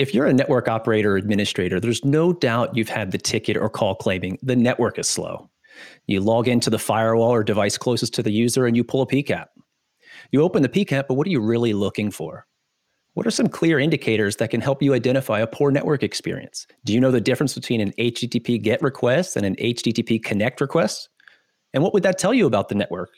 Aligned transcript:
If 0.00 0.14
you're 0.14 0.24
a 0.24 0.32
network 0.32 0.66
operator 0.66 1.12
or 1.12 1.16
administrator, 1.18 1.78
there's 1.78 2.06
no 2.06 2.32
doubt 2.32 2.74
you've 2.74 2.88
had 2.88 3.10
the 3.10 3.18
ticket 3.18 3.58
or 3.58 3.68
call 3.68 3.94
claiming 3.94 4.38
the 4.40 4.56
network 4.56 4.98
is 4.98 5.06
slow. 5.06 5.50
You 6.06 6.22
log 6.22 6.48
into 6.48 6.70
the 6.70 6.78
firewall 6.78 7.28
or 7.28 7.44
device 7.44 7.76
closest 7.76 8.14
to 8.14 8.22
the 8.22 8.32
user 8.32 8.64
and 8.64 8.74
you 8.74 8.82
pull 8.82 9.02
a 9.02 9.06
PCAP. 9.06 9.44
You 10.32 10.40
open 10.40 10.62
the 10.62 10.70
PCAP, 10.70 11.04
but 11.06 11.16
what 11.16 11.26
are 11.26 11.30
you 11.30 11.42
really 11.42 11.74
looking 11.74 12.10
for? 12.10 12.46
What 13.12 13.26
are 13.26 13.30
some 13.30 13.48
clear 13.48 13.78
indicators 13.78 14.36
that 14.36 14.48
can 14.48 14.62
help 14.62 14.82
you 14.82 14.94
identify 14.94 15.38
a 15.38 15.46
poor 15.46 15.70
network 15.70 16.02
experience? 16.02 16.66
Do 16.86 16.94
you 16.94 17.00
know 17.00 17.10
the 17.10 17.20
difference 17.20 17.54
between 17.54 17.82
an 17.82 17.92
HTTP 17.98 18.62
GET 18.62 18.80
request 18.80 19.36
and 19.36 19.44
an 19.44 19.56
HTTP 19.56 20.24
CONNECT 20.24 20.62
request? 20.62 21.10
And 21.74 21.82
what 21.82 21.92
would 21.92 22.04
that 22.04 22.16
tell 22.16 22.32
you 22.32 22.46
about 22.46 22.70
the 22.70 22.74
network? 22.74 23.10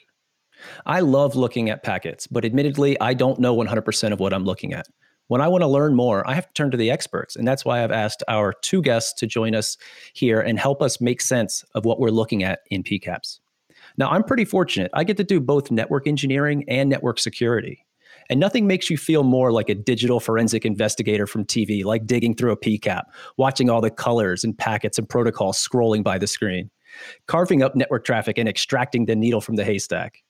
I 0.85 0.99
love 0.99 1.37
looking 1.37 1.71
at 1.71 1.85
packets, 1.85 2.27
but 2.27 2.45
admittedly, 2.45 3.01
I 3.01 3.15
don't 3.15 3.39
know 3.39 3.55
100% 3.55 4.13
of 4.13 4.19
what 4.19 4.33
I'm 4.33 4.45
looking 4.45 4.73
at. 4.73 4.89
When 5.29 5.41
I 5.41 5.49
want 5.49 5.63
to 5.63 5.69
learn 5.69 5.95
more, 5.95 6.29
I 6.29 6.35
have 6.35 6.47
to 6.47 6.53
turn 6.53 6.71
to 6.73 6.77
the 6.77 6.91
experts. 6.91 7.37
And 7.37 7.47
that's 7.47 7.65
why 7.65 7.83
I've 7.83 7.91
asked 7.91 8.23
our 8.29 8.53
two 8.53 8.83
guests 8.83 9.13
to 9.21 9.27
join 9.27 9.55
us 9.55 9.79
here 10.13 10.41
and 10.41 10.59
help 10.59 10.83
us 10.83 11.01
make 11.01 11.21
sense 11.21 11.65
of 11.75 11.85
what 11.85 12.01
we're 12.01 12.11
looking 12.11 12.43
at 12.43 12.61
in 12.71 12.83
PCAPs. 12.83 13.41
Now, 13.97 14.11
I'm 14.11 14.25
pretty 14.25 14.45
fortunate. 14.45 14.91
I 14.95 15.05
get 15.05 15.17
to 15.19 15.25
do 15.25 15.41
both 15.41 15.71
network 15.71 16.07
engineering 16.07 16.65
and 16.69 16.89
network 16.89 17.19
security. 17.19 17.87
And 18.31 18.41
nothing 18.41 18.67
makes 18.67 18.89
you 18.89 18.97
feel 18.97 19.25
more 19.25 19.53
like 19.53 19.69
a 19.69 19.75
digital 19.75 20.21
forensic 20.21 20.65
investigator 20.65 21.27
from 21.27 21.45
TV, 21.45 21.85
like 21.85 22.07
digging 22.07 22.35
through 22.35 22.53
a 22.53 22.57
PCAP, 22.57 23.03
watching 23.37 23.69
all 23.69 23.81
the 23.81 23.91
colors 23.91 24.45
and 24.45 24.57
packets 24.57 24.99
and 24.99 25.09
protocols 25.09 25.59
scrolling 25.59 26.05
by 26.05 26.19
the 26.19 26.27
screen, 26.27 26.71
carving 27.27 27.63
up 27.63 27.75
network 27.75 28.05
traffic 28.05 28.39
and 28.39 28.49
extracting 28.49 29.07
the 29.07 29.17
needle 29.17 29.41
from 29.41 29.57
the 29.57 29.65
haystack. 29.65 30.23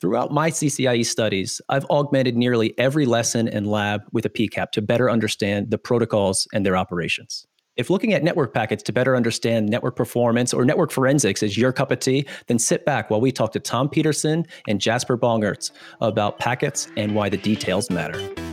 Throughout 0.00 0.32
my 0.32 0.50
CCIE 0.50 1.04
studies, 1.04 1.60
I've 1.68 1.84
augmented 1.90 2.34
nearly 2.34 2.72
every 2.78 3.04
lesson 3.04 3.48
and 3.48 3.66
lab 3.66 4.00
with 4.12 4.24
a 4.24 4.30
PCAP 4.30 4.70
to 4.72 4.80
better 4.80 5.10
understand 5.10 5.70
the 5.70 5.76
protocols 5.76 6.48
and 6.54 6.64
their 6.64 6.74
operations. 6.74 7.46
If 7.76 7.90
looking 7.90 8.14
at 8.14 8.24
network 8.24 8.54
packets 8.54 8.82
to 8.84 8.92
better 8.94 9.14
understand 9.14 9.68
network 9.68 9.96
performance 9.96 10.54
or 10.54 10.64
network 10.64 10.90
forensics 10.90 11.42
is 11.42 11.58
your 11.58 11.72
cup 11.72 11.90
of 11.90 11.98
tea, 11.98 12.26
then 12.46 12.58
sit 12.58 12.86
back 12.86 13.10
while 13.10 13.20
we 13.20 13.30
talk 13.30 13.52
to 13.52 13.60
Tom 13.60 13.90
Peterson 13.90 14.46
and 14.66 14.80
Jasper 14.80 15.18
Bongertz 15.18 15.70
about 16.00 16.38
packets 16.38 16.88
and 16.96 17.14
why 17.14 17.28
the 17.28 17.36
details 17.36 17.90
matter. 17.90 18.49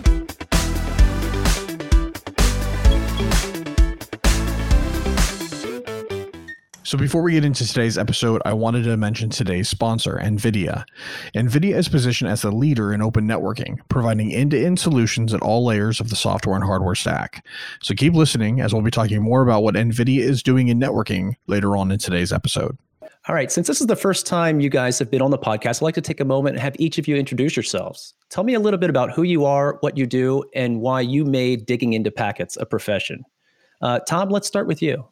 So, 6.88 6.98
before 6.98 7.22
we 7.22 7.34
get 7.34 7.44
into 7.44 7.68
today's 7.68 7.98
episode, 7.98 8.42
I 8.46 8.54
wanted 8.54 8.86
to 8.86 8.96
mention 8.96 9.30
today's 9.30 9.68
sponsor, 9.68 10.22
NVIDIA. 10.24 10.86
NVIDIA 11.36 11.76
is 11.76 11.90
positioned 11.90 12.32
as 12.32 12.46
a 12.46 12.50
leader 12.50 12.94
in 12.94 13.02
open 13.02 13.28
networking, 13.28 13.80
providing 13.90 14.34
end 14.34 14.52
to 14.52 14.66
end 14.66 14.80
solutions 14.80 15.34
at 15.34 15.42
all 15.42 15.66
layers 15.66 16.00
of 16.00 16.10
the 16.10 16.16
software 16.16 16.56
and 16.56 16.64
hardware 16.64 16.96
stack. 16.96 17.46
So, 17.84 17.94
keep 17.94 18.14
listening 18.14 18.62
as 18.62 18.72
we'll 18.72 18.84
be 18.84 18.90
talking 18.90 19.22
more 19.22 19.42
about 19.42 19.64
what 19.64 19.76
NVIDIA 19.76 20.22
is 20.22 20.42
doing 20.42 20.70
in 20.70 20.80
networking 20.80 21.34
later 21.48 21.76
on 21.76 21.92
in 21.92 22.00
today's 22.00 22.32
episode. 22.32 22.78
All 23.28 23.36
right, 23.36 23.52
since 23.52 23.68
this 23.68 23.82
is 23.82 23.88
the 23.88 23.98
first 23.98 24.26
time 24.26 24.62
you 24.62 24.70
guys 24.70 24.98
have 24.98 25.12
been 25.12 25.22
on 25.22 25.32
the 25.32 25.38
podcast, 25.38 25.80
I'd 25.80 25.88
like 25.88 25.96
to 25.96 26.02
take 26.02 26.22
a 26.22 26.26
moment 26.26 26.56
and 26.56 26.64
have 26.64 26.78
each 26.80 26.98
of 26.98 27.06
you 27.06 27.18
introduce 27.18 27.58
yourselves. 27.58 28.14
Tell 28.30 28.46
me 28.46 28.54
a 28.54 28.62
little 28.62 28.80
bit 28.80 28.90
about 28.90 29.12
who 29.12 29.24
you 29.24 29.44
are, 29.44 29.76
what 29.82 29.98
you 29.98 30.06
do, 30.06 30.46
and 30.56 30.80
why 30.80 31.02
you 31.02 31.26
made 31.26 31.66
digging 31.66 31.92
into 31.92 32.12
packets 32.12 32.56
a 32.56 32.66
profession. 32.66 33.26
Uh, 33.82 34.00
Tom, 34.08 34.30
let's 34.30 34.48
start 34.48 34.68
with 34.68 34.82
you. 34.82 35.06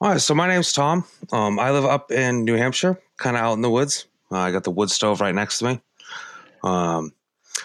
All 0.00 0.10
right, 0.10 0.20
so 0.20 0.32
my 0.32 0.46
name's 0.46 0.72
Tom. 0.72 1.04
Um, 1.32 1.58
I 1.58 1.72
live 1.72 1.84
up 1.84 2.12
in 2.12 2.44
New 2.44 2.54
Hampshire, 2.54 3.00
kind 3.16 3.36
of 3.36 3.42
out 3.42 3.54
in 3.54 3.62
the 3.62 3.70
woods. 3.70 4.06
Uh, 4.30 4.38
I 4.38 4.52
got 4.52 4.62
the 4.62 4.70
wood 4.70 4.92
stove 4.92 5.20
right 5.20 5.34
next 5.34 5.58
to 5.58 5.64
me. 5.64 5.80
Um, 6.62 7.12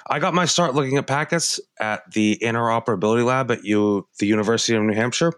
I 0.07 0.17
got 0.17 0.33
my 0.33 0.45
start 0.45 0.73
looking 0.73 0.97
at 0.97 1.05
packets 1.05 1.59
at 1.79 2.11
the 2.11 2.39
interoperability 2.41 3.23
lab 3.23 3.51
at 3.51 3.63
U, 3.63 4.07
the 4.17 4.25
University 4.25 4.75
of 4.75 4.81
New 4.81 4.95
Hampshire. 4.95 5.33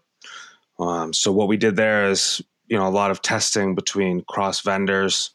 Um, 0.79 1.11
so 1.11 1.33
what 1.33 1.49
we 1.49 1.57
did 1.57 1.75
there 1.75 2.09
is, 2.09 2.41
you 2.67 2.77
know, 2.77 2.87
a 2.87 2.89
lot 2.89 3.11
of 3.11 3.21
testing 3.21 3.75
between 3.75 4.23
cross 4.29 4.61
vendors. 4.61 5.31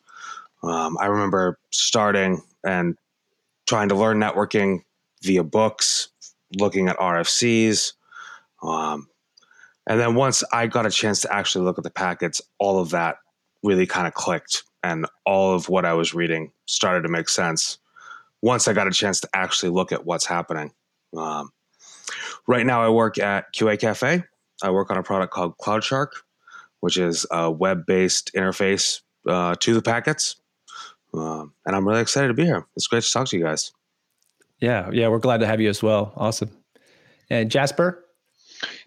Um, 0.62 0.96
I 0.98 1.06
remember 1.06 1.58
starting 1.72 2.40
and 2.64 2.96
trying 3.68 3.90
to 3.90 3.96
learn 3.96 4.18
networking 4.18 4.82
via 5.22 5.44
books, 5.44 6.08
looking 6.58 6.88
at 6.88 6.96
RFCs, 6.96 7.92
um, 8.62 9.09
and 9.90 9.98
then 9.98 10.14
once 10.14 10.44
I 10.52 10.68
got 10.68 10.86
a 10.86 10.90
chance 10.90 11.20
to 11.22 11.34
actually 11.34 11.64
look 11.64 11.76
at 11.76 11.82
the 11.82 11.90
packets, 11.90 12.40
all 12.60 12.78
of 12.78 12.90
that 12.90 13.16
really 13.64 13.86
kind 13.86 14.06
of 14.06 14.14
clicked 14.14 14.62
and 14.84 15.04
all 15.26 15.52
of 15.52 15.68
what 15.68 15.84
I 15.84 15.94
was 15.94 16.14
reading 16.14 16.52
started 16.66 17.02
to 17.02 17.08
make 17.08 17.28
sense 17.28 17.78
once 18.40 18.68
I 18.68 18.72
got 18.72 18.86
a 18.86 18.92
chance 18.92 19.18
to 19.22 19.28
actually 19.34 19.70
look 19.70 19.90
at 19.90 20.06
what's 20.06 20.24
happening. 20.24 20.70
Um, 21.16 21.50
right 22.46 22.64
now, 22.64 22.80
I 22.84 22.88
work 22.88 23.18
at 23.18 23.52
QA 23.52 23.80
Cafe. 23.80 24.22
I 24.62 24.70
work 24.70 24.92
on 24.92 24.96
a 24.96 25.02
product 25.02 25.32
called 25.32 25.58
CloudShark, 25.58 26.10
which 26.78 26.96
is 26.96 27.26
a 27.32 27.50
web 27.50 27.84
based 27.84 28.30
interface 28.32 29.00
uh, 29.26 29.56
to 29.58 29.74
the 29.74 29.82
packets. 29.82 30.36
Um, 31.12 31.52
and 31.66 31.74
I'm 31.74 31.86
really 31.86 32.00
excited 32.00 32.28
to 32.28 32.34
be 32.34 32.44
here. 32.44 32.64
It's 32.76 32.86
great 32.86 33.02
to 33.02 33.10
talk 33.10 33.26
to 33.26 33.36
you 33.36 33.42
guys. 33.42 33.72
Yeah, 34.60 34.88
yeah, 34.92 35.08
we're 35.08 35.18
glad 35.18 35.38
to 35.38 35.48
have 35.48 35.60
you 35.60 35.68
as 35.68 35.82
well. 35.82 36.12
Awesome. 36.16 36.52
And 37.28 37.50
Jasper, 37.50 38.04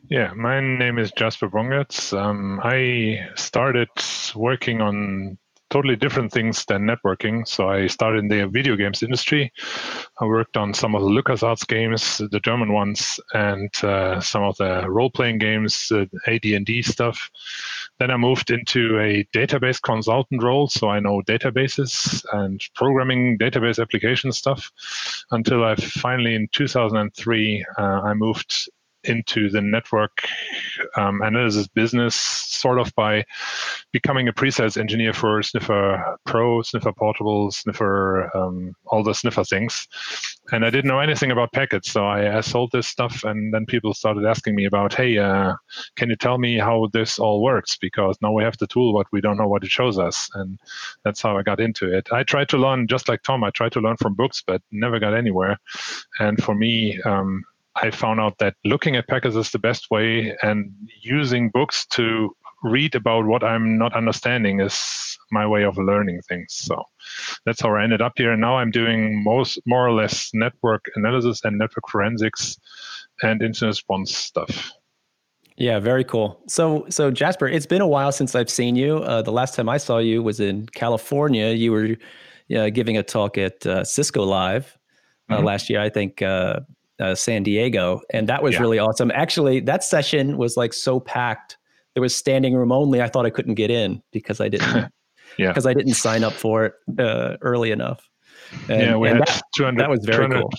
yeah, 0.10 0.34
my 0.34 0.60
name 0.60 1.00
is 1.00 1.12
Jasper 1.12 1.50
Bongertz. 1.50 2.18
Um, 2.18 2.60
I 2.64 3.30
started 3.36 3.90
working 4.36 4.82
on 4.82 5.38
totally 5.70 5.96
different 5.96 6.32
things 6.32 6.66
than 6.66 6.86
networking. 6.86 7.48
So 7.48 7.68
I 7.68 7.88
started 7.88 8.20
in 8.20 8.28
the 8.28 8.48
video 8.48 8.76
games 8.76 9.02
industry. 9.02 9.52
I 10.20 10.26
worked 10.26 10.56
on 10.56 10.72
some 10.72 10.94
of 10.94 11.02
the 11.02 11.10
LucasArts 11.10 11.68
games, 11.68 12.22
the 12.30 12.40
German 12.42 12.74
ones, 12.74 13.20
and 13.34 13.72
uh, 13.84 14.22
some 14.22 14.44
of 14.44 14.56
the 14.58 14.88
role-playing 14.88 15.40
games, 15.40 15.92
uh, 15.92 16.06
AD&D 16.28 16.84
stuff. 16.84 17.32
Then 17.98 18.12
I 18.12 18.18
moved 18.18 18.52
into 18.52 19.00
a 19.00 19.24
database 19.34 19.82
consultant 19.82 20.44
role, 20.44 20.68
so 20.68 20.90
I 20.90 21.00
know 21.00 21.24
databases 21.24 22.24
and 22.34 22.62
programming 22.76 23.40
database 23.40 23.82
application 23.82 24.32
stuff. 24.32 24.72
Until 25.32 25.64
I 25.64 25.76
finally, 25.76 26.36
in 26.36 26.50
2003, 26.52 27.66
uh, 27.80 27.82
I 27.82 28.14
moved 28.14 28.70
into 29.04 29.50
the 29.50 29.62
network 29.62 30.28
um, 30.96 31.22
analysis 31.22 31.68
business 31.68 32.16
sort 32.16 32.80
of 32.80 32.94
by 32.96 33.26
becoming 33.92 34.28
a 34.28 34.34
pre-sales 34.34 34.78
engineer 34.78 35.14
for 35.14 35.44
Sniffer 35.44 36.18
Pro, 36.26 36.62
Sniffer 36.62 36.94
Portable, 36.94 37.52
Sniffer, 37.52 38.36
um, 38.36 38.76
all 38.86 39.04
the 39.04 39.14
Sniffer 39.14 39.44
things. 39.44 39.88
And 40.52 40.66
I 40.66 40.70
didn't 40.70 40.90
know 40.90 41.00
anything 41.00 41.32
about 41.32 41.52
packets, 41.52 41.92
so 41.92 42.06
I, 42.06 42.38
I, 42.38 42.42
sold 42.42 42.72
this 42.72 42.88
stuff, 42.88 43.24
and 43.24 43.54
then 43.54 43.66
people 43.66 43.94
started 43.94 44.26
asking 44.26 44.56
me 44.56 44.66
about, 44.66 44.94
hey, 44.94 45.18
uh, 45.18 45.54
can 45.96 46.10
you 46.10 46.16
tell 46.16 46.38
me 46.38 46.58
how 46.58 46.90
this 46.92 47.20
all 47.20 47.42
works? 47.42 47.78
Because 47.78 48.18
now 48.22 48.32
we 48.32 48.44
have 48.44 48.58
the 48.58 48.68
tool, 48.68 48.94
but 48.94 49.08
we 49.12 49.22
don't 49.22 49.38
know 49.38 49.48
what 49.48 49.64
it 49.64 49.72
shows 49.72 49.98
us, 49.98 50.30
and 50.36 50.60
that's 51.04 51.22
how 51.22 51.38
I 51.38 51.44
got 51.44 51.60
into 51.60 51.96
it. 51.96 52.10
I 52.12 52.24
tried 52.24 52.50
to 52.50 52.58
learn, 52.58 52.88
just 52.88 53.08
like 53.08 53.24
Tom, 53.24 53.44
I 53.44 53.52
tried 53.52 53.72
to 53.74 53.82
learn 53.82 53.98
from 53.98 54.16
books, 54.16 54.44
but 54.46 54.62
never 54.72 55.00
got 55.00 55.14
anywhere. 55.14 55.58
And 56.20 56.44
for 56.44 56.56
me, 56.56 57.02
um, 57.04 57.44
I 57.76 57.92
found 57.92 58.20
out 58.20 58.38
that 58.38 58.56
looking 58.64 58.96
at 58.96 59.08
packets 59.08 59.36
is 59.36 59.52
the 59.52 59.60
best 59.60 59.90
way, 59.90 60.36
and 60.42 60.72
using 61.02 61.50
books 61.50 61.86
to 61.88 62.36
read 62.64 62.96
about 62.96 63.26
what 63.26 63.44
I'm 63.44 63.78
not 63.78 63.94
understanding 63.94 64.62
is 64.62 65.18
my 65.32 65.46
way 65.46 65.64
of 65.64 65.78
learning 65.78 66.22
things. 66.22 66.54
So 66.54 66.84
that's 67.46 67.62
how 67.62 67.76
I 67.76 67.84
ended 67.84 68.02
up 68.02 68.14
here. 68.16 68.32
And 68.32 68.42
now 68.42 68.58
I'm 68.58 68.72
doing 68.72 69.22
most 69.24 69.60
more 69.66 69.86
or 69.86 69.92
less 69.92 70.32
network 70.34 70.86
analysis 70.96 71.42
and 71.44 71.58
network 71.58 71.90
forensics 71.90 72.58
and 73.22 73.42
incident 73.42 73.72
response 73.72 74.16
stuff. 74.16 74.72
Yeah, 75.58 75.80
very 75.80 76.04
cool. 76.04 76.40
So, 76.48 76.86
so 76.90 77.12
Jasper, 77.12 77.48
it's 77.48 77.68
been 77.68 77.82
a 77.82 77.88
while 77.88 78.12
since 78.12 78.34
I've 78.34 78.50
seen 78.50 78.76
you. 78.76 78.98
Uh, 78.98 79.22
the 79.22 79.32
last 79.32 79.56
time 79.56 79.70
I 79.70 79.78
saw 79.78 80.00
you 80.00 80.24
was 80.24 80.40
in 80.40 80.66
California. 80.68 81.50
You 81.50 81.72
were 81.72 81.98
uh, 82.56 82.70
giving 82.70 82.98
a 82.98 83.04
talk 83.04 83.38
at 83.38 83.66
uh, 83.66 83.84
Cisco 83.84 84.24
Live 84.24 84.78
uh, 85.30 85.36
mm-hmm. 85.36 85.46
last 85.46 85.70
year. 85.70 85.80
I 85.80 85.90
think 85.90 86.24
uh, 87.00 87.16
San 87.16 87.44
Diego, 87.44 88.02
and 88.12 88.28
that 88.30 88.44
was 88.44 88.56
yeah. 88.56 88.62
really 88.62 88.80
awesome. 88.80 89.12
Actually, 89.12 89.60
that 89.62 89.84
session 89.84 90.38
was 90.38 90.58
like 90.58 90.74
so 90.74 91.00
packed. 91.00 91.58
There 91.94 92.02
was 92.02 92.16
standing 92.16 92.56
room 92.56 92.72
only. 92.72 93.02
I 93.02 93.08
thought 93.08 93.26
I 93.26 93.30
couldn't 93.30 93.56
get 93.56 93.72
in 93.72 94.02
because 94.12 94.42
I 94.42 94.50
didn't. 94.50 94.92
yeah. 95.38 95.50
Because 95.50 95.66
I 95.66 95.74
didn't 95.74 95.94
sign 95.94 96.24
up 96.24 96.34
for 96.34 96.66
it 96.66 96.74
uh, 97.00 97.38
early 97.42 97.72
enough. 97.72 98.08
And, 98.70 98.82
yeah, 98.82 98.96
we 98.96 99.10
had 99.10 99.20
that, 99.20 99.42
200, 99.56 99.82
that 99.82 99.90
was 99.90 100.06
very 100.06 100.30
cool. 100.30 100.52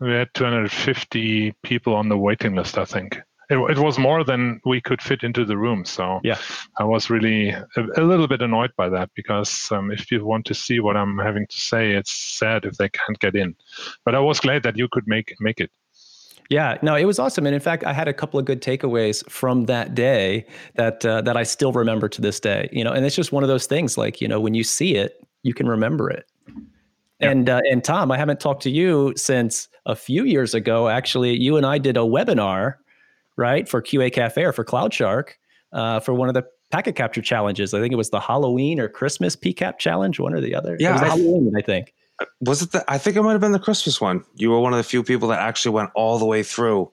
We 0.00 0.12
had 0.12 0.28
250 0.34 1.54
people 1.62 1.94
on 1.94 2.08
the 2.08 2.18
waiting 2.18 2.54
list, 2.54 2.76
I 2.76 2.84
think. 2.84 3.20
It, 3.48 3.56
it, 3.56 3.78
was 3.78 3.98
more 3.98 4.24
than 4.24 4.60
we 4.64 4.80
could 4.80 5.00
fit 5.00 5.22
into 5.22 5.44
the 5.44 5.56
room. 5.56 5.84
So 5.84 6.20
yeah, 6.24 6.38
I 6.78 6.84
was 6.84 7.10
really 7.10 7.50
a, 7.50 7.66
a 7.96 8.02
little 8.02 8.26
bit 8.26 8.42
annoyed 8.42 8.72
by 8.76 8.88
that 8.88 9.10
because 9.14 9.70
um, 9.70 9.92
if 9.92 10.10
you 10.10 10.24
want 10.24 10.46
to 10.46 10.54
see 10.54 10.80
what 10.80 10.96
I'm 10.96 11.18
having 11.18 11.46
to 11.46 11.56
say, 11.56 11.92
it's 11.92 12.12
sad 12.12 12.64
if 12.64 12.76
they 12.76 12.88
can't 12.88 13.18
get 13.20 13.36
in. 13.36 13.54
But 14.04 14.16
I 14.16 14.20
was 14.20 14.40
glad 14.40 14.64
that 14.64 14.76
you 14.76 14.88
could 14.90 15.06
make 15.06 15.34
make 15.38 15.60
it. 15.60 15.70
Yeah, 16.48 16.78
no, 16.80 16.94
it 16.94 17.04
was 17.04 17.18
awesome, 17.18 17.46
and 17.46 17.54
in 17.54 17.60
fact, 17.60 17.84
I 17.84 17.92
had 17.92 18.06
a 18.06 18.12
couple 18.12 18.38
of 18.38 18.46
good 18.46 18.62
takeaways 18.62 19.28
from 19.28 19.64
that 19.66 19.94
day 19.94 20.46
that 20.74 21.04
uh, 21.04 21.20
that 21.22 21.36
I 21.36 21.42
still 21.42 21.72
remember 21.72 22.08
to 22.08 22.20
this 22.20 22.40
day. 22.40 22.68
You 22.72 22.84
know, 22.84 22.92
and 22.92 23.04
it's 23.04 23.16
just 23.16 23.32
one 23.32 23.42
of 23.42 23.48
those 23.48 23.66
things, 23.66 23.96
like 23.96 24.20
you 24.20 24.28
know, 24.28 24.40
when 24.40 24.54
you 24.54 24.64
see 24.64 24.96
it, 24.96 25.24
you 25.42 25.54
can 25.54 25.68
remember 25.68 26.10
it. 26.10 26.26
And 27.20 27.48
uh, 27.48 27.62
and 27.70 27.82
Tom, 27.82 28.12
I 28.12 28.18
haven't 28.18 28.40
talked 28.40 28.62
to 28.64 28.70
you 28.70 29.12
since 29.16 29.68
a 29.86 29.96
few 29.96 30.24
years 30.24 30.54
ago. 30.54 30.88
Actually, 30.88 31.36
you 31.36 31.56
and 31.56 31.64
I 31.64 31.78
did 31.78 31.96
a 31.96 32.00
webinar, 32.00 32.74
right, 33.36 33.68
for 33.68 33.82
QA 33.82 34.12
Cafe 34.12 34.42
or 34.42 34.52
for 34.52 34.64
CloudShark 34.64 35.30
uh, 35.72 36.00
for 36.00 36.14
one 36.14 36.28
of 36.28 36.34
the 36.34 36.44
packet 36.70 36.96
capture 36.96 37.22
challenges. 37.22 37.74
I 37.74 37.80
think 37.80 37.92
it 37.92 37.96
was 37.96 38.10
the 38.10 38.20
Halloween 38.20 38.80
or 38.80 38.88
Christmas 38.88 39.36
PCAP 39.36 39.78
challenge, 39.78 40.18
one 40.18 40.34
or 40.34 40.40
the 40.40 40.54
other. 40.54 40.76
Yeah, 40.78 40.90
it 40.90 40.92
was 40.92 41.02
I, 41.02 41.06
Halloween, 41.06 41.52
I 41.56 41.62
think. 41.62 41.94
Was 42.40 42.62
it 42.62 42.72
the? 42.72 42.84
I 42.88 42.98
think 42.98 43.16
it 43.16 43.22
might 43.22 43.32
have 43.32 43.40
been 43.40 43.52
the 43.52 43.58
Christmas 43.58 44.00
one. 44.00 44.24
You 44.34 44.50
were 44.50 44.60
one 44.60 44.72
of 44.72 44.78
the 44.78 44.84
few 44.84 45.02
people 45.02 45.28
that 45.28 45.40
actually 45.40 45.72
went 45.72 45.90
all 45.94 46.18
the 46.18 46.24
way 46.24 46.42
through 46.42 46.90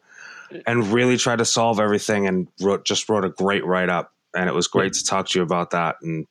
and 0.68 0.88
really 0.88 1.18
tried 1.18 1.38
to 1.38 1.46
solve 1.46 1.80
everything 1.80 2.28
and 2.28 2.48
wrote 2.62 2.86
just 2.86 3.10
wrote 3.10 3.26
a 3.26 3.30
great 3.30 3.66
write 3.66 3.90
up. 3.90 4.12
And 4.36 4.50
it 4.50 4.54
was 4.54 4.68
great 4.68 4.94
to 4.94 5.04
talk 5.04 5.30
to 5.30 5.40
you 5.40 5.44
about 5.44 5.72
that 5.72 5.96
and 6.02 6.28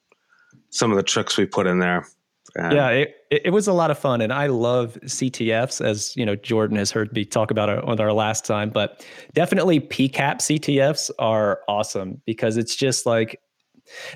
some 0.71 0.91
of 0.91 0.97
the 0.97 1.03
tricks 1.03 1.37
we 1.37 1.47
put 1.47 1.67
in 1.67 1.79
there. 1.79 2.07
And 2.55 2.75
yeah, 2.75 2.89
it, 2.89 3.17
it 3.31 3.51
was 3.51 3.67
a 3.67 3.73
lot 3.73 3.91
of 3.91 3.99
fun, 3.99 4.21
and 4.21 4.33
I 4.33 4.47
love 4.47 4.99
CTFs, 5.05 5.83
as 5.83 6.15
you 6.17 6.27
know 6.27 6.37
Jordan 6.37 6.77
has 6.77 6.91
heard 6.91 7.13
me 7.13 7.25
talk 7.25 7.51
about 7.51 7.69
it 7.69 7.83
on 7.85 7.99
our 8.01 8.13
last 8.13 8.45
time. 8.45 8.71
But 8.71 9.05
definitely 9.33 9.81
PCAP 9.81 10.37
CTFs 10.37 11.11
are 11.19 11.61
awesome 11.69 12.21
because 12.27 12.57
it's 12.57 12.77
just 12.77 13.07
like 13.07 13.41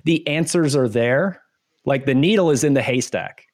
the 0.04 0.26
answers 0.26 0.76
are 0.76 0.88
there, 0.88 1.42
like 1.86 2.04
the 2.04 2.14
needle 2.14 2.50
is 2.50 2.62
in 2.62 2.74
the 2.74 2.82
haystack. 2.82 3.46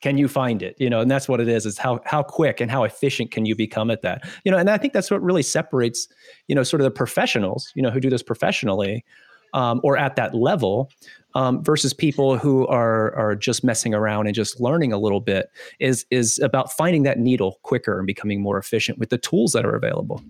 Can 0.00 0.16
you 0.16 0.28
find 0.28 0.62
it? 0.62 0.74
You 0.78 0.88
know, 0.88 1.00
and 1.00 1.10
that's 1.10 1.28
what 1.28 1.40
it 1.40 1.48
is: 1.48 1.66
is 1.66 1.76
how 1.76 2.00
how 2.06 2.22
quick 2.22 2.62
and 2.62 2.70
how 2.70 2.84
efficient 2.84 3.30
can 3.32 3.44
you 3.44 3.54
become 3.54 3.90
at 3.90 4.00
that? 4.02 4.22
You 4.44 4.52
know, 4.52 4.56
and 4.56 4.70
I 4.70 4.78
think 4.78 4.94
that's 4.94 5.10
what 5.10 5.22
really 5.22 5.42
separates, 5.42 6.08
you 6.48 6.54
know, 6.54 6.62
sort 6.62 6.80
of 6.80 6.84
the 6.84 6.90
professionals, 6.90 7.70
you 7.74 7.82
know, 7.82 7.90
who 7.90 8.00
do 8.00 8.08
this 8.08 8.22
professionally 8.22 9.04
um, 9.52 9.80
or 9.84 9.96
at 9.96 10.16
that 10.16 10.34
level 10.34 10.90
um, 11.34 11.62
versus 11.62 11.92
people 11.92 12.36
who 12.36 12.66
are 12.66 13.14
are 13.14 13.36
just 13.36 13.62
messing 13.64 13.94
around 13.94 14.26
and 14.26 14.34
just 14.34 14.60
learning 14.60 14.92
a 14.92 14.98
little 14.98 15.20
bit 15.20 15.50
is 15.78 16.06
is 16.10 16.38
about 16.40 16.72
finding 16.72 17.02
that 17.04 17.18
needle 17.18 17.58
quicker 17.62 17.98
and 17.98 18.06
becoming 18.06 18.40
more 18.40 18.58
efficient 18.58 18.98
with 18.98 19.10
the 19.10 19.18
tools 19.18 19.52
that 19.52 19.64
are 19.64 19.74
available. 19.74 20.22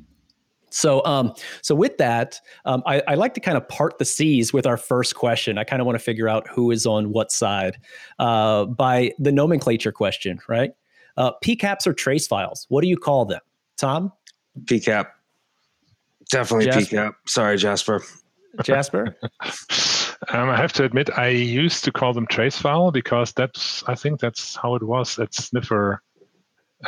So, 0.70 1.05
um, 1.05 1.35
so 1.62 1.75
with 1.75 1.99
that, 1.99 2.41
um, 2.64 2.82
I, 2.87 3.02
I, 3.08 3.14
like 3.17 3.35
to 3.35 3.41
kind 3.41 3.56
of 3.56 3.69
part 3.69 3.99
the 3.99 4.05
seas 4.05 4.52
with 4.52 4.67
our 4.67 4.76
first 4.76 5.17
question. 5.17 5.58
I 5.58 5.64
kind 5.64 5.81
of 5.81 5.87
want 5.87 5.99
to 5.99 6.05
figure 6.05 6.29
out 6.29 6.47
who 6.49 6.70
is 6.70 6.87
on 6.87 7.11
what 7.11 7.32
side 7.32 7.76
uh, 8.20 8.67
by 8.67 9.12
the 9.19 9.32
nomenclature 9.32 9.91
question, 9.91 10.38
right? 10.49 10.70
Uh, 11.17 11.32
PCAPs 11.44 11.88
or 11.88 11.93
trace 11.93 12.29
files. 12.29 12.67
What 12.69 12.82
do 12.82 12.88
you 12.88 12.97
call 12.97 13.25
them, 13.25 13.41
Tom? 13.79 14.12
PCAP. 14.64 15.06
Definitely 16.31 16.67
Jasper? 16.67 16.97
PCAP. 16.97 17.12
Sorry, 17.26 17.56
Jasper. 17.56 18.02
Jasper? 18.62 19.17
um, 20.28 20.49
I 20.49 20.56
have 20.56 20.72
to 20.75 20.84
admit, 20.84 21.11
I 21.17 21.28
used 21.28 21.84
to 21.84 21.93
call 21.93 22.12
them 22.12 22.26
trace 22.26 22.58
file 22.58 22.90
because 22.90 23.32
that's 23.32 23.82
I 23.87 23.94
think 23.94 24.20
that's 24.20 24.56
how 24.56 24.75
it 24.75 24.82
was 24.82 25.19
at 25.19 25.34
Sniffer. 25.34 26.02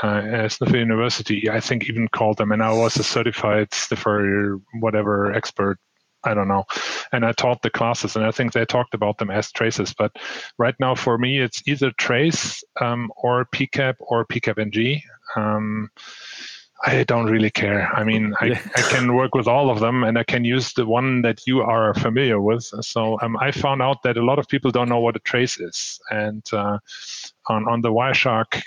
Uh, 0.03 0.49
Sniffer 0.49 0.79
University, 0.79 1.51
I 1.51 1.61
think 1.61 1.87
even 1.89 2.09
called 2.09 2.39
them, 2.39 2.51
and 2.51 2.63
I 2.63 2.73
was 2.73 2.97
a 2.97 3.05
certified 3.05 3.75
Sniffer 3.75 4.59
whatever 4.81 5.33
expert 5.33 5.79
I 6.25 6.35
don't 6.35 6.49
know. 6.49 6.65
And 7.13 7.25
I 7.25 7.33
taught 7.33 7.63
the 7.63 7.71
classes, 7.71 8.17
and 8.17 8.25
I 8.25 8.31
think 8.31 8.53
they 8.53 8.65
talked 8.65 8.95
about 8.95 9.19
them 9.19 9.31
as 9.31 9.51
traces. 9.51 9.93
But 9.93 10.13
right 10.59 10.75
now, 10.79 10.95
for 10.95 11.19
me, 11.19 11.39
it's 11.39 11.63
either 11.67 11.91
trace 11.93 12.63
um, 12.81 13.11
or 13.17 13.47
PCAP 13.47 13.97
or 13.99 14.25
PCAPNG. 14.27 15.03
Um, 15.37 15.91
I 16.85 17.05
don't 17.05 17.27
really 17.27 17.51
care. 17.51 17.89
I 17.95 18.03
mean, 18.03 18.35
I, 18.41 18.61
I 18.75 18.83
can 18.83 19.15
work 19.15 19.35
with 19.35 19.47
all 19.47 19.71
of 19.71 19.79
them 19.79 20.03
and 20.03 20.19
I 20.19 20.25
can 20.25 20.45
use 20.45 20.73
the 20.73 20.85
one 20.85 21.23
that 21.23 21.47
you 21.47 21.63
are 21.63 21.95
familiar 21.95 22.41
with. 22.41 22.65
So 22.81 23.19
um, 23.23 23.37
I 23.37 23.53
found 23.53 23.83
out 23.83 24.03
that 24.03 24.17
a 24.17 24.25
lot 24.25 24.41
of 24.41 24.49
people 24.49 24.73
don't 24.73 24.89
know 24.89 24.99
what 24.99 25.15
a 25.15 25.21
trace 25.21 25.61
is. 25.61 26.01
And 26.11 26.45
uh, 26.53 26.79
on, 27.49 27.69
on 27.69 27.83
the 27.83 27.93
Wireshark 27.93 28.63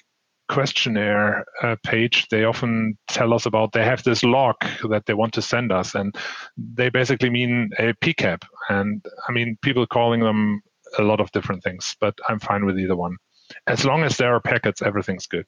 questionnaire 0.47 1.43
uh, 1.61 1.75
page, 1.83 2.27
they 2.29 2.45
often 2.45 2.97
tell 3.09 3.33
us 3.33 3.45
about 3.45 3.73
they 3.73 3.83
have 3.83 4.03
this 4.03 4.23
log 4.23 4.55
that 4.89 5.05
they 5.07 5.13
want 5.13 5.33
to 5.33 5.41
send 5.41 5.73
us. 5.73 5.93
And 5.93 6.15
they 6.57 6.87
basically 6.87 7.29
mean 7.29 7.71
a 7.79 7.93
PCAP. 7.95 8.43
And 8.69 9.05
I 9.27 9.33
mean, 9.33 9.57
people 9.61 9.85
calling 9.87 10.21
them 10.21 10.61
a 10.97 11.03
lot 11.03 11.19
of 11.19 11.31
different 11.31 11.63
things, 11.63 11.97
but 11.99 12.17
I'm 12.29 12.39
fine 12.39 12.65
with 12.65 12.79
either 12.79 12.95
one. 12.95 13.17
As 13.67 13.83
long 13.83 14.03
as 14.03 14.17
there 14.17 14.33
are 14.33 14.39
packets, 14.39 14.81
everything's 14.81 15.27
good. 15.27 15.45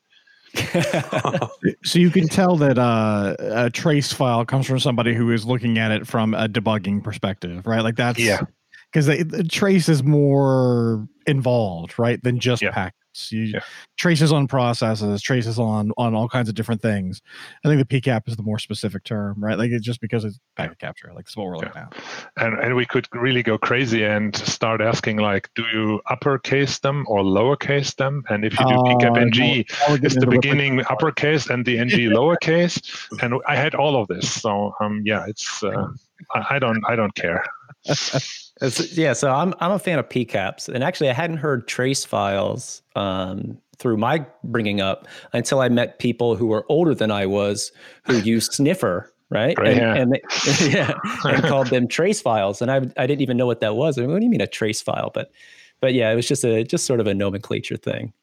so 1.84 2.00
you 2.00 2.10
can 2.10 2.28
tell 2.28 2.56
that 2.58 2.78
uh, 2.78 3.36
a 3.40 3.70
trace 3.70 4.12
file 4.14 4.46
comes 4.46 4.66
from 4.66 4.80
somebody 4.80 5.14
who 5.14 5.32
is 5.32 5.46
looking 5.46 5.78
at 5.78 5.92
it 5.92 6.08
from 6.08 6.34
a 6.34 6.48
debugging 6.48 7.04
perspective, 7.04 7.66
right? 7.68 7.82
Like 7.82 7.96
that's 7.96 8.20
yeah, 8.20 8.42
because 8.92 9.06
the 9.06 9.48
trace 9.50 9.90
is 9.90 10.04
more 10.04 11.08
involved, 11.26 11.98
right, 12.00 12.22
than 12.24 12.40
just 12.40 12.62
yeah. 12.62 12.90
You 13.32 13.44
yeah. 13.44 13.60
traces 13.98 14.32
on 14.32 14.48
processes, 14.48 15.22
traces 15.22 15.60
on 15.60 15.92
on 15.98 16.16
all 16.16 16.30
kinds 16.30 16.50
of 16.50 16.56
different 16.56 16.82
things. 16.82 17.22
I 17.64 17.68
think 17.68 17.88
the 17.88 18.02
PCAP 18.02 18.28
is 18.28 18.36
the 18.36 18.44
more 18.44 18.60
specific 18.60 19.04
term, 19.04 19.36
right? 19.44 19.58
Like 19.58 19.72
it's 19.72 19.86
just 19.86 20.02
because 20.02 20.26
it's 20.26 20.40
packet 20.56 20.80
capture, 20.80 21.12
like 21.14 21.26
that's 21.26 21.36
what 21.36 21.48
we're 21.48 21.58
looking 21.58 21.72
yeah. 21.76 21.88
at. 21.92 21.98
And 22.38 22.60
and 22.60 22.76
we 22.76 22.86
could 22.86 23.08
really 23.14 23.44
go 23.44 23.58
crazy 23.58 24.04
and 24.04 24.36
start 24.36 24.82
asking 24.82 25.18
like, 25.18 25.50
do 25.56 25.64
you 25.74 26.02
uppercase 26.08 26.80
them 26.80 27.06
or 27.08 27.22
lowercase 27.22 27.96
them? 27.96 28.24
And 28.30 28.46
if 28.46 28.58
you 28.60 28.66
do 28.66 28.76
uh, 28.76 28.84
PCAP 28.84 29.18
NG, 29.18 29.66
is 30.04 30.16
the 30.16 30.28
beginning 30.28 30.82
uppercase 30.90 31.50
and 31.50 31.66
the 31.66 31.78
NG 31.80 31.92
lowercase? 32.18 32.82
And 33.22 33.36
I 33.48 33.56
had 33.56 33.76
all 33.76 34.02
of 34.02 34.08
this, 34.08 34.32
so 34.42 34.74
um, 34.80 35.02
yeah, 35.06 35.26
it's 35.28 35.64
uh, 35.64 35.88
I, 36.34 36.60
don't 36.60 36.84
I 36.88 36.96
don't 36.96 37.14
care. 37.16 37.44
yeah, 38.94 39.14
so 39.14 39.32
I'm 39.32 39.54
I'm 39.60 39.72
a 39.72 39.80
fan 39.80 40.00
of 40.00 40.10
PCAPs, 40.10 40.68
and 40.68 40.84
actually, 40.84 41.10
I 41.10 41.14
hadn't 41.14 41.38
heard 41.38 41.68
trace 41.68 42.06
files 42.06 42.82
um, 42.96 43.58
through 43.78 43.98
my 43.98 44.26
bringing 44.44 44.82
up 44.82 45.08
until 45.34 45.60
I 45.60 45.70
met 45.70 46.00
people 46.00 46.36
who 46.36 46.48
were 46.48 46.66
older 46.70 46.94
than 46.94 47.12
I 47.12 47.26
was 47.26 47.72
who 48.04 48.18
used 48.18 48.54
Sniffer, 48.54 49.14
right? 49.30 49.58
right 49.58 49.78
and, 49.78 49.78
yeah. 49.78 49.96
And, 49.96 50.12
they, 50.12 50.22
yeah, 50.70 50.94
and 51.24 51.44
called 51.48 51.68
them 51.68 51.88
trace 51.88 52.22
files, 52.22 52.62
and 52.62 52.72
I 52.72 52.78
I 52.98 53.08
didn't 53.08 53.22
even 53.22 53.38
know 53.38 53.46
what 53.46 53.62
that 53.62 53.76
was. 53.76 53.98
I 53.98 54.02
mean, 54.02 54.12
what 54.12 54.20
do 54.20 54.26
you 54.26 54.32
mean 54.32 54.42
a 54.42 54.48
trace 54.48 54.82
file? 54.82 55.12
But 55.14 55.32
but 55.80 55.94
yeah, 55.94 56.12
it 56.12 56.16
was 56.16 56.28
just 56.28 56.44
a 56.44 56.64
just 56.64 56.86
sort 56.86 57.00
of 57.00 57.08
a 57.08 57.14
nomenclature 57.14 57.78
thing. 57.78 58.14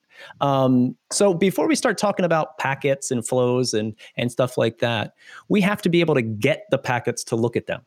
Um, 0.40 0.96
so 1.10 1.34
before 1.34 1.66
we 1.66 1.74
start 1.74 1.98
talking 1.98 2.24
about 2.24 2.58
packets 2.58 3.10
and 3.10 3.26
flows 3.26 3.74
and 3.74 3.94
and 4.16 4.30
stuff 4.30 4.56
like 4.58 4.78
that, 4.78 5.14
we 5.48 5.60
have 5.60 5.82
to 5.82 5.88
be 5.88 6.00
able 6.00 6.14
to 6.14 6.22
get 6.22 6.64
the 6.70 6.78
packets 6.78 7.24
to 7.24 7.36
look 7.36 7.56
at 7.56 7.66
them 7.66 7.82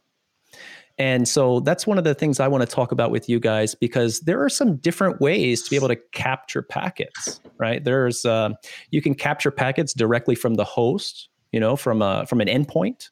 and 0.99 1.27
so 1.27 1.59
that's 1.59 1.85
one 1.85 1.97
of 1.97 2.03
the 2.03 2.15
things 2.15 2.39
I 2.39 2.47
want 2.47 2.67
to 2.67 2.75
talk 2.75 2.91
about 2.91 3.11
with 3.11 3.29
you 3.29 3.39
guys 3.39 3.75
because 3.75 4.21
there 4.21 4.43
are 4.43 4.49
some 4.49 4.77
different 4.77 5.21
ways 5.21 5.61
to 5.63 5.69
be 5.69 5.75
able 5.75 5.89
to 5.89 5.95
capture 6.11 6.63
packets, 6.63 7.39
right? 7.59 7.83
There's 7.83 8.25
uh, 8.25 8.51
you 8.89 9.01
can 9.01 9.13
capture 9.13 9.51
packets 9.51 9.93
directly 9.93 10.33
from 10.33 10.55
the 10.55 10.63
host, 10.63 11.29
you 11.51 11.59
know, 11.59 11.75
from 11.75 12.01
a 12.01 12.25
from 12.25 12.41
an 12.41 12.47
endpoint. 12.47 13.09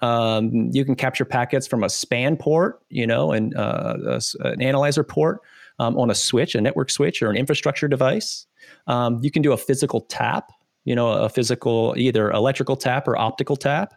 Um, 0.00 0.70
you 0.72 0.84
can 0.84 0.96
capture 0.96 1.24
packets 1.24 1.68
from 1.68 1.84
a 1.84 1.88
span 1.88 2.36
port, 2.36 2.80
you 2.88 3.06
know, 3.06 3.30
and 3.30 3.56
uh, 3.56 3.96
a, 4.04 4.20
an 4.40 4.60
analyzer 4.60 5.04
port 5.04 5.42
um, 5.78 5.98
on 5.98 6.10
a 6.10 6.14
switch, 6.14 6.54
a 6.54 6.60
network 6.60 6.90
switch, 6.90 7.22
or 7.22 7.30
an 7.30 7.36
infrastructure 7.36 7.88
device. 7.88 8.46
Um, 8.86 9.20
you 9.22 9.30
can 9.30 9.42
do 9.42 9.52
a 9.52 9.56
physical 9.56 10.02
tap, 10.02 10.52
you 10.84 10.94
know, 10.94 11.10
a 11.10 11.28
physical 11.28 11.94
either 11.96 12.30
electrical 12.30 12.76
tap 12.76 13.08
or 13.08 13.16
optical 13.16 13.56
tap. 13.56 13.94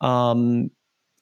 Um, 0.00 0.70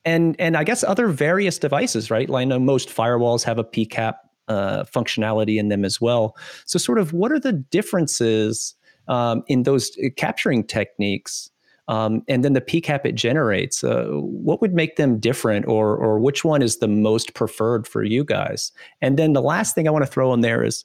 and 0.05 0.37
and 0.39 0.57
I 0.57 0.65
guess 0.65 0.85
other 0.85 1.09
various 1.09 1.59
devices, 1.59 2.11
right? 2.11 2.29
Like 2.29 2.43
I 2.43 2.45
know 2.45 2.59
most 2.59 2.89
firewalls 2.89 3.43
have 3.45 3.59
a 3.59 3.65
PCAP 3.65 4.15
uh, 4.49 4.85
functionality 4.85 5.59
in 5.59 5.69
them 5.69 5.85
as 5.85 6.01
well. 6.01 6.37
So, 6.65 6.79
sort 6.79 6.99
of, 6.99 7.13
what 7.13 7.31
are 7.33 7.41
the 7.41 7.53
differences 7.53 8.75
um, 9.09 9.43
in 9.47 9.65
those 9.65 9.91
uh, 9.99 10.09
capturing 10.17 10.65
techniques? 10.65 11.51
Um, 11.89 12.23
and 12.29 12.45
then 12.45 12.53
the 12.53 12.61
PCAP 12.61 13.05
it 13.05 13.15
generates. 13.15 13.83
Uh, 13.83 14.07
what 14.11 14.61
would 14.61 14.75
make 14.75 14.97
them 14.97 15.19
different, 15.19 15.67
or 15.67 15.97
or 15.97 16.19
which 16.19 16.45
one 16.45 16.63
is 16.63 16.79
the 16.79 16.89
most 16.89 17.35
preferred 17.35 17.89
for 17.89 18.05
you 18.05 18.25
guys? 18.25 18.73
And 19.01 19.19
then 19.19 19.33
the 19.33 19.43
last 19.43 19.75
thing 19.75 19.89
I 19.89 19.91
want 19.91 20.05
to 20.05 20.11
throw 20.11 20.33
in 20.35 20.43
there 20.43 20.63
is, 20.63 20.85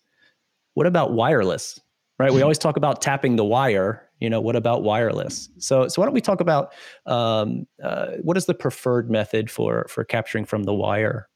what 0.75 0.87
about 0.87 1.13
wireless? 1.13 1.79
Right, 2.19 2.31
we 2.31 2.41
always 2.41 2.59
talk 2.59 2.77
about 2.77 3.01
tapping 3.01 3.35
the 3.35 3.43
wire, 3.43 4.07
you 4.23 4.29
know 4.29 4.39
what 4.39 4.55
about 4.55 4.83
wireless 4.83 5.49
so 5.57 5.89
so 5.89 6.01
why 6.01 6.05
don't 6.05 6.13
we 6.13 6.21
talk 6.21 6.39
about 6.39 6.73
um, 7.05 7.67
uh, 7.83 8.11
what 8.21 8.37
is 8.37 8.45
the 8.45 8.53
preferred 8.53 9.11
method 9.11 9.51
for 9.51 9.85
for 9.89 10.05
capturing 10.05 10.45
from 10.45 10.63
the 10.63 10.73
wire 10.73 11.27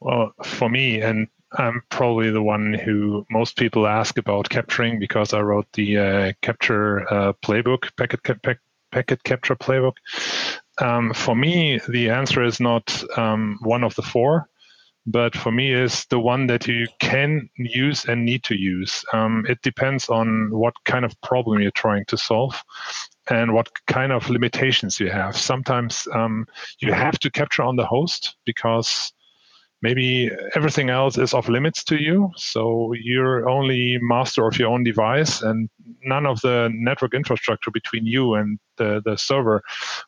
well 0.00 0.32
for 0.42 0.70
me 0.70 1.02
and 1.02 1.28
i'm 1.58 1.82
probably 1.90 2.30
the 2.30 2.42
one 2.42 2.74
who 2.74 3.24
most 3.30 3.56
people 3.56 3.86
ask 3.86 4.18
about 4.18 4.48
capturing 4.48 4.98
because 4.98 5.32
i 5.32 5.40
wrote 5.40 5.66
the 5.74 5.98
uh, 5.98 6.32
capture 6.42 7.00
uh, 7.12 7.32
playbook 7.44 7.94
packet, 7.96 8.22
packet, 8.22 8.58
packet 8.90 9.22
capture 9.24 9.56
playbook 9.56 9.96
um, 10.78 11.12
for 11.14 11.36
me 11.36 11.80
the 11.88 12.10
answer 12.10 12.42
is 12.42 12.60
not 12.60 13.04
um, 13.18 13.58
one 13.62 13.84
of 13.84 13.94
the 13.94 14.02
four 14.02 14.48
but 15.06 15.34
for 15.34 15.50
me 15.50 15.72
is 15.72 16.06
the 16.10 16.18
one 16.18 16.46
that 16.46 16.66
you 16.68 16.86
can 17.00 17.48
use 17.56 18.04
and 18.04 18.24
need 18.24 18.44
to 18.44 18.56
use. 18.56 19.04
Um, 19.12 19.44
it 19.48 19.60
depends 19.62 20.08
on 20.08 20.50
what 20.50 20.74
kind 20.84 21.04
of 21.04 21.20
problem 21.22 21.60
you're 21.60 21.72
trying 21.72 22.04
to 22.06 22.16
solve 22.16 22.62
and 23.28 23.52
what 23.52 23.68
kind 23.86 24.12
of 24.12 24.30
limitations 24.30 25.00
you 25.00 25.10
have. 25.10 25.36
Sometimes 25.36 26.06
um, 26.14 26.46
you 26.78 26.92
have 26.92 27.18
to 27.20 27.30
capture 27.30 27.62
on 27.62 27.76
the 27.76 27.86
host 27.86 28.36
because 28.44 29.12
maybe 29.82 30.30
everything 30.54 30.90
else 30.90 31.18
is 31.18 31.34
off 31.34 31.48
limits 31.48 31.84
to 31.84 32.00
you. 32.00 32.30
So 32.36 32.94
you're 32.94 33.48
only 33.48 33.98
master 34.00 34.46
of 34.46 34.58
your 34.58 34.70
own 34.70 34.84
device, 34.84 35.42
and 35.42 35.68
none 36.04 36.24
of 36.24 36.40
the 36.40 36.70
network 36.72 37.14
infrastructure 37.14 37.70
between 37.70 38.06
you 38.06 38.34
and 38.34 38.58
the, 38.78 39.02
the 39.04 39.16
server 39.16 39.62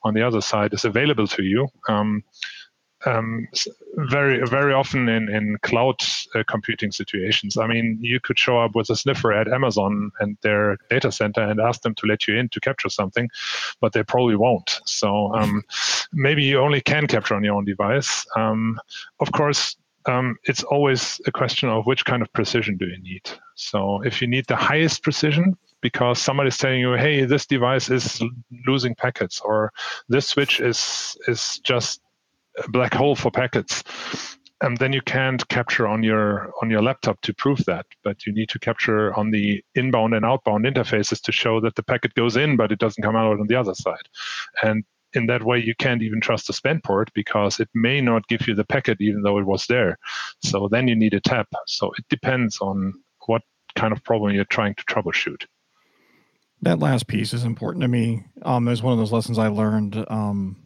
on 0.04 0.14
the 0.14 0.22
other 0.22 0.40
side 0.40 0.72
is 0.72 0.84
available 0.84 1.26
to 1.26 1.42
you. 1.42 1.68
Um, 1.88 2.22
um, 3.06 3.48
very 3.96 4.46
very 4.48 4.72
often 4.72 5.08
in 5.08 5.28
in 5.28 5.56
cloud 5.62 6.02
uh, 6.34 6.42
computing 6.48 6.90
situations. 6.92 7.56
I 7.56 7.66
mean, 7.66 7.98
you 8.00 8.20
could 8.20 8.38
show 8.38 8.58
up 8.58 8.74
with 8.74 8.90
a 8.90 8.96
sniffer 8.96 9.32
at 9.32 9.48
Amazon 9.48 10.10
and 10.20 10.36
their 10.42 10.76
data 10.90 11.12
center 11.12 11.40
and 11.40 11.60
ask 11.60 11.82
them 11.82 11.94
to 11.96 12.06
let 12.06 12.26
you 12.26 12.36
in 12.36 12.48
to 12.50 12.60
capture 12.60 12.88
something, 12.88 13.28
but 13.80 13.92
they 13.92 14.02
probably 14.02 14.36
won't. 14.36 14.80
So 14.84 15.34
um, 15.34 15.62
maybe 16.12 16.42
you 16.42 16.60
only 16.60 16.80
can 16.80 17.06
capture 17.06 17.34
on 17.34 17.44
your 17.44 17.54
own 17.54 17.64
device. 17.64 18.26
Um, 18.36 18.80
of 19.20 19.32
course. 19.32 19.76
Um, 20.06 20.36
it's 20.44 20.62
always 20.64 21.18
a 21.26 21.32
question 21.32 21.70
of 21.70 21.86
which 21.86 22.04
kind 22.04 22.20
of 22.20 22.30
precision 22.34 22.76
do 22.76 22.84
you 22.84 23.00
need. 23.00 23.22
So, 23.54 24.02
if 24.02 24.20
you 24.20 24.28
need 24.28 24.44
the 24.46 24.54
highest 24.54 25.02
precision, 25.02 25.56
because 25.80 26.18
somebody 26.18 26.48
is 26.48 26.58
telling 26.58 26.80
you, 26.80 26.92
"Hey, 26.92 27.24
this 27.24 27.46
device 27.46 27.88
is 27.88 28.22
losing 28.66 28.94
packets," 28.94 29.40
or 29.40 29.72
"This 30.08 30.26
switch 30.28 30.60
is 30.60 31.16
is 31.26 31.58
just 31.60 32.00
black 32.68 32.94
hole 32.94 33.16
for 33.16 33.30
packets. 33.30 33.82
And 34.60 34.78
then 34.78 34.92
you 34.92 35.02
can't 35.02 35.46
capture 35.48 35.86
on 35.86 36.02
your 36.02 36.52
on 36.62 36.70
your 36.70 36.80
laptop 36.80 37.20
to 37.22 37.34
prove 37.34 37.64
that 37.66 37.86
but 38.02 38.24
you 38.24 38.32
need 38.32 38.48
to 38.50 38.58
capture 38.58 39.12
on 39.14 39.30
the 39.30 39.62
inbound 39.74 40.14
and 40.14 40.24
outbound 40.24 40.64
interfaces 40.64 41.20
to 41.22 41.32
show 41.32 41.60
that 41.60 41.74
the 41.74 41.82
packet 41.82 42.14
goes 42.14 42.36
in 42.36 42.56
but 42.56 42.70
it 42.70 42.78
doesn't 42.78 43.02
come 43.02 43.16
out 43.16 43.38
on 43.38 43.46
the 43.46 43.56
other 43.56 43.74
side. 43.74 44.08
And 44.62 44.84
in 45.12 45.26
that 45.26 45.44
way 45.44 45.58
you 45.58 45.74
can't 45.74 46.02
even 46.02 46.20
trust 46.20 46.46
the 46.46 46.52
span 46.52 46.80
port 46.82 47.10
because 47.14 47.60
it 47.60 47.68
may 47.74 48.00
not 48.00 48.28
give 48.28 48.46
you 48.46 48.54
the 48.54 48.64
packet 48.64 48.98
even 49.00 49.22
though 49.22 49.38
it 49.38 49.46
was 49.46 49.66
there. 49.66 49.98
So 50.42 50.68
then 50.70 50.88
you 50.88 50.94
need 50.94 51.14
a 51.14 51.20
tap. 51.20 51.48
So 51.66 51.92
it 51.98 52.06
depends 52.08 52.58
on 52.60 52.94
what 53.26 53.42
kind 53.74 53.92
of 53.92 54.02
problem 54.04 54.34
you're 54.34 54.44
trying 54.44 54.74
to 54.76 54.84
troubleshoot. 54.84 55.46
That 56.62 56.78
last 56.78 57.06
piece 57.08 57.34
is 57.34 57.44
important 57.44 57.82
to 57.82 57.88
me. 57.88 58.24
Um, 58.42 58.64
there's 58.64 58.82
one 58.82 58.92
of 58.92 58.98
those 58.98 59.12
lessons 59.12 59.38
i 59.38 59.48
learned 59.48 60.04
um, 60.08 60.63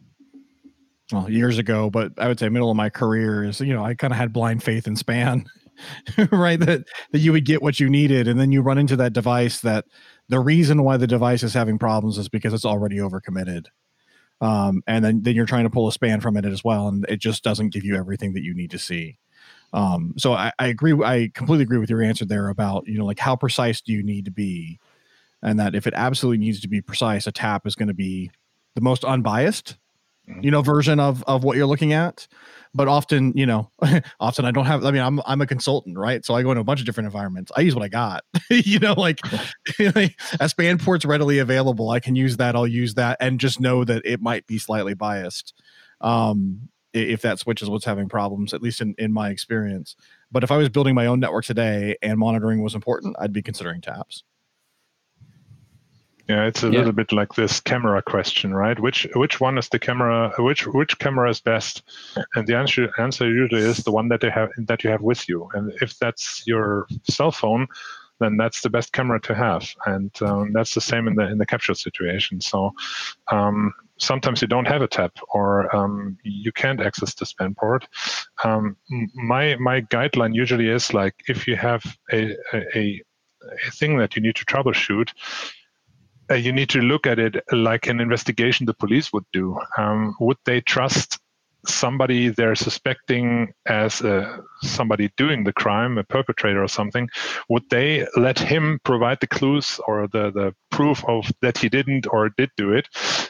well, 1.11 1.29
years 1.29 1.57
ago, 1.57 1.89
but 1.89 2.13
I 2.17 2.27
would 2.27 2.39
say 2.39 2.49
middle 2.49 2.69
of 2.69 2.77
my 2.77 2.89
career 2.89 3.43
is, 3.43 3.59
you 3.59 3.73
know, 3.73 3.83
I 3.83 3.95
kind 3.95 4.13
of 4.13 4.17
had 4.17 4.31
blind 4.31 4.63
faith 4.63 4.87
in 4.87 4.95
span, 4.95 5.45
right? 6.31 6.59
That 6.59 6.85
that 7.11 7.19
you 7.19 7.31
would 7.31 7.45
get 7.45 7.61
what 7.61 7.79
you 7.79 7.89
needed, 7.89 8.27
and 8.27 8.39
then 8.39 8.51
you 8.51 8.61
run 8.61 8.77
into 8.77 8.95
that 8.97 9.13
device 9.13 9.61
that 9.61 9.85
the 10.27 10.39
reason 10.39 10.83
why 10.83 10.97
the 10.97 11.07
device 11.07 11.43
is 11.43 11.53
having 11.53 11.79
problems 11.79 12.17
is 12.17 12.29
because 12.29 12.53
it's 12.53 12.65
already 12.65 12.97
overcommitted. 12.97 13.65
Um, 14.41 14.83
and 14.87 15.03
then, 15.03 15.23
then 15.23 15.35
you're 15.35 15.45
trying 15.45 15.65
to 15.65 15.69
pull 15.69 15.89
a 15.89 15.91
span 15.91 16.21
from 16.21 16.37
it 16.37 16.45
as 16.45 16.63
well, 16.63 16.87
and 16.87 17.05
it 17.09 17.19
just 17.19 17.43
doesn't 17.43 17.73
give 17.73 17.83
you 17.83 17.95
everything 17.95 18.33
that 18.33 18.43
you 18.43 18.53
need 18.53 18.71
to 18.71 18.79
see. 18.79 19.17
Um, 19.73 20.13
so 20.17 20.33
I, 20.33 20.51
I 20.57 20.67
agree. 20.67 20.93
I 21.03 21.29
completely 21.33 21.63
agree 21.63 21.77
with 21.77 21.89
your 21.89 22.01
answer 22.01 22.25
there 22.25 22.49
about 22.49 22.87
you 22.87 22.97
know 22.97 23.05
like 23.05 23.19
how 23.19 23.35
precise 23.35 23.81
do 23.81 23.91
you 23.91 24.03
need 24.03 24.25
to 24.25 24.31
be, 24.31 24.79
and 25.41 25.59
that 25.59 25.75
if 25.75 25.87
it 25.87 25.93
absolutely 25.95 26.43
needs 26.43 26.61
to 26.61 26.67
be 26.67 26.81
precise, 26.81 27.27
a 27.27 27.31
tap 27.31 27.67
is 27.67 27.75
going 27.75 27.87
to 27.87 27.93
be 27.93 28.31
the 28.75 28.81
most 28.81 29.03
unbiased. 29.03 29.77
You 30.41 30.51
know 30.51 30.61
version 30.61 30.99
of 30.99 31.23
of 31.23 31.43
what 31.43 31.57
you're 31.57 31.67
looking 31.67 31.93
at. 31.93 32.27
But 32.73 32.87
often 32.87 33.33
you 33.35 33.45
know 33.47 33.69
often 34.19 34.45
i 34.45 34.51
don't 34.51 34.65
have 34.65 34.85
i 34.85 34.91
mean 34.91 35.01
i'm 35.01 35.19
i'm 35.25 35.41
a 35.41 35.47
consultant 35.47 35.97
right? 35.97 36.23
So 36.23 36.35
i 36.35 36.43
go 36.43 36.51
into 36.51 36.61
a 36.61 36.63
bunch 36.63 36.79
of 36.79 36.85
different 36.85 37.07
environments. 37.07 37.51
I 37.55 37.61
use 37.61 37.75
what 37.75 37.83
i 37.83 37.87
got 37.87 38.23
you 38.49 38.79
know 38.79 38.93
like 38.93 39.19
as 40.39 40.51
span 40.51 40.77
ports 40.77 41.03
readily 41.03 41.39
available 41.39 41.89
i 41.89 41.99
can 41.99 42.15
use 42.15 42.37
that 42.37 42.55
i'll 42.55 42.67
use 42.67 42.93
that 42.95 43.17
and 43.19 43.39
just 43.39 43.59
know 43.59 43.83
that 43.83 44.03
it 44.05 44.21
might 44.21 44.45
be 44.45 44.59
slightly 44.59 44.93
biased 44.93 45.53
um 46.01 46.69
if 46.93 47.21
that 47.21 47.39
switch 47.39 47.61
is 47.61 47.69
what's 47.69 47.85
having 47.85 48.09
problems 48.09 48.53
at 48.53 48.61
least 48.61 48.81
in 48.81 48.95
in 48.97 49.11
my 49.11 49.29
experience. 49.29 49.95
But 50.31 50.43
if 50.43 50.51
i 50.51 50.57
was 50.57 50.69
building 50.69 50.95
my 50.95 51.07
own 51.07 51.19
network 51.19 51.45
today 51.45 51.97
and 52.01 52.19
monitoring 52.19 52.61
was 52.61 52.75
important 52.75 53.15
i'd 53.19 53.33
be 53.33 53.41
considering 53.41 53.81
taps 53.81 54.23
yeah, 56.29 56.45
it's 56.45 56.61
a 56.61 56.67
yeah. 56.67 56.77
little 56.77 56.93
bit 56.93 57.11
like 57.11 57.33
this 57.33 57.59
camera 57.59 58.03
question, 58.03 58.53
right? 58.53 58.79
Which 58.79 59.07
which 59.15 59.41
one 59.41 59.57
is 59.57 59.67
the 59.69 59.79
camera? 59.79 60.31
Which 60.37 60.67
which 60.67 60.99
camera 60.99 61.27
is 61.31 61.41
best? 61.41 61.81
And 62.35 62.45
the 62.45 62.55
answer 62.55 62.91
answer 62.99 63.27
usually 63.27 63.63
is 63.63 63.77
the 63.77 63.91
one 63.91 64.09
that 64.09 64.21
you 64.21 64.29
have 64.29 64.49
that 64.57 64.83
you 64.83 64.91
have 64.91 65.01
with 65.01 65.27
you. 65.27 65.49
And 65.55 65.73
if 65.81 65.97
that's 65.97 66.43
your 66.45 66.85
cell 67.09 67.31
phone, 67.31 67.65
then 68.19 68.37
that's 68.37 68.61
the 68.61 68.69
best 68.69 68.93
camera 68.93 69.19
to 69.21 69.33
have. 69.33 69.73
And 69.87 70.11
um, 70.21 70.53
that's 70.53 70.75
the 70.75 70.81
same 70.81 71.07
in 71.07 71.15
the 71.15 71.27
in 71.27 71.39
the 71.39 71.47
capture 71.47 71.73
situation. 71.73 72.41
So 72.41 72.75
um, 73.31 73.73
sometimes 73.97 74.43
you 74.43 74.47
don't 74.47 74.67
have 74.67 74.83
a 74.83 74.87
tap 74.87 75.17
or 75.33 75.75
um, 75.75 76.19
you 76.23 76.51
can't 76.51 76.79
access 76.79 77.15
the 77.15 77.25
span 77.25 77.55
port. 77.55 77.87
Um, 78.43 78.77
my 79.15 79.55
my 79.55 79.81
guideline 79.81 80.35
usually 80.35 80.69
is 80.69 80.93
like 80.93 81.15
if 81.27 81.47
you 81.47 81.55
have 81.55 81.83
a, 82.11 82.35
a, 82.53 83.01
a 83.65 83.71
thing 83.71 83.97
that 83.97 84.15
you 84.15 84.21
need 84.21 84.35
to 84.35 84.45
troubleshoot, 84.45 85.11
uh, 86.29 86.35
you 86.35 86.51
need 86.51 86.69
to 86.69 86.79
look 86.81 87.07
at 87.07 87.19
it 87.19 87.35
like 87.51 87.87
an 87.87 87.99
investigation 87.99 88.65
the 88.65 88.73
police 88.73 89.11
would 89.13 89.25
do. 89.33 89.59
Um, 89.77 90.15
would 90.19 90.37
they 90.45 90.61
trust 90.61 91.19
somebody 91.65 92.29
they're 92.29 92.55
suspecting 92.55 93.53
as 93.65 94.01
uh, 94.01 94.37
somebody 94.61 95.11
doing 95.17 95.43
the 95.43 95.53
crime, 95.53 95.97
a 95.97 96.03
perpetrator 96.03 96.63
or 96.63 96.67
something? 96.67 97.09
Would 97.49 97.69
they 97.69 98.07
let 98.15 98.39
him 98.39 98.79
provide 98.83 99.19
the 99.19 99.27
clues 99.27 99.79
or 99.87 100.07
the, 100.07 100.31
the 100.31 100.55
proof 100.69 101.03
of 101.07 101.31
that 101.41 101.57
he 101.57 101.69
didn't 101.69 102.07
or 102.07 102.29
did 102.37 102.51
do 102.55 102.71
it? 102.71 102.87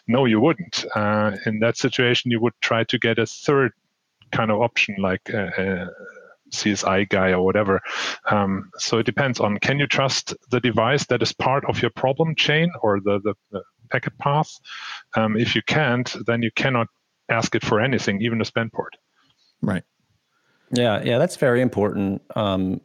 No, 0.07 0.25
you 0.25 0.39
wouldn't. 0.39 0.85
Uh, 0.95 1.37
in 1.45 1.59
that 1.59 1.77
situation, 1.77 2.31
you 2.31 2.39
would 2.39 2.53
try 2.61 2.83
to 2.85 2.99
get 2.99 3.19
a 3.19 3.25
third 3.25 3.71
kind 4.31 4.51
of 4.51 4.61
option 4.61 4.95
like 4.99 5.33
uh, 5.33 5.49
uh 5.57 5.87
CSI 6.51 7.09
guy 7.09 7.31
or 7.31 7.43
whatever. 7.43 7.81
Um, 8.29 8.69
so 8.77 8.97
it 8.99 9.05
depends 9.05 9.39
on 9.39 9.57
can 9.57 9.79
you 9.79 9.87
trust 9.87 10.33
the 10.51 10.59
device 10.59 11.05
that 11.07 11.21
is 11.21 11.33
part 11.33 11.65
of 11.65 11.81
your 11.81 11.91
problem 11.91 12.35
chain 12.35 12.71
or 12.81 12.99
the, 12.99 13.19
the, 13.23 13.33
the 13.51 13.61
packet 13.91 14.17
path? 14.17 14.51
Um, 15.15 15.37
if 15.37 15.55
you 15.55 15.61
can't, 15.61 16.13
then 16.25 16.41
you 16.41 16.51
cannot 16.55 16.87
ask 17.29 17.55
it 17.55 17.63
for 17.63 17.79
anything, 17.79 18.21
even 18.21 18.41
a 18.41 18.45
span 18.45 18.69
port. 18.69 18.95
Right. 19.61 19.83
Yeah, 20.71 21.01
yeah, 21.03 21.17
that's 21.17 21.35
very 21.35 21.61
important. 21.61 22.21
Um, 22.35 22.81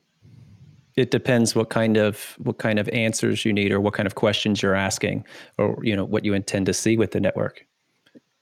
it 0.97 1.11
depends 1.11 1.55
what 1.55 1.71
kind 1.71 1.97
of 1.97 2.37
what 2.39 2.59
kind 2.59 2.79
of 2.79 2.89
answers 2.91 3.45
you 3.45 3.53
need 3.53 3.73
or 3.73 3.81
what 3.81 3.95
kind 3.95 4.07
of 4.07 4.15
questions 4.15 4.63
you're 4.63 4.77
asking 4.77 5.25
or 5.59 5.79
you 5.83 5.97
know 5.97 6.05
what 6.05 6.25
you 6.25 6.35
intend 6.35 6.67
to 6.67 6.73
see 6.73 6.97
with 6.97 7.11
the 7.11 7.21
network. 7.21 7.67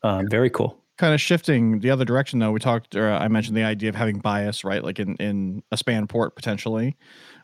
Um, 0.02 0.28
very 0.28 0.50
cool 0.50 0.81
kind 1.02 1.14
of 1.14 1.20
shifting 1.20 1.80
the 1.80 1.90
other 1.90 2.04
direction 2.04 2.38
though. 2.38 2.52
We 2.52 2.60
talked 2.60 2.94
or 2.94 3.10
i 3.12 3.26
mentioned 3.26 3.56
the 3.56 3.64
idea 3.64 3.88
of 3.88 3.96
having 3.96 4.20
bias 4.20 4.62
right? 4.62 4.84
Like 4.84 5.00
in 5.00 5.16
in 5.16 5.64
a 5.72 5.76
span 5.76 6.06
port 6.06 6.36
potentially. 6.36 6.96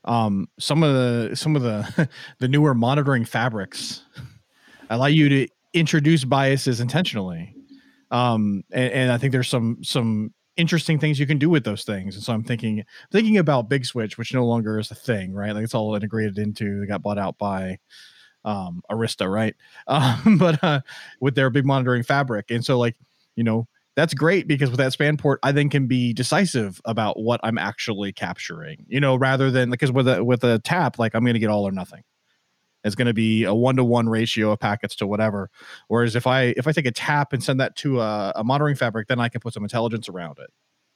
Um 0.04 0.48
some 0.60 0.84
of 0.84 0.94
the 0.94 1.34
some 1.34 1.56
of 1.56 1.62
the 1.62 2.08
the 2.38 2.46
newer 2.46 2.72
monitoring 2.72 3.24
fabrics 3.24 4.04
allow 4.90 5.06
you 5.06 5.28
to 5.28 5.48
introduce 5.72 6.22
biases 6.22 6.78
intentionally. 6.78 7.52
Um 8.12 8.62
and, 8.70 8.92
and 8.92 9.12
i 9.12 9.18
think 9.18 9.32
there's 9.32 9.48
some 9.48 9.78
some 9.82 10.32
interesting 10.56 11.00
things 11.00 11.18
you 11.18 11.26
can 11.26 11.38
do 11.38 11.50
with 11.50 11.64
those 11.64 11.82
things. 11.82 12.14
And 12.14 12.22
so 12.22 12.32
i'm 12.32 12.44
thinking 12.44 12.84
thinking 13.10 13.38
about 13.38 13.68
big 13.68 13.84
switch 13.84 14.18
which 14.18 14.32
no 14.32 14.46
longer 14.46 14.78
is 14.78 14.92
a 14.92 14.94
thing 14.94 15.34
right? 15.34 15.50
Like 15.52 15.64
it's 15.64 15.74
all 15.74 15.96
integrated 15.96 16.38
into 16.38 16.78
They 16.78 16.86
got 16.86 17.02
bought 17.02 17.18
out 17.18 17.38
by 17.38 17.78
um 18.44 18.82
arista 18.88 19.28
right? 19.28 19.56
Um 19.88 20.38
but 20.38 20.62
uh 20.62 20.82
with 21.20 21.34
their 21.34 21.50
big 21.50 21.66
monitoring 21.66 22.04
fabric. 22.04 22.52
And 22.52 22.64
so 22.64 22.78
like 22.78 22.94
you 23.38 23.44
know, 23.44 23.68
that's 23.94 24.14
great 24.14 24.48
because 24.48 24.68
with 24.68 24.78
that 24.78 24.92
span 24.92 25.16
port, 25.16 25.38
I 25.44 25.52
then 25.52 25.70
can 25.70 25.86
be 25.86 26.12
decisive 26.12 26.80
about 26.84 27.20
what 27.20 27.38
I'm 27.44 27.56
actually 27.56 28.12
capturing, 28.12 28.84
you 28.88 28.98
know, 28.98 29.14
rather 29.14 29.48
than 29.52 29.70
because 29.70 29.92
with 29.92 30.08
a 30.08 30.24
with 30.24 30.42
a 30.42 30.58
tap, 30.58 30.98
like 30.98 31.14
I'm 31.14 31.24
to 31.24 31.38
get 31.38 31.48
all 31.48 31.66
or 31.66 31.70
nothing. 31.70 32.02
It's 32.82 32.96
to 32.96 33.14
be 33.14 33.44
a 33.44 33.54
one 33.54 33.76
to 33.76 33.84
one 33.84 34.08
ratio 34.08 34.50
of 34.50 34.58
packets 34.58 34.96
to 34.96 35.06
whatever. 35.06 35.50
Whereas 35.86 36.16
if 36.16 36.26
I 36.26 36.54
if 36.56 36.66
I 36.66 36.72
take 36.72 36.86
a 36.86 36.90
tap 36.90 37.32
and 37.32 37.42
send 37.42 37.60
that 37.60 37.76
to 37.76 38.00
a, 38.00 38.32
a 38.34 38.44
monitoring 38.44 38.74
fabric, 38.74 39.06
then 39.06 39.20
I 39.20 39.28
can 39.28 39.40
put 39.40 39.54
some 39.54 39.62
intelligence 39.62 40.08
around 40.08 40.38
it. 40.40 40.50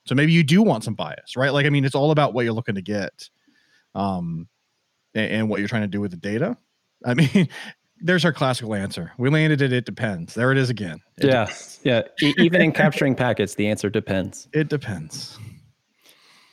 So 0.07 0.17
maybe 0.17 0.33
you 0.33 0.43
do 0.43 0.63
want 0.63 0.83
some 0.83 0.95
bias, 0.95 1.37
right? 1.37 1.53
Like 1.53 1.65
I 1.65 1.71
mean, 1.71 1.85
it's 1.85 1.95
all 1.95 2.11
about 2.11 2.35
what 2.35 2.45
you're 2.45 2.55
looking 2.55 2.75
to 2.75 2.83
get, 2.83 3.31
um, 3.95 4.49
and, 5.15 5.31
and 5.31 5.49
what 5.49 5.61
you're 5.61 5.69
trying 5.69 5.83
to 5.83 5.89
do 5.89 6.01
with 6.01 6.11
the 6.11 6.17
data. 6.17 6.57
I 7.05 7.15
mean, 7.15 7.49
there's 8.03 8.25
our 8.25 8.33
classical 8.33 8.75
answer. 8.75 9.13
We 9.17 9.31
landed 9.31 9.63
it. 9.63 9.73
It 9.73 9.85
depends. 9.85 10.35
There 10.35 10.53
it 10.53 10.59
is 10.59 10.71
again. 10.71 11.01
It 11.19 11.27
yeah, 11.27 11.45
depends. 11.45 11.81
yeah. 11.85 12.03
E- 12.21 12.35
even 12.39 12.61
in 12.61 12.73
capturing 12.73 13.15
packets, 13.15 13.55
the 13.55 13.69
answer 13.69 13.89
depends. 13.89 14.49
It 14.53 14.69
depends. 14.69 15.39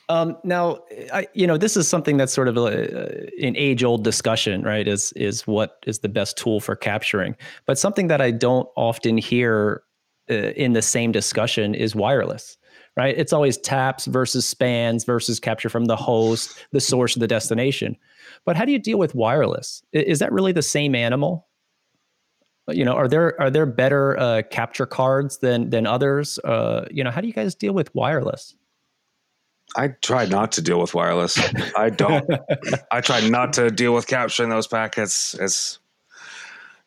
Um, 0.08 0.36
now, 0.42 0.78
I, 1.12 1.28
you 1.34 1.46
know, 1.46 1.56
this 1.56 1.76
is 1.76 1.86
something 1.86 2.16
that's 2.16 2.32
sort 2.32 2.48
of 2.48 2.56
a, 2.56 3.28
an 3.40 3.54
age-old 3.56 4.02
discussion, 4.02 4.62
right? 4.62 4.88
Is 4.88 5.12
is 5.12 5.46
what 5.46 5.78
is 5.86 6.00
the 6.00 6.08
best 6.08 6.36
tool 6.36 6.58
for 6.58 6.74
capturing? 6.74 7.36
But 7.66 7.78
something 7.78 8.08
that 8.08 8.20
I 8.20 8.32
don't 8.32 8.68
often 8.76 9.18
hear 9.18 9.82
uh, 10.28 10.34
in 10.34 10.72
the 10.72 10.82
same 10.82 11.12
discussion 11.12 11.76
is 11.76 11.94
wireless, 11.94 12.56
right? 12.96 13.16
It's 13.16 13.32
always 13.32 13.56
taps 13.56 14.06
versus 14.06 14.44
spans 14.44 15.04
versus 15.04 15.38
capture 15.38 15.68
from 15.68 15.84
the 15.84 15.96
host, 15.96 16.66
the 16.72 16.80
source, 16.80 17.14
of 17.14 17.20
the 17.20 17.28
destination. 17.28 17.96
But 18.44 18.56
how 18.56 18.64
do 18.64 18.72
you 18.72 18.78
deal 18.78 18.98
with 18.98 19.14
wireless? 19.14 19.82
Is 19.92 20.18
that 20.20 20.32
really 20.32 20.52
the 20.52 20.62
same 20.62 20.94
animal? 20.94 21.46
You 22.68 22.84
know, 22.84 22.92
are 22.92 23.08
there 23.08 23.40
are 23.40 23.50
there 23.50 23.66
better 23.66 24.18
uh, 24.18 24.42
capture 24.50 24.86
cards 24.86 25.38
than 25.38 25.70
than 25.70 25.86
others? 25.86 26.38
Uh, 26.38 26.86
you 26.90 27.02
know, 27.04 27.10
how 27.10 27.20
do 27.20 27.26
you 27.26 27.32
guys 27.32 27.54
deal 27.54 27.72
with 27.72 27.94
wireless? 27.94 28.54
I 29.76 29.88
try 30.02 30.24
not 30.26 30.52
to 30.52 30.62
deal 30.62 30.80
with 30.80 30.94
wireless. 30.94 31.38
I 31.76 31.90
don't. 31.90 32.28
I 32.90 33.00
try 33.00 33.20
not 33.28 33.52
to 33.54 33.70
deal 33.70 33.94
with 33.94 34.06
capturing 34.06 34.50
those 34.50 34.66
packets. 34.66 35.34
It's 35.34 35.78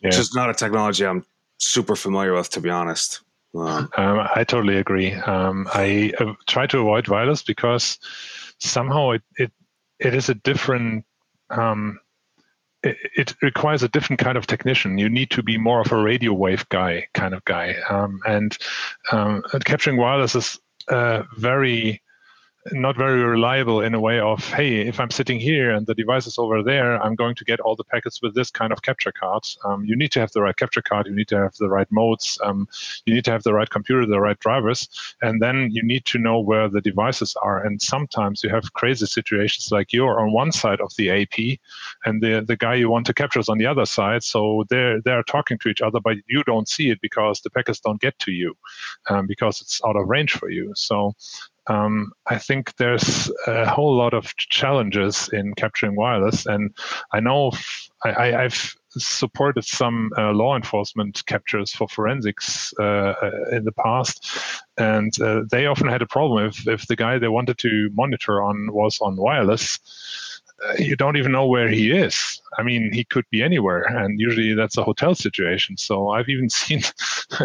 Yeah. 0.02 0.10
just 0.12 0.36
not 0.36 0.50
a 0.50 0.54
technology 0.54 1.06
I'm 1.06 1.26
super 1.60 1.96
familiar 1.96 2.34
with, 2.34 2.50
to 2.52 2.62
be 2.62 2.70
honest. 2.70 3.22
Um, 3.56 3.90
Um, 3.98 4.28
I 4.36 4.44
totally 4.44 4.78
agree. 4.78 5.14
Um, 5.14 5.68
I 5.74 6.12
uh, 6.20 6.34
try 6.48 6.68
to 6.68 6.80
avoid 6.80 7.08
wireless 7.08 7.44
because 7.44 8.00
somehow 8.60 9.12
it 9.12 9.24
it, 9.38 9.52
it 10.00 10.14
is 10.14 10.30
a 10.30 10.36
different. 10.36 11.06
Um, 11.50 12.00
it, 12.84 12.98
it 13.16 13.34
requires 13.42 13.82
a 13.82 13.88
different 13.88 14.20
kind 14.20 14.38
of 14.38 14.46
technician. 14.46 14.98
You 14.98 15.10
need 15.10 15.32
to 15.32 15.44
be 15.44 15.58
more 15.58 15.82
of 15.82 15.92
a 15.92 16.02
radio 16.02 16.34
wave 16.34 16.68
guy, 16.70 17.08
kind 17.14 17.34
of 17.34 17.44
guy. 17.46 17.76
Um, 17.90 18.20
and 18.26 18.58
um, 19.12 19.44
and 19.54 19.64
capturing 19.64 19.98
wireless 19.98 20.36
is 20.36 20.60
uh, 20.90 21.24
very 21.38 22.02
not 22.72 22.96
very 22.96 23.24
reliable 23.24 23.82
in 23.82 23.94
a 23.94 24.00
way 24.00 24.20
of 24.20 24.40
hey 24.54 24.88
if 24.88 25.00
i'm 25.00 25.12
sitting 25.12 25.40
here 25.40 25.72
and 25.72 25.86
the 25.86 25.96
device 25.96 26.28
is 26.28 26.38
over 26.38 26.64
there 26.64 27.02
i'm 27.04 27.16
going 27.16 27.36
to 27.36 27.44
get 27.44 27.60
all 27.60 27.76
the 27.76 27.84
packets 27.84 28.22
with 28.22 28.34
this 28.34 28.50
kind 28.50 28.72
of 28.72 28.82
capture 28.82 29.12
card 29.12 29.44
um, 29.66 29.84
you 29.86 29.96
need 29.96 30.12
to 30.12 30.20
have 30.20 30.32
the 30.32 30.42
right 30.42 30.56
capture 30.56 30.82
card. 30.82 31.08
You 31.08 31.16
need 31.16 31.28
to 31.30 31.38
have 31.38 31.56
the 31.56 31.70
right 31.70 31.92
modes. 31.92 32.40
Um, 32.44 32.68
you 33.06 33.14
need 33.14 33.26
to 33.26 33.32
have 33.32 33.44
the 33.44 33.54
right 33.54 33.70
computer 33.70 34.06
the 34.06 34.20
right 34.20 34.40
drivers. 34.40 34.88
And 35.22 35.42
then 35.42 35.70
you 35.72 35.84
need 35.84 36.06
to 36.06 36.18
know 36.18 36.40
where 36.40 36.70
the 36.70 36.82
devices 36.82 37.36
are. 37.42 37.66
And 37.66 37.82
sometimes 37.82 38.44
you 38.44 38.50
have 38.50 38.74
crazy 38.74 39.06
situations 39.06 39.72
like 39.72 39.94
you're 39.94 40.20
on 40.20 40.34
one 40.34 40.52
side 40.52 40.82
of 40.82 40.92
the 40.98 41.10
ap 41.10 41.38
and 42.06 42.22
the, 42.22 42.44
the 42.46 42.58
guy 42.58 42.76
you 42.76 42.90
want 42.90 43.06
to 43.08 43.14
capture 43.14 43.40
is 43.40 43.50
on 43.50 43.58
the 43.58 43.66
other 43.66 43.86
side. 43.86 44.24
So 44.24 44.66
they're 44.70 45.02
they're 45.02 45.24
talking 45.24 45.58
to 45.60 45.70
each 45.70 45.82
other 45.82 46.00
but 46.00 46.18
you 46.28 46.44
don't 46.44 46.68
see 46.68 46.90
it 46.90 47.00
because 47.02 47.42
the 47.42 47.50
packets 47.50 47.80
don't 47.80 48.02
get 48.02 48.18
to 48.20 48.32
you 48.32 48.56
um, 49.10 49.28
because 49.28 49.62
it's 49.62 49.82
out 49.86 49.96
of 49.96 50.08
range 50.08 50.34
for 50.34 50.50
you. 50.50 50.72
So 50.76 51.14
um, 51.68 52.12
I 52.28 52.38
think 52.38 52.76
there's 52.76 53.32
a 53.48 53.70
whole 53.70 53.96
lot 53.96 54.14
of 54.14 54.36
challenges 54.36 55.30
in 55.32 55.54
capturing 55.56 55.96
wireless, 55.96 56.46
and 56.46 56.76
I 57.12 57.20
know 57.20 57.52
I, 58.04 58.44
have 58.44 58.74
supported 58.90 59.64
some 59.64 60.12
uh, 60.18 60.32
law 60.32 60.56
enforcement 60.56 61.24
captures 61.26 61.72
for 61.72 61.88
forensics 61.88 62.74
uh, 62.80 63.14
in 63.52 63.64
the 63.64 63.72
past, 63.72 64.28
and 64.78 65.14
uh, 65.22 65.44
they 65.50 65.66
often 65.66 65.88
had 65.88 66.02
a 66.02 66.08
problem 66.08 66.46
if 66.46 66.68
if 66.68 66.88
the 66.88 66.98
guy 66.98 67.18
they 67.18 67.30
wanted 67.30 67.58
to 67.60 67.90
monitor 67.94 68.44
on 68.44 68.74
was 68.74 69.00
on 69.00 69.16
wireless. 69.16 69.80
Uh, 70.64 70.74
you 70.78 70.96
don't 70.96 71.18
even 71.18 71.32
know 71.32 71.48
where 71.48 71.68
he 71.68 71.92
is. 71.92 72.42
I 72.58 72.64
mean, 72.64 72.92
he 72.94 73.04
could 73.04 73.26
be 73.32 73.42
anywhere, 73.42 73.84
and 73.84 74.20
usually 74.20 74.54
that's 74.54 74.78
a 74.78 74.84
hotel 74.84 75.16
situation. 75.16 75.78
So 75.78 76.10
I've 76.10 76.30
even 76.30 76.50
seen 76.62 76.82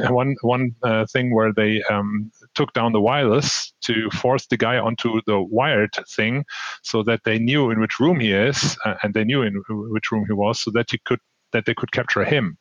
one 0.08 0.34
one 0.42 0.74
uh, 0.82 1.06
thing 1.06 1.34
where 1.34 1.52
they 1.52 1.82
um, 1.84 2.32
took 2.58 2.72
down 2.72 2.92
the 2.92 3.00
wireless 3.00 3.72
to 3.82 4.10
force 4.10 4.44
the 4.48 4.56
guy 4.56 4.76
onto 4.86 5.20
the 5.30 5.40
wired 5.40 5.94
thing, 6.16 6.44
so 6.82 7.04
that 7.08 7.20
they 7.24 7.38
knew 7.38 7.70
in 7.70 7.78
which 7.80 8.00
room 8.00 8.18
he 8.18 8.32
is, 8.32 8.76
uh, 8.84 8.96
and 9.02 9.14
they 9.14 9.24
knew 9.24 9.42
in 9.42 9.54
which 9.94 10.10
room 10.10 10.24
he 10.26 10.34
was, 10.34 10.58
so 10.60 10.70
that 10.72 10.90
he 10.90 10.98
could 11.08 11.20
that 11.52 11.64
they 11.64 11.74
could 11.74 11.92
capture 11.92 12.24
him, 12.24 12.58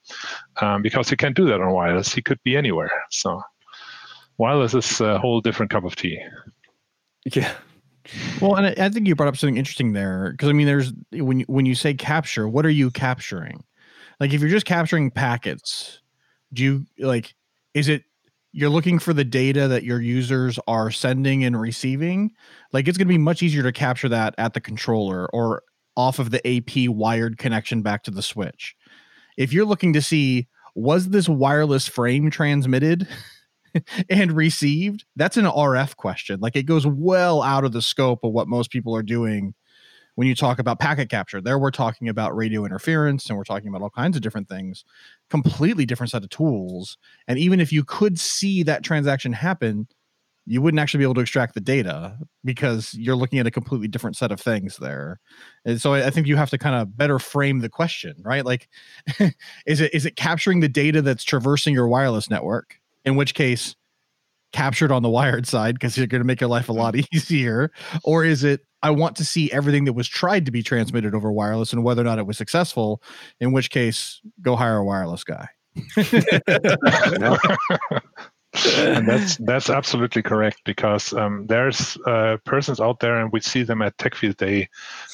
um, 0.61 0.81
because 0.81 1.11
you 1.11 1.17
can't 1.17 1.35
do 1.35 1.45
that 1.45 1.59
on 1.59 1.73
wireless. 1.73 2.13
He 2.13 2.21
could 2.21 2.41
be 2.43 2.55
anywhere. 2.55 2.91
So 3.09 3.41
wireless 4.37 4.73
is 4.73 5.01
a 5.01 5.19
whole 5.19 5.41
different 5.41 5.71
cup 5.71 5.83
of 5.83 5.95
tea. 5.95 6.17
Yeah. 7.25 7.51
Well, 8.39 8.55
and 8.55 8.67
I, 8.67 8.85
I 8.85 8.89
think 8.89 9.07
you 9.07 9.15
brought 9.15 9.29
up 9.29 9.35
something 9.35 9.57
interesting 9.57 9.93
there 9.93 10.31
because 10.31 10.49
I 10.49 10.53
mean, 10.53 10.67
there's 10.67 10.93
when 11.11 11.39
you, 11.39 11.45
when 11.47 11.65
you 11.65 11.75
say 11.75 11.93
capture, 11.95 12.47
what 12.47 12.65
are 12.65 12.75
you 12.81 12.91
capturing? 12.91 13.63
Like, 14.19 14.33
if 14.33 14.41
you're 14.41 14.49
just 14.49 14.65
capturing 14.65 15.11
packets, 15.11 16.01
do 16.53 16.63
you 16.63 16.85
like? 16.99 17.35
Is 17.73 17.89
it 17.89 18.03
you're 18.57 18.71
looking 18.71 18.97
for 18.97 19.13
the 19.13 19.23
data 19.23 19.67
that 19.67 19.83
your 19.83 20.01
users 20.01 20.57
are 20.67 20.89
sending 20.89 21.43
and 21.43 21.61
receiving? 21.61 22.31
Like, 22.73 22.87
it's 22.87 22.97
going 22.97 23.07
to 23.07 23.13
be 23.13 23.19
much 23.19 23.43
easier 23.43 23.61
to 23.61 23.71
capture 23.71 24.09
that 24.09 24.33
at 24.39 24.55
the 24.55 24.59
controller 24.59 25.29
or 25.31 25.61
off 25.95 26.17
of 26.17 26.31
the 26.31 26.41
AP 26.47 26.89
wired 26.89 27.37
connection 27.37 27.83
back 27.83 28.01
to 28.03 28.11
the 28.11 28.23
switch. 28.23 28.75
If 29.37 29.53
you're 29.53 29.65
looking 29.65 29.93
to 29.93 30.01
see 30.01 30.47
was 30.73 31.09
this 31.09 31.29
wireless 31.29 31.87
frame 31.87 32.31
transmitted? 32.31 33.07
and 34.09 34.31
received 34.31 35.05
that's 35.17 35.37
an 35.37 35.45
rf 35.45 35.95
question 35.97 36.39
like 36.39 36.55
it 36.55 36.63
goes 36.63 36.87
well 36.87 37.43
out 37.43 37.65
of 37.65 37.73
the 37.73 37.81
scope 37.81 38.23
of 38.23 38.31
what 38.31 38.47
most 38.47 38.71
people 38.71 38.95
are 38.95 39.03
doing 39.03 39.53
when 40.17 40.27
you 40.27 40.33
talk 40.33 40.57
about 40.57 40.79
packet 40.79 41.09
capture 41.09 41.39
there 41.39 41.59
we're 41.59 41.69
talking 41.69 42.09
about 42.09 42.35
radio 42.35 42.65
interference 42.65 43.29
and 43.29 43.37
we're 43.37 43.43
talking 43.43 43.67
about 43.67 43.81
all 43.81 43.89
kinds 43.89 44.17
of 44.17 44.23
different 44.23 44.49
things 44.49 44.83
completely 45.29 45.85
different 45.85 46.09
set 46.09 46.23
of 46.23 46.29
tools 46.29 46.97
and 47.27 47.37
even 47.37 47.59
if 47.59 47.71
you 47.71 47.83
could 47.83 48.19
see 48.19 48.63
that 48.63 48.83
transaction 48.83 49.31
happen 49.31 49.87
you 50.49 50.61
wouldn't 50.61 50.79
actually 50.79 50.99
be 50.99 51.03
able 51.03 51.13
to 51.13 51.21
extract 51.21 51.53
the 51.53 51.59
data 51.59 52.17
because 52.45 52.93
you're 52.93 53.17
looking 53.17 53.37
at 53.37 53.45
a 53.45 53.51
completely 53.51 53.87
different 53.89 54.15
set 54.15 54.31
of 54.31 54.39
things 54.39 54.77
there. 54.77 55.19
And 55.65 55.79
so 55.79 55.93
i 55.93 56.09
think 56.09 56.25
you 56.25 56.37
have 56.37 56.49
to 56.51 56.57
kind 56.57 56.73
of 56.73 56.97
better 56.97 57.19
frame 57.19 57.59
the 57.59 57.69
question 57.69 58.15
right? 58.23 58.45
Like 58.45 58.69
is 59.65 59.81
it 59.81 59.93
is 59.93 60.05
it 60.05 60.15
capturing 60.15 60.61
the 60.61 60.69
data 60.69 61.01
that's 61.01 61.25
traversing 61.25 61.73
your 61.73 61.87
wireless 61.87 62.29
network 62.29 62.79
in 63.03 63.17
which 63.17 63.35
case 63.35 63.75
captured 64.53 64.91
on 64.91 65.03
the 65.03 65.09
wired 65.09 65.45
side 65.45 65.75
because 65.75 65.97
you're 65.97 66.07
going 66.07 66.21
to 66.21 66.25
make 66.25 66.39
your 66.39 66.49
life 66.49 66.69
a 66.69 66.73
lot 66.73 66.93
mm. 66.93 67.05
easier 67.13 67.69
or 68.03 68.23
is 68.23 68.45
it 68.45 68.61
i 68.83 68.89
want 68.89 69.15
to 69.15 69.25
see 69.25 69.51
everything 69.51 69.85
that 69.85 69.93
was 69.93 70.07
tried 70.07 70.45
to 70.45 70.51
be 70.51 70.63
transmitted 70.63 71.15
over 71.15 71.31
wireless 71.31 71.73
and 71.73 71.83
whether 71.83 72.01
or 72.01 72.05
not 72.05 72.19
it 72.19 72.25
was 72.25 72.37
successful 72.37 73.01
in 73.39 73.51
which 73.51 73.69
case 73.69 74.21
go 74.41 74.55
hire 74.55 74.77
a 74.77 74.85
wireless 74.85 75.23
guy 75.23 75.47
and 78.65 79.07
that's 79.07 79.37
that's 79.37 79.69
absolutely 79.69 80.21
correct 80.21 80.61
because 80.65 81.13
um, 81.13 81.45
there's 81.47 81.97
uh, 82.05 82.37
persons 82.45 82.79
out 82.79 82.99
there, 82.99 83.17
and 83.19 83.31
we 83.31 83.39
see 83.41 83.63
them 83.63 83.81
at 83.81 83.97
Tech 83.97 84.15
Field 84.15 84.37
Day 84.37 84.69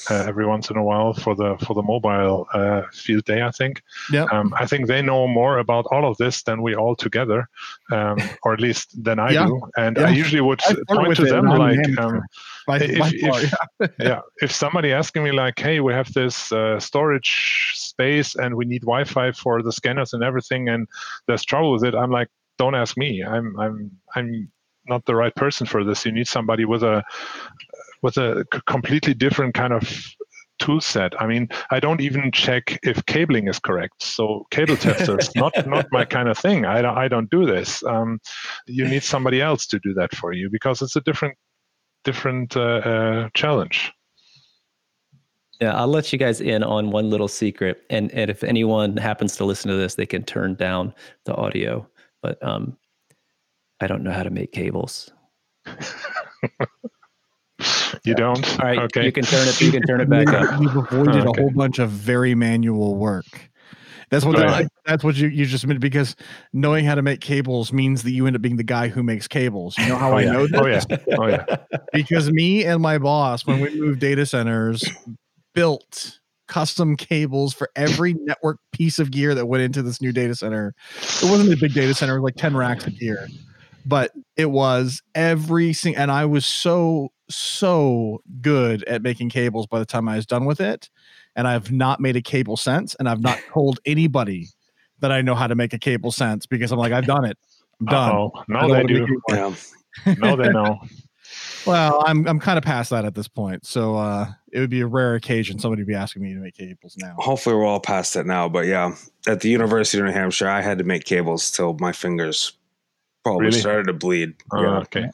uh, 0.10 0.26
every 0.28 0.46
once 0.46 0.70
in 0.70 0.78
a 0.78 0.84
while 0.84 1.14
for 1.14 1.36
the 1.36 1.58
for 1.66 1.74
the 1.74 1.82
mobile 1.82 2.48
uh, 2.54 2.84
field 2.94 3.26
day. 3.26 3.42
I 3.42 3.52
think. 3.52 3.82
Yeah. 4.12 4.26
Um, 4.32 4.54
I 4.58 4.66
think 4.66 4.88
they 4.88 5.02
know 5.02 5.28
more 5.28 5.58
about 5.60 5.86
all 5.92 6.10
of 6.10 6.18
this 6.18 6.44
than 6.44 6.62
we 6.62 6.76
all 6.76 6.96
together, 6.96 7.48
um, 7.92 8.18
or 8.44 8.54
at 8.54 8.60
least 8.62 9.04
than 9.04 9.20
I 9.20 9.32
Yeah. 9.32 9.46
do. 9.48 9.62
And 9.78 9.98
Yeah. 9.98 10.08
I 10.08 10.10
usually 10.10 10.42
would 10.42 10.62
I 10.70 10.76
point 10.88 11.16
to 11.18 11.26
them 11.26 11.46
and 11.50 11.62
I'm 11.64 11.70
an 11.70 11.96
like. 11.96 12.00
Um, 12.00 12.22
By- 12.66 12.80
if- 12.80 12.98
by 13.00 13.12
if- 13.82 13.92
yeah 14.00 14.22
if 14.42 14.50
somebody 14.50 14.94
asking 14.94 15.22
me 15.26 15.34
like 15.34 15.60
hey 15.60 15.82
we 15.82 15.92
have 15.92 16.14
this 16.14 16.50
uh, 16.54 16.80
storage 16.80 17.74
space 17.76 18.36
and 18.36 18.56
we 18.56 18.64
need 18.64 18.84
wi-fi 18.84 19.34
for 19.34 19.62
the 19.62 19.72
scanners 19.74 20.14
and 20.14 20.24
everything 20.24 20.70
and 20.70 20.88
there's 21.28 21.44
trouble 21.44 21.74
with 21.74 21.84
it 21.84 21.94
i'm 21.94 22.10
like 22.10 22.30
don't 22.64 22.76
ask 22.76 22.98
me. 22.98 23.24
I'm 23.24 23.60
i'm 23.60 23.92
i'm 24.16 24.50
not 24.86 25.06
the 25.06 25.16
right 25.16 25.36
person 25.36 25.66
for 25.68 25.84
this. 25.84 26.06
You 26.06 26.12
need 26.12 26.28
somebody 26.28 26.66
with 26.66 26.84
a 26.84 27.04
with 28.02 28.18
a 28.18 28.46
completely 28.68 29.14
different 29.14 29.54
kind 29.54 29.74
of 29.74 29.84
tool 30.60 30.80
set. 30.80 31.20
I 31.22 31.26
mean 31.28 31.50
i 31.72 31.80
don't 31.80 32.00
even 32.00 32.32
check 32.32 32.80
if 32.84 33.06
cabling 33.06 33.48
is 33.48 33.60
correct. 33.60 34.02
So 34.02 34.46
cable 34.52 34.78
testers 34.78 35.36
not 35.44 35.54
not 35.68 35.86
my 35.92 36.06
kind 36.06 36.30
of 36.30 36.38
thing. 36.38 36.66
I 36.66 36.82
don't, 36.82 36.98
I 36.98 37.08
don't 37.08 37.30
do 37.30 37.46
this. 37.46 37.84
Um, 37.84 38.20
you 38.68 38.86
need 38.88 39.04
somebody 39.04 39.42
else 39.42 39.68
to 39.68 39.80
do 39.80 39.94
that 39.96 40.16
for 40.16 40.32
you 40.34 40.50
because 40.50 40.82
it's 40.82 40.96
a 40.96 41.02
different 41.02 41.36
different 42.04 42.56
uh, 42.56 42.82
uh, 42.92 43.30
challenge. 43.34 43.92
Yeah, 45.62 45.76
I'll 45.76 45.88
let 45.88 46.12
you 46.12 46.20
guys 46.20 46.42
in 46.42 46.62
on 46.62 46.92
one 46.92 47.10
little 47.10 47.30
secret, 47.30 47.84
and 47.90 48.12
and 48.12 48.30
if 48.30 48.44
anyone 48.44 48.98
happens 48.98 49.38
to 49.38 49.46
listen 49.46 49.70
to 49.72 49.78
this, 49.78 49.96
they 49.96 50.06
can 50.06 50.24
turn 50.24 50.56
down 50.56 50.94
the 51.26 51.36
audio. 51.36 51.88
But 52.24 52.42
um, 52.44 52.78
I 53.80 53.86
don't 53.88 54.04
know 54.04 54.12
how 54.12 54.24
to 54.24 54.32
make 54.32 54.52
cables. 54.52 55.12
You 58.06 58.16
don't? 58.16 58.60
All 58.60 58.66
right, 58.68 58.80
Okay. 58.80 59.06
you 59.06 59.12
can 59.12 59.26
turn 59.26 59.48
it. 59.48 59.62
You 59.62 59.72
can 59.72 59.84
turn 59.84 60.02
it 60.02 60.10
back 60.10 60.28
up. 60.28 60.48
You've 60.60 60.76
avoided 60.76 61.16
Okay. 61.26 61.30
a 61.30 61.42
whole 61.42 61.52
bunch 61.52 61.80
of 61.80 61.90
very 61.90 62.34
manual 62.36 62.96
work. 62.96 63.26
That's 64.10 64.26
what 64.26 64.38
Right. 64.38 64.68
that's 64.86 65.04
what 65.04 65.16
you, 65.16 65.28
you 65.28 65.46
just 65.46 65.66
meant 65.66 65.80
because 65.80 66.16
knowing 66.52 66.86
how 66.86 66.96
to 66.96 67.02
make 67.02 67.22
cables 67.22 67.72
means 67.72 68.04
that 68.04 68.12
you 68.12 68.28
end 68.28 68.36
up 68.36 68.42
being 68.42 68.58
the 68.58 68.64
guy 68.64 68.88
who 68.90 69.04
makes 69.04 69.28
cables. 69.28 69.78
You 69.78 69.86
know 69.86 69.98
how 69.98 70.12
Oh, 70.12 70.18
I 70.18 70.24
yeah. 70.24 70.32
know 70.34 70.48
this? 70.48 70.86
Oh 70.90 71.28
yeah. 71.28 71.46
Oh 71.46 71.58
yeah. 71.72 71.78
because 71.94 72.32
me 72.32 72.66
and 72.66 72.82
my 72.82 72.98
boss, 72.98 73.46
when 73.46 73.60
we 73.60 73.80
moved 73.80 74.00
data 74.00 74.26
centers, 74.26 74.84
built 75.54 76.20
custom 76.48 76.96
cables 76.96 77.54
for 77.54 77.70
every 77.76 78.14
network 78.14 78.60
piece 78.72 79.00
of 79.00 79.12
gear 79.12 79.34
that 79.36 79.46
went 79.46 79.64
into 79.64 79.82
this 79.82 80.02
new 80.02 80.12
data 80.12 80.36
center. 80.36 80.74
It 81.22 81.30
wasn't 81.30 81.54
a 81.54 81.58
big 81.58 81.74
data 81.74 81.94
center, 81.94 82.18
it 82.18 82.22
was 82.22 82.30
like 82.30 82.36
10 82.36 82.56
racks 82.56 82.86
of 82.86 82.98
gear. 82.98 83.28
But 83.86 84.12
it 84.38 84.52
was 84.52 85.02
every 85.14 85.74
single 85.74 86.02
and 86.02 86.12
I 86.12 86.26
was 86.26 86.46
so, 86.46 87.12
so 87.30 88.22
good 88.42 88.84
at 88.86 89.02
making 89.02 89.30
cables 89.30 89.68
by 89.68 89.80
the 89.80 89.86
time 89.86 90.08
I 90.08 90.16
was 90.16 90.26
done 90.26 90.46
with 90.46 90.62
it. 90.62 90.90
And 91.36 91.48
I've 91.48 91.72
not 91.72 92.00
made 92.00 92.16
a 92.16 92.22
cable 92.22 92.58
since, 92.58 92.96
and 92.96 93.10
I've 93.10 93.22
not 93.22 93.40
told 93.54 93.80
anybody 93.86 94.48
that 95.00 95.12
I 95.12 95.22
know 95.22 95.36
how 95.36 95.48
to 95.48 95.56
make 95.56 95.74
a 95.74 95.80
cable 95.80 96.12
since 96.12 96.46
because 96.46 96.72
I'm 96.72 96.80
like, 96.80 96.94
I've 96.94 97.06
done 97.06 97.26
it. 97.26 97.38
I'm 97.80 97.88
done. 97.88 98.12
I 98.12 98.44
now 98.48 98.68
don't 98.68 98.72
they 98.72 98.94
do. 98.94 99.08
make. 99.08 99.20
Yeah. 99.30 100.16
Now 100.20 100.36
they 100.36 100.50
know. 100.54 100.80
Well, 101.66 102.04
I'm 102.06 102.28
I'm 102.28 102.40
kind 102.40 102.58
of 102.58 102.64
past 102.64 102.90
that 102.90 103.06
at 103.06 103.16
this 103.16 103.28
point. 103.28 103.66
So 103.66 103.96
uh 103.96 104.28
it 104.52 104.60
would 104.60 104.70
be 104.70 104.82
a 104.82 104.88
rare 104.88 105.16
occasion 105.16 105.58
somebody 105.60 105.82
would 105.82 105.88
be 105.88 105.96
asking 105.96 106.22
me 106.22 106.34
to 106.34 106.40
make 106.40 106.56
cables 106.56 106.96
now. 106.98 107.16
Hopefully, 107.18 107.56
we're 107.56 107.66
all 107.66 107.80
past 107.80 108.16
it 108.16 108.26
now. 108.26 108.48
But 108.48 108.68
yeah, 108.68 108.96
at 109.28 109.42
the 109.42 109.50
University 109.50 110.00
of 110.00 110.06
New 110.06 110.12
Hampshire, 110.12 110.48
I 110.48 110.62
had 110.62 110.78
to 110.78 110.84
make 110.84 111.06
cables 111.06 111.50
till 111.50 111.76
my 111.80 111.92
fingers 111.92 112.54
Probably 113.24 113.46
Really? 113.46 113.60
started 113.60 113.88
to 113.88 113.94
bleed. 113.94 114.34
Oh, 114.52 114.62
yeah. 114.62 114.78
okay. 114.80 115.10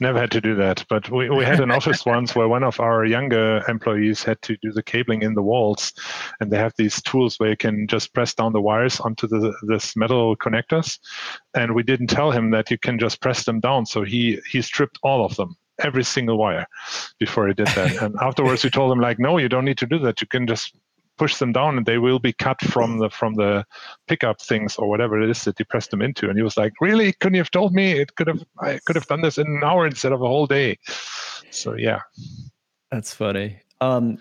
Never 0.00 0.20
had 0.20 0.30
to 0.30 0.40
do 0.40 0.54
that. 0.56 0.84
But 0.88 1.10
we, 1.10 1.28
we 1.28 1.44
had 1.44 1.58
an 1.60 1.72
office 1.72 2.06
once 2.06 2.36
where 2.36 2.46
one 2.46 2.62
of 2.62 2.78
our 2.78 3.04
younger 3.04 3.62
employees 3.68 4.22
had 4.22 4.40
to 4.42 4.56
do 4.62 4.70
the 4.70 4.82
cabling 4.82 5.22
in 5.22 5.34
the 5.34 5.42
walls. 5.42 5.92
And 6.40 6.52
they 6.52 6.56
have 6.58 6.72
these 6.78 7.02
tools 7.02 7.38
where 7.38 7.50
you 7.50 7.56
can 7.56 7.88
just 7.88 8.14
press 8.14 8.32
down 8.32 8.52
the 8.52 8.60
wires 8.60 9.00
onto 9.00 9.26
the 9.26 9.52
this 9.62 9.96
metal 9.96 10.36
connectors. 10.36 10.98
And 11.54 11.74
we 11.74 11.82
didn't 11.82 12.06
tell 12.08 12.30
him 12.30 12.50
that 12.52 12.70
you 12.70 12.78
can 12.78 12.96
just 12.98 13.20
press 13.20 13.44
them 13.44 13.58
down. 13.58 13.86
So 13.86 14.04
he, 14.04 14.38
he 14.48 14.62
stripped 14.62 14.98
all 15.02 15.24
of 15.24 15.34
them, 15.34 15.56
every 15.82 16.04
single 16.04 16.38
wire, 16.38 16.66
before 17.18 17.48
he 17.48 17.54
did 17.54 17.66
that. 17.68 17.96
and 18.02 18.14
afterwards 18.22 18.62
we 18.62 18.70
told 18.70 18.92
him 18.92 19.00
like, 19.00 19.18
no, 19.18 19.36
you 19.38 19.48
don't 19.48 19.64
need 19.64 19.78
to 19.78 19.86
do 19.86 19.98
that. 20.00 20.20
You 20.20 20.28
can 20.28 20.46
just 20.46 20.76
push 21.18 21.36
them 21.36 21.52
down 21.52 21.76
and 21.76 21.86
they 21.86 21.98
will 21.98 22.18
be 22.18 22.32
cut 22.32 22.60
from 22.62 22.98
the 22.98 23.10
from 23.10 23.34
the 23.34 23.64
pickup 24.06 24.40
things 24.40 24.76
or 24.76 24.88
whatever 24.88 25.20
it 25.20 25.28
is 25.28 25.44
that 25.44 25.58
you 25.58 25.64
press 25.64 25.88
them 25.88 26.00
into. 26.00 26.28
And 26.28 26.38
he 26.38 26.42
was 26.42 26.56
like 26.56 26.72
really? 26.80 27.12
Couldn't 27.14 27.34
you 27.34 27.40
have 27.40 27.50
told 27.50 27.74
me? 27.74 27.92
It 27.92 28.14
could 28.16 28.28
have 28.28 28.42
i 28.60 28.78
could 28.86 28.96
have 28.96 29.06
done 29.06 29.22
this 29.22 29.38
in 29.38 29.46
an 29.46 29.62
hour 29.64 29.86
instead 29.86 30.12
of 30.12 30.22
a 30.22 30.26
whole 30.26 30.46
day. 30.46 30.78
So 31.50 31.74
yeah. 31.74 32.00
That's 32.90 33.12
funny. 33.12 33.58
Um, 33.80 34.18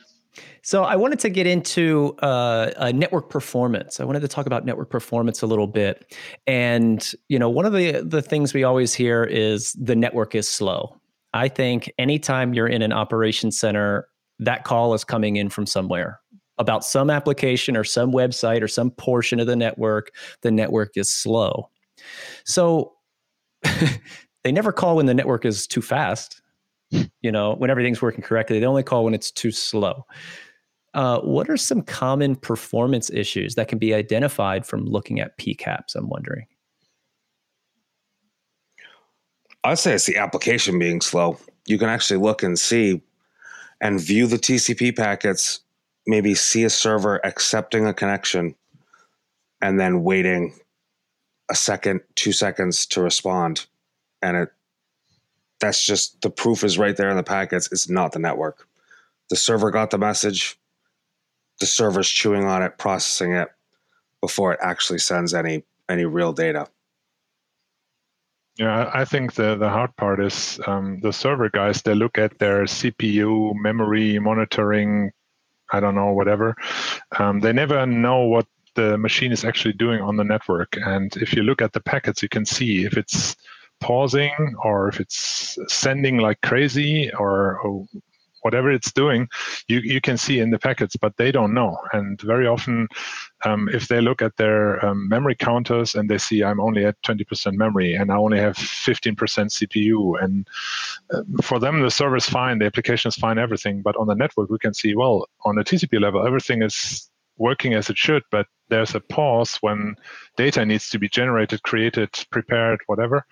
so 0.62 0.84
I 0.84 0.96
wanted 0.96 1.20
to 1.20 1.30
get 1.30 1.48
into 1.48 2.16
uh, 2.22 2.72
uh, 2.78 2.92
network 2.94 3.30
performance. 3.30 4.00
I 4.00 4.04
wanted 4.04 4.20
to 4.22 4.28
talk 4.28 4.46
about 4.46 4.66
network 4.66 4.90
performance 4.90 5.42
a 5.42 5.48
little 5.48 5.68
bit, 5.68 6.16
and 6.46 7.12
you 7.28 7.40
know, 7.40 7.50
one 7.50 7.66
of 7.66 7.74
the 7.74 8.04
the 8.04 8.22
things 8.22 8.54
we 8.54 8.64
always 8.64 8.94
hear 8.94 9.24
is 9.24 9.74
the 9.74 9.96
network 9.96 10.36
is 10.36 10.48
slow. 10.48 10.96
I 11.34 11.48
think 11.48 11.92
anytime 11.98 12.54
you're 12.54 12.68
in 12.68 12.82
an 12.82 12.94
operation 12.94 13.52
center, 13.52 14.08
that 14.40 14.64
call 14.64 14.94
is 14.94 15.04
coming 15.04 15.38
in 15.38 15.50
from 15.50 15.66
somewhere 15.66 16.20
about 16.58 16.84
some 16.84 17.10
application 17.10 17.78
or 17.78 17.84
some 17.84 18.12
website 18.12 18.62
or 18.62 18.67
some 18.67 18.91
portion 18.91 19.39
of 19.39 19.48
the 19.48 19.56
network. 19.56 20.12
The 20.41 20.52
network 20.52 20.98
is 20.98 21.10
slow. 21.12 21.70
So 22.46 22.93
they 24.43 24.52
never 24.52 24.72
call 24.72 24.96
when 24.96 25.06
the 25.06 25.13
network 25.13 25.46
is 25.46 25.67
too 25.67 25.82
fast 25.82 26.41
you 27.22 27.32
know, 27.32 27.56
when 27.56 27.70
everything's 27.70 28.02
working 28.02 28.22
correctly. 28.22 28.60
They 28.60 28.65
only 28.65 28.84
call 28.84 29.06
when 29.06 29.13
it's 29.13 29.32
too 29.32 29.52
slow. 29.52 30.06
Uh, 30.93 31.20
what 31.20 31.50
are 31.50 31.58
some 31.58 31.82
common 31.82 32.36
performance 32.36 33.10
issues 33.12 33.56
that 33.56 33.67
can 33.67 33.78
be 33.78 33.93
identified 33.93 34.65
from 34.65 34.86
looking 34.86 35.20
at 35.20 35.38
PCAPs? 35.38 35.96
I'm 35.96 36.10
wondering. 36.10 36.48
I'd 39.63 39.80
say 39.80 39.93
it's 39.93 40.06
the 40.06 40.17
application 40.17 40.80
being 40.80 41.02
slow. 41.02 41.38
You 41.65 41.78
can 41.78 41.89
actually 41.89 42.20
look 42.20 42.41
and 42.41 42.58
see 42.58 43.02
and 43.82 44.00
view 44.00 44.26
the 44.26 44.38
TCP 44.38 44.96
packets, 44.96 45.60
maybe 46.08 46.34
see 46.34 46.63
a 46.63 46.70
server 46.70 47.20
accepting 47.26 47.86
a 47.86 47.93
connection 47.93 48.56
and 49.62 49.80
then 49.80 50.04
waiting 50.04 50.56
a 51.50 51.56
second, 51.56 52.02
two 52.15 52.32
seconds 52.32 52.86
to 52.88 53.02
respond. 53.02 53.65
And 54.22 54.38
it 54.38 54.50
that's 55.60 55.86
just 55.86 56.22
the 56.22 56.30
proof 56.30 56.63
is 56.63 56.78
right 56.78 56.96
there 56.96 57.10
in 57.10 57.17
the 57.17 57.24
packets. 57.24 57.72
It's 57.72 57.89
not 57.89 58.12
the 58.12 58.20
network. 58.20 58.67
The 59.30 59.36
server 59.36 59.72
got 59.72 59.89
the 59.89 59.98
message. 59.98 60.58
The 61.60 61.65
server's 61.65 62.10
chewing 62.10 62.46
on 62.46 62.62
it, 62.62 62.78
processing 62.78 63.34
it 63.34 63.50
before 64.22 64.54
it 64.54 64.60
actually 64.62 65.00
sends 65.00 65.34
any 65.34 65.63
any 65.89 66.06
real 66.06 66.34
data. 66.34 66.67
yeah 68.58 68.89
i 68.93 69.06
think 69.06 69.34
the 69.34 69.56
the 69.56 69.70
hard 69.70 69.96
part 69.96 70.20
is 70.20 70.60
um, 70.67 71.00
the 71.02 71.13
server 71.13 71.50
guys 71.50 71.82
they 71.82 71.93
look 71.93 72.17
at 72.17 72.39
their 72.39 72.63
cpu 72.63 73.54
memory 73.56 74.20
monitoring 74.20 75.12
i 75.71 75.80
don't 75.80 75.95
know 75.95 76.12
whatever. 76.12 76.56
Um, 77.19 77.39
they 77.39 77.53
never 77.53 77.86
know 77.86 78.21
what 78.21 78.47
the 78.75 78.97
machine 78.97 79.32
is 79.32 79.43
actually 79.43 79.73
doing 79.73 80.01
on 80.01 80.17
the 80.17 80.23
network. 80.23 80.77
And 80.77 81.15
if 81.17 81.34
you 81.34 81.43
look 81.43 81.62
at 81.62 81.73
the 81.73 81.80
packets 81.80 82.21
you 82.21 82.30
can 82.30 82.45
see 82.45 82.86
if 82.86 82.95
it's 82.95 83.36
pausing 83.80 84.56
or 84.63 84.88
if 84.88 84.99
it's 84.99 85.58
sending 85.67 86.17
like 86.17 86.41
crazy 86.41 87.12
or, 87.13 87.60
or 87.60 87.88
whatever 88.48 88.72
it's 88.72 88.94
doing, 88.94 89.28
you, 89.68 89.80
you 89.80 90.00
can 90.00 90.18
see 90.18 90.40
in 90.40 90.52
the 90.52 90.60
packets, 90.68 90.96
but 90.96 91.18
they 91.18 91.32
don't 91.38 91.54
know. 91.54 91.78
And 91.92 92.20
very 92.22 92.48
often, 92.48 92.88
um, 93.44 93.68
if 93.74 93.90
they 93.90 94.00
look 94.00 94.22
at 94.22 94.38
their 94.38 94.84
um, 94.86 95.10
memory 95.10 95.36
counters 95.36 95.96
and 95.96 96.10
they 96.10 96.18
see 96.18 96.44
I'm 96.44 96.62
only 96.62 96.86
at 96.86 97.02
20% 97.04 97.54
memory 97.54 97.94
and 97.94 98.10
I 98.10 98.16
only 98.16 98.40
have 98.40 98.56
15% 98.56 99.18
CPU, 99.58 100.24
and 100.24 100.48
uh, 101.14 101.24
for 101.42 101.60
them 101.60 101.82
the 101.82 101.92
server 101.92 102.16
is 102.16 102.30
fine, 102.30 102.60
the 102.60 102.66
application 102.66 103.10
is 103.10 103.16
fine, 103.16 103.38
everything. 103.38 103.82
But 103.82 103.98
on 103.98 104.08
the 104.08 104.16
network, 104.16 104.50
we 104.50 104.60
can 104.60 104.74
see 104.74 104.96
well 104.96 105.28
on 105.44 105.58
a 105.58 105.64
TCP 105.64 106.00
level, 106.00 106.26
everything 106.26 106.62
is 106.62 107.10
working 107.38 107.74
as 107.74 107.90
it 107.90 107.98
should, 107.98 108.24
but 108.32 108.48
there's 108.69 108.95
a 108.95 108.99
pause 108.99 109.58
when 109.62 109.95
data 110.36 110.65
needs 110.65 110.89
to 110.89 110.99
be 110.99 111.10
generated, 111.10 111.63
created, 111.63 112.10
prepared, 112.32 112.80
whatever, 112.88 113.25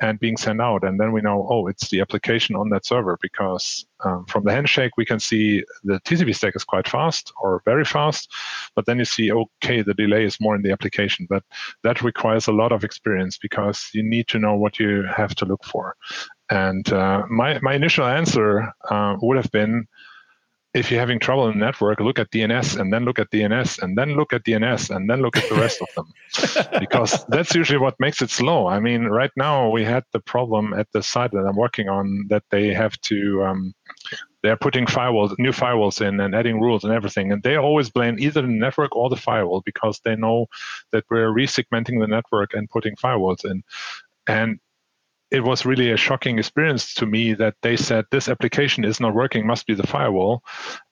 and 0.00 0.18
being 0.18 0.36
sent 0.36 0.60
out. 0.60 0.84
And 0.84 0.98
then 0.98 1.12
we 1.12 1.20
know, 1.20 1.46
oh, 1.50 1.66
it's 1.66 1.88
the 1.88 2.00
application 2.00 2.56
on 2.56 2.68
that 2.70 2.86
server 2.86 3.18
because 3.20 3.86
um, 4.04 4.24
from 4.26 4.44
the 4.44 4.52
handshake, 4.52 4.92
we 4.96 5.04
can 5.04 5.20
see 5.20 5.64
the 5.84 6.00
TCP 6.00 6.34
stack 6.34 6.56
is 6.56 6.64
quite 6.64 6.88
fast 6.88 7.32
or 7.40 7.62
very 7.64 7.84
fast. 7.84 8.32
But 8.74 8.86
then 8.86 8.98
you 8.98 9.04
see, 9.04 9.30
okay, 9.32 9.82
the 9.82 9.94
delay 9.94 10.24
is 10.24 10.40
more 10.40 10.54
in 10.54 10.62
the 10.62 10.72
application. 10.72 11.26
But 11.28 11.44
that 11.82 12.02
requires 12.02 12.48
a 12.48 12.52
lot 12.52 12.72
of 12.72 12.84
experience 12.84 13.38
because 13.38 13.90
you 13.92 14.02
need 14.02 14.28
to 14.28 14.38
know 14.38 14.54
what 14.54 14.78
you 14.78 15.04
have 15.14 15.34
to 15.36 15.44
look 15.44 15.64
for. 15.64 15.96
And 16.50 16.90
uh, 16.92 17.22
my, 17.30 17.60
my 17.60 17.74
initial 17.74 18.06
answer 18.06 18.72
uh, 18.90 19.16
would 19.22 19.36
have 19.36 19.50
been, 19.52 19.86
if 20.72 20.90
you're 20.90 21.00
having 21.00 21.18
trouble 21.18 21.48
in 21.48 21.58
the 21.58 21.64
network, 21.64 21.98
look 21.98 22.18
at 22.18 22.30
DNS 22.30 22.78
and 22.78 22.92
then 22.92 23.04
look 23.04 23.18
at 23.18 23.30
DNS 23.30 23.82
and 23.82 23.98
then 23.98 24.14
look 24.14 24.32
at 24.32 24.44
DNS 24.44 24.94
and 24.94 25.10
then 25.10 25.20
look 25.20 25.36
at 25.36 25.48
the 25.48 25.56
rest 25.56 25.80
of 25.82 25.88
them. 25.96 26.12
Because 26.80 27.24
that's 27.26 27.54
usually 27.54 27.78
what 27.78 27.98
makes 27.98 28.22
it 28.22 28.30
slow. 28.30 28.68
I 28.68 28.78
mean, 28.78 29.06
right 29.06 29.32
now 29.36 29.68
we 29.68 29.84
had 29.84 30.04
the 30.12 30.20
problem 30.20 30.72
at 30.72 30.86
the 30.92 31.02
site 31.02 31.32
that 31.32 31.46
I'm 31.46 31.56
working 31.56 31.88
on 31.88 32.26
that 32.28 32.44
they 32.50 32.72
have 32.72 33.00
to, 33.02 33.42
um, 33.42 33.74
they're 34.42 34.56
putting 34.56 34.86
firewalls, 34.86 35.34
new 35.38 35.50
firewalls 35.50 36.00
in 36.00 36.20
and 36.20 36.34
adding 36.34 36.60
rules 36.60 36.84
and 36.84 36.92
everything. 36.92 37.32
And 37.32 37.42
they 37.42 37.56
always 37.56 37.90
blame 37.90 38.18
either 38.18 38.42
the 38.42 38.48
network 38.48 38.94
or 38.94 39.10
the 39.10 39.16
firewall 39.16 39.62
because 39.62 40.00
they 40.04 40.14
know 40.14 40.46
that 40.92 41.04
we're 41.10 41.34
resegmenting 41.34 42.00
the 42.00 42.06
network 42.06 42.54
and 42.54 42.70
putting 42.70 42.94
firewalls 42.94 43.44
in. 43.44 43.64
And 44.28 44.60
it 45.30 45.44
was 45.44 45.64
really 45.64 45.90
a 45.90 45.96
shocking 45.96 46.38
experience 46.38 46.94
to 46.94 47.06
me 47.06 47.34
that 47.34 47.54
they 47.62 47.76
said 47.76 48.04
this 48.10 48.28
application 48.28 48.84
is 48.84 49.00
not 49.00 49.14
working, 49.14 49.46
must 49.46 49.66
be 49.66 49.74
the 49.74 49.86
firewall. 49.86 50.42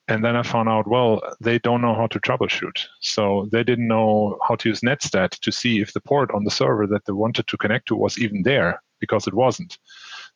And 0.06 0.24
then 0.24 0.36
I 0.36 0.42
found 0.42 0.68
out, 0.68 0.88
well, 0.88 1.20
they 1.40 1.58
don't 1.58 1.82
know 1.82 1.94
how 1.94 2.06
to 2.06 2.20
troubleshoot. 2.20 2.86
So 3.00 3.48
they 3.52 3.64
didn't 3.64 3.88
know 3.88 4.38
how 4.46 4.54
to 4.56 4.68
use 4.68 4.80
Netstat 4.80 5.38
to 5.40 5.52
see 5.52 5.80
if 5.80 5.92
the 5.92 6.00
port 6.00 6.30
on 6.32 6.44
the 6.44 6.50
server 6.50 6.86
that 6.86 7.04
they 7.04 7.12
wanted 7.12 7.46
to 7.48 7.56
connect 7.58 7.88
to 7.88 7.96
was 7.96 8.18
even 8.18 8.42
there 8.42 8.80
because 9.00 9.26
it 9.26 9.34
wasn't. 9.34 9.76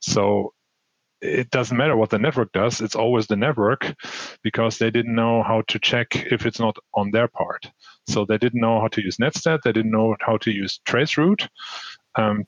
So 0.01 0.53
it 1.23 1.51
doesn't 1.51 1.77
matter 1.77 1.97
what 1.97 2.11
the 2.11 2.19
network 2.19 2.53
does, 2.53 2.81
it's 2.81 2.97
always 2.97 3.29
the 3.29 3.37
network 3.37 3.95
because 4.43 4.79
they 4.79 4.91
didn't 4.91 5.15
know 5.15 5.45
how 5.45 5.63
to 5.69 5.79
check 5.79 6.17
if 6.33 6.45
it's 6.45 6.59
not 6.59 6.77
on 6.95 7.13
their 7.13 7.29
part. 7.29 7.71
So 8.09 8.25
they 8.25 8.39
didn't 8.39 8.61
know 8.61 8.81
how 8.81 8.89
to 8.89 9.03
use 9.03 9.19
Netstat, 9.19 9.63
they 9.63 9.73
didn't 9.73 9.93
know 9.93 10.17
how 10.21 10.37
to 10.39 10.51
use 10.51 10.81
traceroute. 10.85 11.49
Um, 12.17 12.45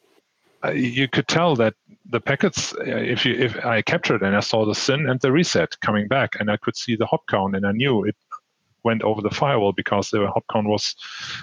you 0.72 1.08
could 1.08 1.28
tell 1.28 1.56
that 1.56 1.74
the 2.10 2.20
packets 2.20 2.74
if 2.80 3.24
you 3.24 3.34
if 3.34 3.64
i 3.64 3.82
captured 3.82 4.22
and 4.22 4.36
i 4.36 4.40
saw 4.40 4.64
the 4.64 4.74
SYN 4.74 5.08
and 5.08 5.20
the 5.20 5.32
reset 5.32 5.78
coming 5.80 6.06
back 6.06 6.36
and 6.38 6.50
i 6.50 6.56
could 6.56 6.76
see 6.76 6.96
the 6.96 7.06
hop 7.06 7.26
count 7.26 7.56
and 7.56 7.66
i 7.66 7.72
knew 7.72 8.04
it 8.04 8.16
went 8.84 9.02
over 9.02 9.20
the 9.20 9.30
firewall 9.30 9.72
because 9.72 10.10
the 10.10 10.26
hop 10.28 10.44
count 10.52 10.68
was 10.68 10.94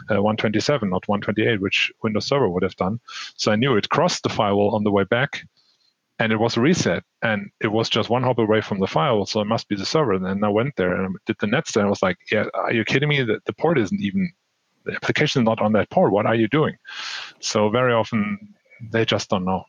uh, 0.09 0.21
127 0.21 0.89
not 0.89 1.07
128 1.07 1.59
which 1.59 1.91
windows 2.03 2.27
server 2.27 2.47
would 2.47 2.63
have 2.63 2.75
done. 2.75 2.99
So 3.35 3.51
i 3.51 3.55
knew 3.55 3.75
it 3.75 3.89
crossed 3.89 4.23
the 4.23 4.29
firewall 4.29 4.75
on 4.75 4.83
the 4.83 4.91
way 4.91 5.03
back 5.03 5.43
and 6.19 6.31
it 6.31 6.39
was 6.39 6.55
a 6.55 6.61
reset 6.61 7.03
and 7.23 7.49
it 7.59 7.71
was 7.71 7.89
just 7.89 8.11
one 8.11 8.23
hop 8.23 8.37
away 8.37 8.61
from 8.61 8.79
the 8.79 8.87
firewall 8.87 9.25
so 9.25 9.41
it 9.41 9.45
must 9.45 9.67
be 9.67 9.75
the 9.75 9.85
server. 9.85 10.13
And 10.13 10.25
then 10.25 10.43
i 10.43 10.49
went 10.49 10.75
there 10.77 10.93
and 10.93 11.17
did 11.25 11.37
the 11.39 11.47
nets 11.47 11.75
and 11.75 11.85
i 11.85 11.89
was 11.89 12.03
like 12.03 12.17
yeah 12.31 12.45
are 12.53 12.73
you 12.73 12.85
kidding 12.85 13.09
me? 13.09 13.23
That 13.23 13.43
the 13.45 13.53
port 13.53 13.77
isn't 13.77 14.01
even 14.01 14.31
the 14.85 14.93
application 14.93 15.41
is 15.41 15.45
not 15.45 15.61
on 15.61 15.73
that 15.73 15.89
port. 15.89 16.11
What 16.11 16.25
are 16.25 16.35
you 16.35 16.47
doing? 16.47 16.75
So 17.39 17.69
very 17.69 17.93
often 17.93 18.55
they 18.91 19.05
just 19.05 19.29
don't 19.29 19.45
know. 19.45 19.63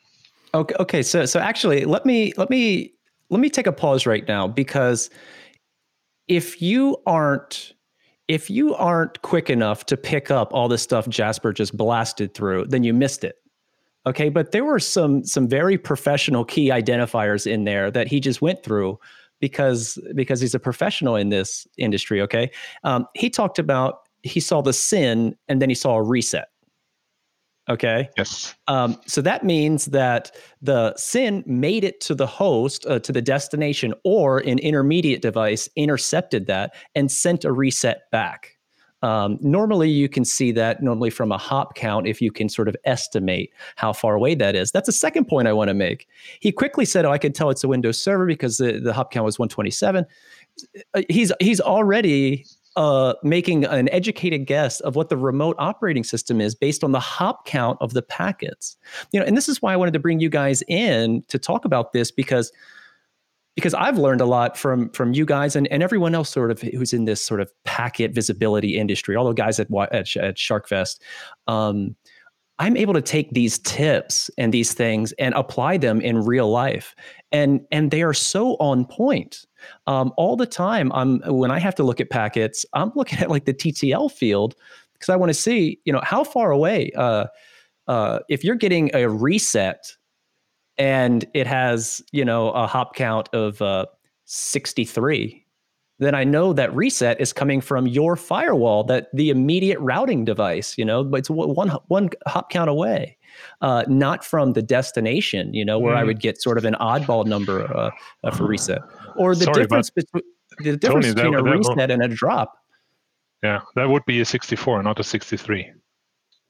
Okay, 0.55 0.75
okay. 0.81 1.03
So 1.03 1.25
so 1.27 1.41
actually, 1.41 1.85
let 1.85 2.05
me 2.05 2.33
let 2.37 2.51
me 2.51 2.93
let 3.31 3.41
me 3.41 3.49
take 3.49 3.67
a 3.67 3.73
pause 3.73 4.07
right 4.07 4.27
now 4.29 4.47
because 4.47 5.11
if 6.29 6.61
you 6.61 6.97
aren't 7.07 7.73
if 8.29 8.49
you 8.49 8.75
aren't 8.75 9.21
quick 9.23 9.51
enough 9.51 9.87
to 9.87 9.97
pick 9.97 10.31
up 10.31 10.53
all 10.53 10.69
the 10.69 10.79
stuff 10.79 11.09
Jasper 11.09 11.53
just 11.53 11.77
blasted 11.77 12.35
through, 12.35 12.67
then 12.67 12.85
you 12.85 12.95
missed 12.95 13.25
it. 13.25 13.37
Okay, 14.07 14.29
but 14.29 14.53
there 14.53 14.65
were 14.65 14.79
some 14.79 15.25
some 15.25 15.49
very 15.49 15.79
professional 15.79 16.45
key 16.45 16.69
identifiers 16.69 17.47
in 17.47 17.65
there 17.65 17.91
that 17.91 18.09
he 18.09 18.21
just 18.21 18.43
went 18.43 18.63
through 18.63 18.99
because 19.41 19.99
because 20.15 20.41
he's 20.41 20.55
a 20.55 20.59
professional 20.59 21.17
in 21.17 21.29
this 21.29 21.67
industry. 21.79 22.21
Okay, 22.21 22.51
um, 22.85 23.07
he 23.15 23.31
talked 23.31 23.59
about 23.59 24.01
he 24.23 24.41
saw 24.41 24.61
the 24.61 24.73
SYN 24.73 25.37
and 25.49 25.61
then 25.61 25.69
he 25.69 25.75
saw 25.75 25.97
a 25.97 26.03
reset. 26.03 26.49
Okay. 27.69 28.09
Yes. 28.17 28.55
Um, 28.67 29.01
so 29.07 29.23
that 29.23 29.45
means 29.45 29.87
that 29.87 30.33
the 30.61 30.95
SYN 30.97 31.45
made 31.47 31.85
it 31.85 32.01
to 32.01 32.15
the 32.15 32.27
host, 32.27 32.85
uh, 32.87 32.99
to 33.01 33.13
the 33.13 33.23
destination, 33.23 33.95
or 34.05 34.39
an 34.39 34.59
intermediate 34.59 35.23
device 35.23 35.69
intercepted 35.77 36.47
that 36.49 36.75
and 36.95 37.11
sent 37.11 37.45
a 37.45 37.53
reset 37.53 38.11
back. 38.11 38.57
Um, 39.03 39.39
normally, 39.41 39.91
you 39.91 40.09
can 40.09 40.25
see 40.25 40.53
that 40.53 40.83
normally 40.83 41.11
from 41.11 41.33
a 41.33 41.39
hop 41.39 41.75
count 41.75 42.07
if 42.07 42.23
you 42.23 42.31
can 42.31 42.49
sort 42.49 42.69
of 42.69 42.77
estimate 42.85 43.51
how 43.75 43.93
far 43.93 44.15
away 44.15 44.37
that 44.37 44.55
is. 44.55 44.71
That's 44.71 44.87
the 44.87 44.93
second 44.93 45.27
point 45.27 45.49
I 45.49 45.53
want 45.53 45.69
to 45.69 45.75
make. 45.75 46.07
He 46.41 46.53
quickly 46.53 46.85
said, 46.85 47.05
"Oh, 47.05 47.11
I 47.11 47.19
could 47.19 47.35
tell 47.35 47.51
it's 47.51 47.65
a 47.65 47.69
Windows 47.69 48.03
server 48.03 48.27
because 48.27 48.59
the, 48.59 48.79
the 48.79 48.93
hop 48.93 49.11
count 49.11 49.25
was 49.25 49.39
127." 49.39 50.07
Uh, 50.95 51.03
he's 51.09 51.33
he's 51.41 51.61
already 51.61 52.47
uh, 52.77 53.15
making 53.23 53.65
an 53.65 53.89
educated 53.91 54.47
guess 54.47 54.81
of 54.81 54.97
what 54.97 55.09
the 55.09 55.17
remote 55.17 55.57
operating 55.59 56.05
system 56.05 56.41
is 56.41 56.55
based 56.55 56.83
on 56.83 56.93
the 56.93 57.01
hop 57.01 57.45
count 57.47 57.79
of 57.81 57.93
the 57.93 58.03
packets. 58.03 58.77
You 59.13 59.21
know, 59.21 59.27
and 59.27 59.37
this 59.37 59.49
is 59.49 59.61
why 59.61 59.73
I 59.73 59.77
wanted 59.77 59.93
to 59.93 59.99
bring 59.99 60.21
you 60.21 60.31
guys 60.31 60.63
in 60.69 61.23
to 61.29 61.39
talk 61.39 61.65
about 61.65 61.93
this 61.93 62.11
because 62.11 62.53
because 63.55 63.75
I've 63.75 63.99
learned 63.99 64.23
a 64.23 64.27
lot 64.27 64.57
from 64.57 64.89
from 64.91 65.13
you 65.13 65.27
guys 65.27 65.55
and, 65.55 65.67
and 65.69 65.83
everyone 65.83 66.15
else 66.15 66.31
sort 66.31 66.51
of 66.51 66.61
who's 66.61 66.93
in 66.93 67.05
this 67.05 67.23
sort 67.25 67.41
of 67.41 67.53
packet 67.65 68.13
visibility 68.13 68.79
industry, 68.79 69.17
all 69.17 69.27
the 69.27 69.35
guys 69.35 69.61
at 69.61 69.69
at, 69.93 70.17
at 70.17 70.37
SharkFest. 70.37 71.01
Um, 71.47 71.95
I'm 72.59 72.77
able 72.77 72.95
to 72.95 73.03
take 73.03 73.31
these 73.33 73.59
tips 73.59 74.31
and 74.39 74.53
these 74.53 74.75
things 74.75 75.13
and 75.13 75.35
apply 75.35 75.79
them 75.79 76.01
in 76.01 76.25
real 76.25 76.51
life, 76.51 76.95
and 77.33 77.61
and 77.71 77.91
they 77.91 78.03
are 78.03 78.15
so 78.15 78.55
on 78.61 78.85
point. 78.85 79.47
Um, 79.87 80.13
all 80.17 80.37
the 80.37 80.47
time, 80.47 80.93
I'm 80.93 81.21
when 81.27 81.51
I 81.51 81.59
have 81.59 81.75
to 81.77 81.83
look 81.83 82.01
at 82.01 82.11
packets, 82.11 82.67
I'm 82.73 82.93
looking 82.97 83.19
at 83.19 83.31
like 83.31 83.47
the 83.47 83.55
TTL 83.55 84.11
field 84.13 84.55
because 84.93 85.09
I 85.09 85.17
want 85.17 85.31
to 85.31 85.35
see, 85.35 85.81
you 85.85 85.93
know, 85.93 86.01
how 86.05 86.25
far 86.25 86.51
away. 86.51 86.93
Uh, 86.95 87.27
uh, 87.89 88.21
if 88.29 88.45
you're 88.45 88.55
getting 88.55 88.95
a 88.95 89.09
reset 89.09 89.97
and 90.79 91.25
it 91.35 91.47
has 91.47 92.03
you 92.13 92.25
know 92.25 92.51
a 92.51 92.67
hop 92.67 92.95
count 92.95 93.29
of 93.33 93.61
uh, 93.63 93.87
63 94.25 95.42
then 96.05 96.15
i 96.15 96.25
know 96.25 96.53
that 96.53 96.75
reset 96.75 97.21
is 97.21 97.33
coming 97.33 97.61
from 97.61 97.87
your 97.87 98.17
firewall 98.17 98.85
that 98.85 99.09
the 99.15 99.31
immediate 99.31 99.79
routing 99.81 100.25
device 100.25 100.77
you 100.77 100.85
know 100.85 101.05
but 101.05 101.19
it's 101.19 101.31
one 101.31 101.71
one 101.89 102.11
hop 102.27 102.51
count 102.51 102.69
away 102.69 103.17
uh, 103.63 103.83
not 103.89 104.25
from 104.25 104.53
the 104.53 104.63
destination 104.63 105.53
you 105.55 105.65
know 105.65 105.79
where 105.79 105.95
mm. 105.95 105.99
i 105.99 106.05
would 106.05 106.21
get 106.21 106.41
sort 106.41 106.59
of 106.59 106.65
an 106.65 106.75
oddball 106.75 107.25
number 107.27 107.65
uh, 107.77 107.91
uh, 108.25 108.31
for 108.31 108.47
reset 108.47 108.81
or 109.17 109.35
the 109.35 109.45
Sorry, 109.45 109.63
difference 109.63 109.91
between 109.91 110.23
the 110.59 110.77
difference 110.77 111.07
Tony, 111.07 111.15
between 111.15 111.33
that, 111.33 111.41
a 111.41 111.45
reset 111.45 111.77
that, 111.77 111.91
and 111.91 112.03
a 112.03 112.09
drop 112.09 112.59
yeah 113.43 113.61
that 113.75 113.89
would 113.89 114.05
be 114.05 114.21
a 114.21 114.25
64 114.25 114.83
not 114.83 115.01
a 115.01 115.05
63 115.05 115.73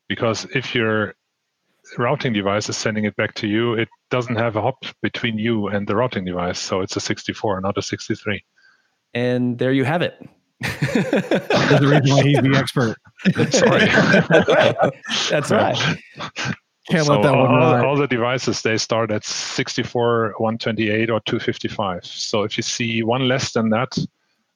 because 0.09 0.47
if 0.55 0.75
you're 0.75 1.15
routing 1.99 2.33
device 2.33 2.69
is 2.69 2.77
sending 2.77 3.05
it 3.05 3.17
back 3.17 3.35
to 3.35 3.47
you, 3.47 3.75
it 3.75 3.89
doesn't 4.11 4.37
have 4.37 4.57
a 4.57 4.63
hop 4.63 4.85
between 5.03 5.39
you 5.39 5.69
and 5.69 5.87
the 5.87 5.97
routing 5.97 6.25
device. 6.25 6.59
So 6.59 6.81
it's 6.81 6.97
a 6.97 7.01
64, 7.01 7.61
not 7.61 7.79
a 7.79 7.83
63. 7.83 8.45
And 9.15 9.59
there 9.59 9.73
you 9.73 9.85
have 9.85 10.03
it. 10.03 10.19
That's 10.61 11.81
the 11.81 12.01
reason 12.03 12.17
why 12.17 12.23
he's 12.23 12.41
the 12.41 12.57
expert. 12.57 12.97
Sorry. 13.53 13.87
That's 15.31 15.51
right. 15.51 15.99
Can't 16.91 17.07
so 17.07 17.15
let 17.15 17.23
that 17.23 17.37
one 17.37 17.47
all, 17.47 17.85
all, 17.87 17.97
the 17.97 18.09
devices 18.09 18.63
they 18.63 18.77
start 18.77 19.13
at 19.13 19.25
64, 19.25 20.35
128, 20.39 21.11
or 21.11 21.21
255. 21.21 22.05
So 22.05 22.43
if 22.43 22.57
you 22.57 22.63
see 22.63 23.03
one 23.03 23.29
less 23.29 23.53
than 23.53 23.71
that, 23.71 23.97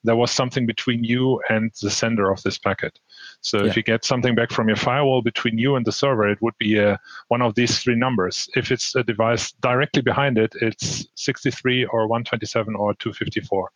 there 0.03 0.17
was 0.17 0.31
something 0.31 0.67
between 0.67 1.05
you 1.05 1.41
and 1.49 1.71
the 1.83 1.91
sender 1.91 2.31
of 2.31 2.43
this 2.43 2.59
packet. 2.59 2.99
So 3.43 3.63
yeah. 3.63 3.71
if 3.71 3.77
you 3.77 3.83
get 3.83 4.05
something 4.05 4.35
back 4.35 4.51
from 4.51 4.69
your 4.69 4.77
firewall 4.77 5.23
between 5.23 5.59
you 5.59 5.77
and 5.77 5.85
the 5.85 5.93
server, 5.93 6.29
it 6.29 6.41
would 6.43 6.57
be 6.59 6.79
uh, 6.79 6.97
one 7.29 7.43
of 7.43 7.55
these 7.55 7.79
three 7.79 7.97
numbers. 7.97 8.49
If 8.57 8.71
it's 8.71 8.95
a 8.95 9.03
device 9.03 9.53
directly 9.53 10.03
behind 10.03 10.39
it, 10.39 10.53
it's 10.61 11.07
63 11.15 11.87
or 11.87 12.07
127 12.09 12.75
or 12.75 12.95
254. 12.95 13.71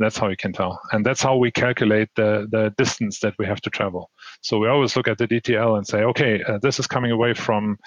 That's 0.00 0.16
how 0.16 0.28
you 0.28 0.36
can 0.36 0.54
tell. 0.54 0.80
And 0.92 1.04
that's 1.04 1.22
how 1.22 1.36
we 1.36 1.50
calculate 1.50 2.08
the, 2.16 2.48
the 2.50 2.74
distance 2.78 3.20
that 3.20 3.34
we 3.38 3.44
have 3.44 3.60
to 3.60 3.70
travel. 3.70 4.10
So 4.40 4.58
we 4.58 4.66
always 4.66 4.96
look 4.96 5.06
at 5.06 5.18
the 5.18 5.28
TTL 5.28 5.76
and 5.76 5.86
say, 5.86 6.02
okay, 6.02 6.42
uh, 6.42 6.58
this 6.58 6.80
is 6.80 6.86
coming 6.86 7.10
away 7.10 7.34
from, 7.34 7.78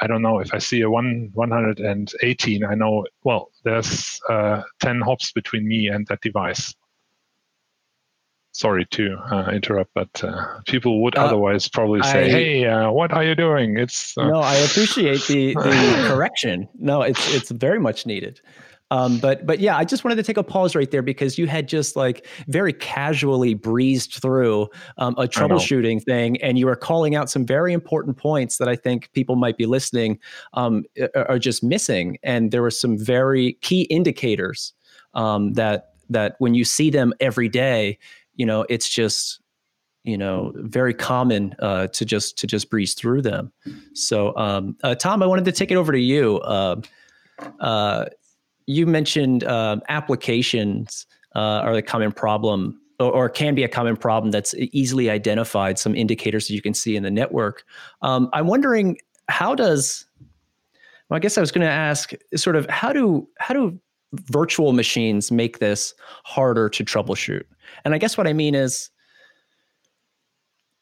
I 0.00 0.06
don't 0.06 0.22
know, 0.22 0.40
if 0.40 0.54
I 0.54 0.58
see 0.58 0.80
a 0.80 0.90
one, 0.90 1.30
118, 1.34 2.64
I 2.64 2.74
know, 2.74 3.04
well, 3.22 3.50
there's 3.64 4.18
uh, 4.30 4.62
10 4.80 5.02
hops 5.02 5.30
between 5.30 5.68
me 5.68 5.88
and 5.88 6.06
that 6.06 6.22
device 6.22 6.74
sorry 8.52 8.84
to 8.86 9.16
uh, 9.30 9.50
interrupt, 9.52 9.92
but 9.94 10.24
uh, 10.24 10.60
people 10.66 11.02
would 11.02 11.16
uh, 11.16 11.26
otherwise 11.26 11.68
probably 11.68 12.02
say, 12.02 12.24
I, 12.24 12.28
"Hey, 12.28 12.66
uh, 12.66 12.90
what 12.90 13.12
are 13.12 13.22
you 13.22 13.36
doing?" 13.36 13.78
It's 13.78 14.18
uh, 14.18 14.26
no, 14.26 14.40
I 14.40 14.56
appreciate 14.56 15.22
the, 15.28 15.54
the 15.54 16.04
correction. 16.08 16.68
No, 16.74 17.02
it's 17.02 17.34
it's 17.34 17.50
very 17.50 17.78
much 17.78 18.04
needed. 18.04 18.40
Um, 18.90 19.18
but 19.18 19.46
but 19.46 19.60
yeah, 19.60 19.76
I 19.76 19.84
just 19.84 20.04
wanted 20.04 20.16
to 20.16 20.22
take 20.22 20.36
a 20.36 20.42
pause 20.42 20.74
right 20.74 20.90
there 20.90 21.02
because 21.02 21.36
you 21.36 21.46
had 21.46 21.68
just 21.68 21.94
like 21.94 22.26
very 22.46 22.72
casually 22.72 23.54
breezed 23.54 24.14
through 24.14 24.68
um, 24.96 25.14
a 25.18 25.26
troubleshooting 25.26 26.02
thing, 26.02 26.40
and 26.42 26.58
you 26.58 26.66
were 26.66 26.76
calling 26.76 27.14
out 27.14 27.28
some 27.28 27.44
very 27.44 27.72
important 27.72 28.16
points 28.16 28.56
that 28.58 28.68
I 28.68 28.76
think 28.76 29.10
people 29.12 29.36
might 29.36 29.58
be 29.58 29.66
listening 29.66 30.18
um, 30.54 30.84
are 31.14 31.38
just 31.38 31.62
missing. 31.62 32.18
And 32.22 32.50
there 32.50 32.62
were 32.62 32.70
some 32.70 32.96
very 32.98 33.54
key 33.60 33.82
indicators 33.82 34.72
um, 35.14 35.52
that 35.54 35.92
that 36.08 36.36
when 36.38 36.54
you 36.54 36.64
see 36.64 36.88
them 36.88 37.12
every 37.20 37.48
day, 37.48 37.98
you 38.36 38.46
know 38.46 38.64
it's 38.70 38.88
just 38.88 39.40
you 40.04 40.16
know 40.16 40.52
very 40.54 40.94
common 40.94 41.54
uh, 41.58 41.88
to 41.88 42.06
just 42.06 42.38
to 42.38 42.46
just 42.46 42.70
breeze 42.70 42.94
through 42.94 43.20
them. 43.20 43.52
So 43.92 44.34
um, 44.36 44.76
uh, 44.82 44.94
tom 44.94 45.22
i 45.22 45.26
wanted 45.26 45.44
to 45.44 45.52
take 45.52 45.70
it 45.70 45.76
over 45.76 45.92
to 45.92 46.00
you. 46.00 46.38
Uh, 46.38 46.80
uh 47.60 48.06
you 48.68 48.86
mentioned 48.86 49.44
um, 49.44 49.82
applications 49.88 51.06
uh, 51.34 51.64
are 51.64 51.74
the 51.74 51.82
common 51.82 52.12
problem 52.12 52.80
or, 53.00 53.12
or, 53.12 53.28
can 53.28 53.54
be 53.54 53.62
a 53.62 53.68
common 53.68 53.96
problem 53.96 54.32
that's 54.32 54.54
easily 54.72 55.08
identified 55.08 55.78
some 55.78 55.94
indicators 55.94 56.48
that 56.48 56.54
you 56.54 56.62
can 56.62 56.74
see 56.74 56.96
in 56.96 57.02
the 57.02 57.10
network 57.10 57.64
um, 58.02 58.28
i'm 58.32 58.46
wondering 58.46 58.96
how 59.28 59.54
does 59.54 60.06
well, 61.08 61.16
i 61.16 61.20
guess 61.20 61.36
i 61.36 61.40
was 61.40 61.52
going 61.52 61.66
to 61.66 61.72
ask 61.72 62.12
sort 62.36 62.56
of 62.56 62.68
how 62.70 62.92
do 62.92 63.28
how 63.38 63.54
do 63.54 63.78
virtual 64.14 64.72
machines 64.72 65.30
make 65.30 65.58
this 65.58 65.92
harder 66.24 66.68
to 66.68 66.84
troubleshoot 66.84 67.44
and 67.84 67.94
I 67.94 67.98
guess 67.98 68.16
what 68.16 68.26
I 68.26 68.32
mean 68.32 68.54
is, 68.54 68.90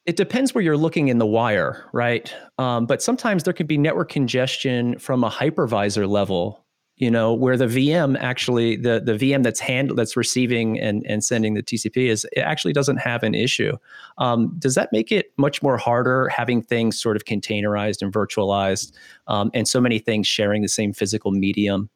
it 0.05 0.17
depends 0.17 0.55
where 0.55 0.63
you're 0.63 0.77
looking 0.77 1.09
in 1.09 1.19
the 1.19 1.27
wire, 1.27 1.89
right? 1.93 2.33
Um, 2.59 2.87
but 2.87 3.03
sometimes 3.03 3.43
there 3.43 3.53
can 3.53 3.67
be 3.67 3.77
network 3.77 4.09
congestion 4.09 4.99
from 4.99 5.25
a 5.25 5.31
hypervisor 5.31 6.09
level, 6.09 6.65
you 6.97 7.11
know, 7.11 7.35
where 7.35 7.57
the 7.57 7.67
VM 7.67 8.17
actually 8.19 8.77
the 8.77 9.01
the 9.01 9.13
VM 9.13 9.43
that's 9.43 9.61
hand 9.61 9.93
that's 9.97 10.17
receiving 10.17 10.81
and 10.81 11.05
and 11.07 11.23
sending 11.23 11.55
the 11.55 11.63
TCP 11.63 12.09
is 12.09 12.27
it 12.33 12.41
actually 12.41 12.73
doesn't 12.73 12.97
have 12.97 13.23
an 13.23 13.35
issue. 13.35 13.77
Um, 14.19 14.55
does 14.59 14.75
that 14.77 14.93
make 14.93 15.13
it 15.13 15.33
much 15.37 15.63
more 15.63 15.77
harder 15.77 16.29
having 16.29 16.63
things 16.63 16.99
sort 17.01 17.17
of 17.17 17.25
containerized 17.25 18.01
and 18.01 18.13
virtualized, 18.13 18.93
um, 19.27 19.51
and 19.53 19.69
so 19.69 19.81
many 19.81 19.99
things 19.99 20.27
sharing 20.27 20.63
the 20.63 20.69
same 20.69 20.93
physical 20.93 21.33
medium? 21.33 21.91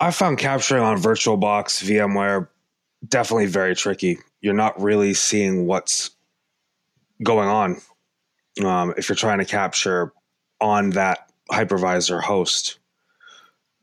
I 0.00 0.10
found 0.10 0.38
capturing 0.38 0.82
on 0.82 0.98
VirtualBox, 0.98 1.84
VMware, 1.84 2.48
definitely 3.08 3.46
very 3.46 3.76
tricky. 3.76 4.18
You're 4.40 4.54
not 4.54 4.78
really 4.80 5.14
seeing 5.14 5.66
what's 5.66 6.10
going 7.22 7.48
on 7.48 7.80
um, 8.64 8.92
if 8.96 9.08
you're 9.08 9.16
trying 9.16 9.38
to 9.38 9.44
capture 9.44 10.12
on 10.60 10.90
that 10.90 11.30
hypervisor 11.50 12.20
host. 12.20 12.78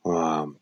Um, 0.06 0.58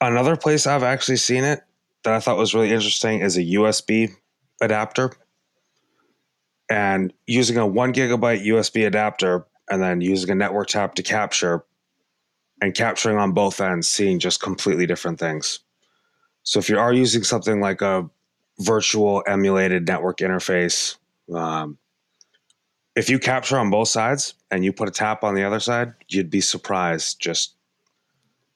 another 0.00 0.36
place 0.36 0.66
I've 0.66 0.82
actually 0.82 1.16
seen 1.16 1.44
it 1.44 1.62
that 2.04 2.14
I 2.14 2.20
thought 2.20 2.36
was 2.36 2.54
really 2.54 2.70
interesting 2.70 3.20
is 3.20 3.36
a 3.36 3.42
USB 3.42 4.10
adapter. 4.60 5.12
And 6.70 7.12
using 7.26 7.56
a 7.56 7.66
one 7.66 7.92
gigabyte 7.92 8.44
USB 8.44 8.86
adapter 8.86 9.46
and 9.70 9.82
then 9.82 10.00
using 10.00 10.30
a 10.30 10.34
network 10.34 10.68
tap 10.68 10.94
to 10.96 11.02
capture 11.02 11.64
and 12.60 12.74
capturing 12.74 13.18
on 13.18 13.32
both 13.32 13.60
ends, 13.60 13.88
seeing 13.88 14.18
just 14.18 14.42
completely 14.42 14.86
different 14.86 15.18
things. 15.18 15.60
So 16.42 16.58
if 16.58 16.68
you 16.68 16.78
are 16.78 16.92
using 16.92 17.22
something 17.22 17.60
like 17.60 17.82
a 17.82 18.08
virtual 18.58 19.22
emulated 19.26 19.86
network 19.86 20.18
interface, 20.18 20.96
um, 21.34 21.78
if 22.96 23.08
you 23.08 23.18
capture 23.18 23.58
on 23.58 23.70
both 23.70 23.88
sides 23.88 24.34
and 24.50 24.64
you 24.64 24.72
put 24.72 24.88
a 24.88 24.90
tap 24.92 25.22
on 25.22 25.34
the 25.34 25.44
other 25.44 25.60
side, 25.60 25.94
you'd 26.08 26.30
be 26.30 26.40
surprised 26.40 27.20
just 27.20 27.54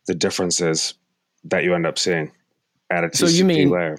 the 0.07 0.15
differences 0.15 0.95
that 1.45 1.65
you 1.65 1.75
end 1.75 1.87
up 1.87 1.99
seeing 1.99 2.31
at 2.91 3.05
a 3.05 3.09
TCP 3.09 3.17
so 3.17 3.27
you 3.27 3.45
mean, 3.45 3.71
layer. 3.71 3.99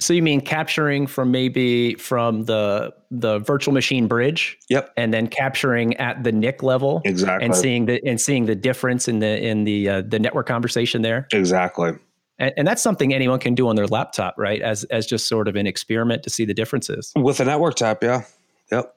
So 0.00 0.12
you 0.12 0.22
mean 0.22 0.40
capturing 0.40 1.06
from 1.06 1.30
maybe 1.30 1.94
from 1.94 2.44
the 2.44 2.94
the 3.10 3.40
virtual 3.40 3.74
machine 3.74 4.06
bridge? 4.06 4.58
Yep. 4.68 4.92
And 4.96 5.12
then 5.12 5.26
capturing 5.26 5.96
at 5.96 6.22
the 6.22 6.30
NIC 6.30 6.62
level, 6.62 7.02
exactly, 7.04 7.44
and 7.44 7.56
seeing 7.56 7.86
the 7.86 8.04
and 8.06 8.20
seeing 8.20 8.46
the 8.46 8.54
difference 8.54 9.08
in 9.08 9.18
the 9.18 9.44
in 9.44 9.64
the 9.64 9.88
uh, 9.88 10.02
the 10.06 10.18
network 10.18 10.46
conversation 10.46 11.02
there. 11.02 11.26
Exactly 11.32 11.94
and, 12.38 12.54
and, 12.56 12.68
that's 12.68 12.82
something 12.82 13.12
anyone 13.12 13.38
can 13.38 13.54
do 13.54 13.68
on 13.68 13.76
their 13.76 13.86
laptop 13.86 14.34
right 14.38 14.62
as 14.62 14.84
as 14.84 15.06
just 15.06 15.28
sort 15.28 15.48
of 15.48 15.56
an 15.56 15.66
experiment 15.66 16.22
to 16.22 16.30
see 16.30 16.44
the 16.44 16.54
differences 16.54 17.12
with 17.16 17.40
a 17.40 17.44
network 17.44 17.74
tap 17.74 18.02
yeah 18.02 18.22
yep 18.70 18.96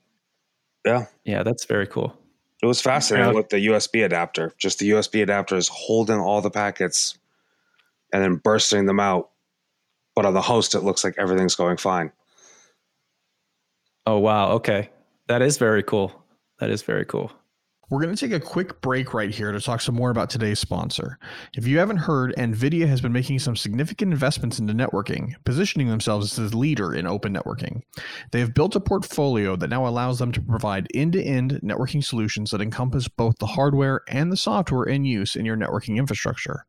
yeah 0.85 1.05
yeah 1.25 1.43
that's 1.43 1.65
very 1.65 1.87
cool 1.87 2.15
it 2.61 2.65
was 2.65 2.81
fascinating 2.81 3.29
yeah. 3.29 3.35
with 3.35 3.49
the 3.49 3.67
usb 3.67 4.05
adapter 4.05 4.53
just 4.57 4.79
the 4.79 4.91
usb 4.91 5.21
adapter 5.21 5.55
is 5.55 5.67
holding 5.67 6.19
all 6.19 6.41
the 6.41 6.51
packets 6.51 7.17
and 8.13 8.23
then 8.23 8.35
bursting 8.35 8.85
them 8.85 8.99
out 8.99 9.29
but 10.15 10.25
on 10.25 10.33
the 10.33 10.41
host 10.41 10.75
it 10.75 10.81
looks 10.81 11.03
like 11.03 11.15
everything's 11.17 11.55
going 11.55 11.77
fine 11.77 12.11
Oh 14.05 14.17
wow, 14.17 14.51
okay. 14.53 14.89
That 15.27 15.41
is 15.41 15.57
very 15.57 15.83
cool. 15.83 16.11
That 16.59 16.69
is 16.69 16.81
very 16.81 17.05
cool. 17.05 17.31
We're 17.91 18.01
going 18.01 18.15
to 18.15 18.25
take 18.25 18.31
a 18.31 18.39
quick 18.39 18.79
break 18.79 19.13
right 19.13 19.29
here 19.29 19.51
to 19.51 19.59
talk 19.59 19.81
some 19.81 19.95
more 19.95 20.11
about 20.11 20.29
today's 20.29 20.59
sponsor. 20.59 21.19
If 21.57 21.67
you 21.67 21.77
haven't 21.79 21.97
heard, 21.97 22.33
NVIDIA 22.37 22.87
has 22.87 23.01
been 23.01 23.11
making 23.11 23.39
some 23.39 23.57
significant 23.57 24.13
investments 24.13 24.59
into 24.59 24.73
networking, 24.73 25.33
positioning 25.43 25.89
themselves 25.89 26.39
as 26.39 26.51
the 26.51 26.57
leader 26.57 26.93
in 26.95 27.05
open 27.05 27.33
networking. 27.33 27.81
They 28.31 28.39
have 28.39 28.53
built 28.53 28.77
a 28.77 28.79
portfolio 28.79 29.57
that 29.57 29.69
now 29.69 29.85
allows 29.85 30.19
them 30.19 30.31
to 30.31 30.41
provide 30.41 30.87
end 30.93 31.11
to 31.13 31.21
end 31.21 31.59
networking 31.61 32.01
solutions 32.01 32.51
that 32.51 32.61
encompass 32.61 33.09
both 33.09 33.37
the 33.39 33.45
hardware 33.45 34.03
and 34.07 34.31
the 34.31 34.37
software 34.37 34.85
in 34.85 35.03
use 35.03 35.35
in 35.35 35.43
your 35.43 35.57
networking 35.57 35.97
infrastructure. 35.97 36.65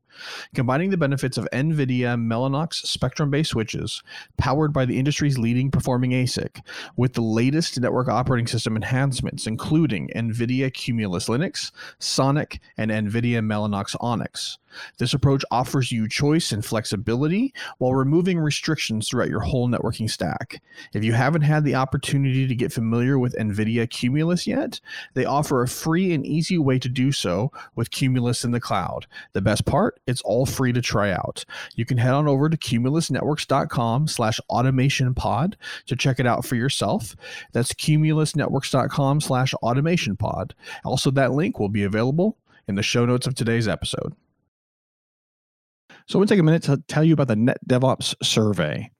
Combining 0.55 0.90
the 0.90 0.96
benefits 0.96 1.38
of 1.38 1.48
NVIDIA 1.53 2.16
Mellanox 2.18 2.75
Spectrum 2.75 3.31
based 3.31 3.51
switches, 3.51 4.03
powered 4.38 4.72
by 4.72 4.85
the 4.85 4.98
industry's 4.98 5.38
leading 5.38 5.70
performing 5.70 6.12
ASIC, 6.12 6.61
with 6.96 7.14
the 7.14 7.22
latest 7.22 7.81
network 7.81 8.09
operating 8.09 8.46
system 8.46 8.77
enhancements, 8.77 9.46
including 9.46 10.09
NVIDIA 10.14 10.72
Cumulus 10.72 11.29
Linux, 11.29 11.70
Sonic, 11.98 12.61
and 12.77 12.90
NVIDIA 12.90 13.40
Mellanox 13.40 13.96
Onyx. 14.01 14.59
This 14.99 15.15
approach 15.15 15.45
offers 15.51 15.93
you 15.93 16.09
choice 16.09 16.53
and 16.53 16.65
flexibility 16.65 17.53
while 17.79 17.95
removing 17.95 18.39
restrictions 18.39 19.09
throughout 19.09 19.29
your 19.29 19.41
whole 19.41 19.69
networking 19.69 20.11
stack. 20.11 20.63
If 20.93 21.05
you 21.05 21.13
haven't 21.13 21.43
had 21.43 21.65
the 21.65 21.75
opportunity 21.75 22.47
to 22.47 22.55
get 22.55 22.73
familiar 22.73 23.19
with 23.19 23.37
NVIDIA 23.37 23.89
Cumulus 23.89 24.47
yet, 24.47 24.81
they 25.15 25.25
offer 25.25 25.63
a 25.63 25.69
free 25.69 26.13
and 26.13 26.25
easy 26.27 26.59
way 26.59 26.79
to 26.79 26.89
do 26.89 27.13
so 27.13 27.51
with 27.75 27.91
Cumulus 27.91 28.45
in 28.45 28.51
the 28.51 28.61
cloud. 28.61 29.07
The 29.33 29.43
best 29.43 29.65
part, 29.65 30.01
it's 30.07 30.23
all 30.23 30.47
free 30.47 30.73
to 30.73 30.81
try 30.81 31.11
out. 31.11 31.45
You 31.75 31.85
can 31.85 31.99
head 31.99 32.15
on 32.15 32.29
over 32.29 32.49
to 32.49 32.57
cumulusnetworks.com 32.57 34.09
slash 34.09 34.41
automation 34.49 35.15
pod 35.15 35.57
to 35.87 35.97
check 35.97 36.21
it 36.21 36.27
out 36.27 36.45
for 36.45 36.57
yourself. 36.57 37.17
That's 37.53 37.73
cumulusnetworks.com 37.75 39.21
slash 39.21 39.55
automation 39.55 40.17
pod. 40.17 40.55
Also, 40.85 41.11
that 41.13 41.33
link 41.33 41.59
will 41.59 41.69
be 41.69 41.85
available 41.85 42.39
in 42.69 42.75
the 42.75 42.83
show 42.83 43.05
notes 43.05 43.27
of 43.27 43.35
today's 43.35 43.69
episode. 43.69 44.15
So 46.07 46.17
I 46.17 46.21
want 46.21 46.29
to 46.29 46.35
take 46.35 46.41
a 46.41 46.45
minute 46.45 46.62
to 46.65 46.83
tell 46.88 47.05
you 47.05 47.15
about 47.15 47.29
the 47.29 47.37
Net 47.37 47.59
DevOps 47.69 48.15
survey. 48.23 48.91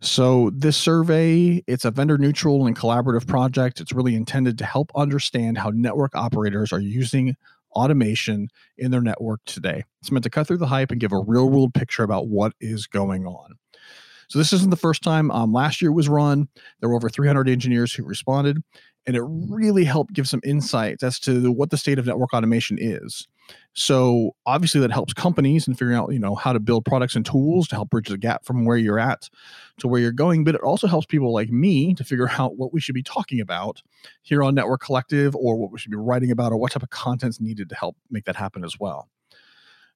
So 0.00 0.50
this 0.54 0.76
survey, 0.76 1.62
it's 1.66 1.84
a 1.84 1.90
vendor 1.90 2.16
neutral 2.16 2.66
and 2.66 2.76
collaborative 2.76 3.26
project. 3.26 3.80
It's 3.80 3.92
really 3.92 4.14
intended 4.14 4.56
to 4.58 4.64
help 4.64 4.90
understand 4.94 5.58
how 5.58 5.70
network 5.70 6.16
operators 6.16 6.72
are 6.72 6.80
using 6.80 7.36
automation 7.72 8.48
in 8.78 8.90
their 8.90 9.02
network 9.02 9.40
today. 9.44 9.84
It's 10.00 10.10
meant 10.10 10.24
to 10.24 10.30
cut 10.30 10.46
through 10.46 10.56
the 10.56 10.66
hype 10.66 10.90
and 10.90 11.00
give 11.00 11.12
a 11.12 11.18
real 11.18 11.48
world 11.50 11.74
picture 11.74 12.02
about 12.02 12.28
what 12.28 12.54
is 12.60 12.86
going 12.86 13.26
on. 13.26 13.56
So 14.28 14.38
this 14.38 14.52
isn't 14.52 14.70
the 14.70 14.76
first 14.76 15.02
time. 15.02 15.30
Um, 15.32 15.52
last 15.52 15.82
year 15.82 15.92
was 15.92 16.08
run. 16.08 16.48
There 16.80 16.88
were 16.88 16.94
over 16.94 17.10
300 17.10 17.48
engineers 17.48 17.92
who 17.92 18.04
responded, 18.04 18.58
and 19.06 19.16
it 19.16 19.22
really 19.22 19.84
helped 19.84 20.14
give 20.14 20.28
some 20.28 20.40
insights 20.44 21.02
as 21.02 21.18
to 21.20 21.50
what 21.52 21.70
the 21.70 21.76
state 21.76 21.98
of 21.98 22.06
network 22.06 22.32
automation 22.32 22.78
is. 22.80 23.26
So 23.72 24.34
obviously 24.46 24.80
that 24.80 24.90
helps 24.90 25.12
companies 25.12 25.68
in 25.68 25.74
figuring 25.74 25.96
out, 25.96 26.12
you 26.12 26.18
know, 26.18 26.34
how 26.34 26.52
to 26.52 26.58
build 26.58 26.84
products 26.84 27.14
and 27.14 27.24
tools 27.24 27.68
to 27.68 27.76
help 27.76 27.90
bridge 27.90 28.08
the 28.08 28.18
gap 28.18 28.44
from 28.44 28.64
where 28.64 28.76
you're 28.76 28.98
at 28.98 29.30
to 29.78 29.88
where 29.88 30.00
you're 30.00 30.12
going. 30.12 30.42
But 30.42 30.56
it 30.56 30.60
also 30.62 30.86
helps 30.86 31.06
people 31.06 31.32
like 31.32 31.50
me 31.50 31.94
to 31.94 32.04
figure 32.04 32.28
out 32.38 32.56
what 32.56 32.72
we 32.72 32.80
should 32.80 32.94
be 32.94 33.02
talking 33.02 33.40
about 33.40 33.82
here 34.22 34.42
on 34.42 34.54
Network 34.54 34.80
Collective 34.80 35.36
or 35.36 35.56
what 35.56 35.70
we 35.70 35.78
should 35.78 35.90
be 35.90 35.96
writing 35.96 36.30
about 36.30 36.52
or 36.52 36.56
what 36.56 36.72
type 36.72 36.82
of 36.82 36.90
content's 36.90 37.40
needed 37.40 37.68
to 37.68 37.74
help 37.74 37.96
make 38.10 38.24
that 38.24 38.36
happen 38.36 38.64
as 38.64 38.78
well. 38.80 39.08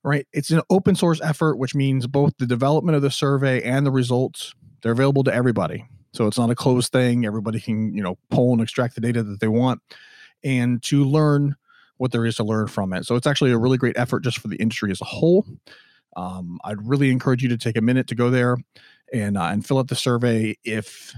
Right. 0.02 0.26
It's 0.32 0.50
an 0.50 0.60
open 0.68 0.96
source 0.96 1.20
effort, 1.22 1.56
which 1.56 1.74
means 1.74 2.06
both 2.06 2.34
the 2.38 2.46
development 2.46 2.94
of 2.94 3.02
the 3.02 3.10
survey 3.10 3.62
and 3.62 3.86
the 3.86 3.90
results, 3.90 4.54
they're 4.82 4.92
available 4.92 5.24
to 5.24 5.34
everybody. 5.34 5.86
So 6.12 6.26
it's 6.26 6.38
not 6.38 6.50
a 6.50 6.54
closed 6.54 6.92
thing. 6.92 7.26
Everybody 7.26 7.58
can, 7.58 7.94
you 7.94 8.02
know, 8.02 8.18
pull 8.30 8.52
and 8.52 8.60
extract 8.60 8.94
the 8.94 9.00
data 9.00 9.22
that 9.22 9.40
they 9.40 9.48
want. 9.48 9.80
And 10.44 10.82
to 10.84 11.04
learn 11.04 11.56
what 11.98 12.12
there 12.12 12.26
is 12.26 12.36
to 12.36 12.44
learn 12.44 12.66
from 12.66 12.92
it. 12.92 13.06
So 13.06 13.16
it's 13.16 13.26
actually 13.26 13.52
a 13.52 13.58
really 13.58 13.78
great 13.78 13.96
effort 13.96 14.20
just 14.20 14.38
for 14.38 14.48
the 14.48 14.56
industry 14.56 14.90
as 14.90 15.00
a 15.00 15.04
whole. 15.04 15.46
Um, 16.16 16.58
I'd 16.64 16.86
really 16.86 17.10
encourage 17.10 17.42
you 17.42 17.48
to 17.48 17.58
take 17.58 17.76
a 17.76 17.80
minute 17.80 18.06
to 18.08 18.14
go 18.14 18.30
there 18.30 18.56
and 19.12 19.36
uh, 19.36 19.44
and 19.44 19.66
fill 19.66 19.78
out 19.78 19.88
the 19.88 19.96
survey 19.96 20.56
if 20.64 21.14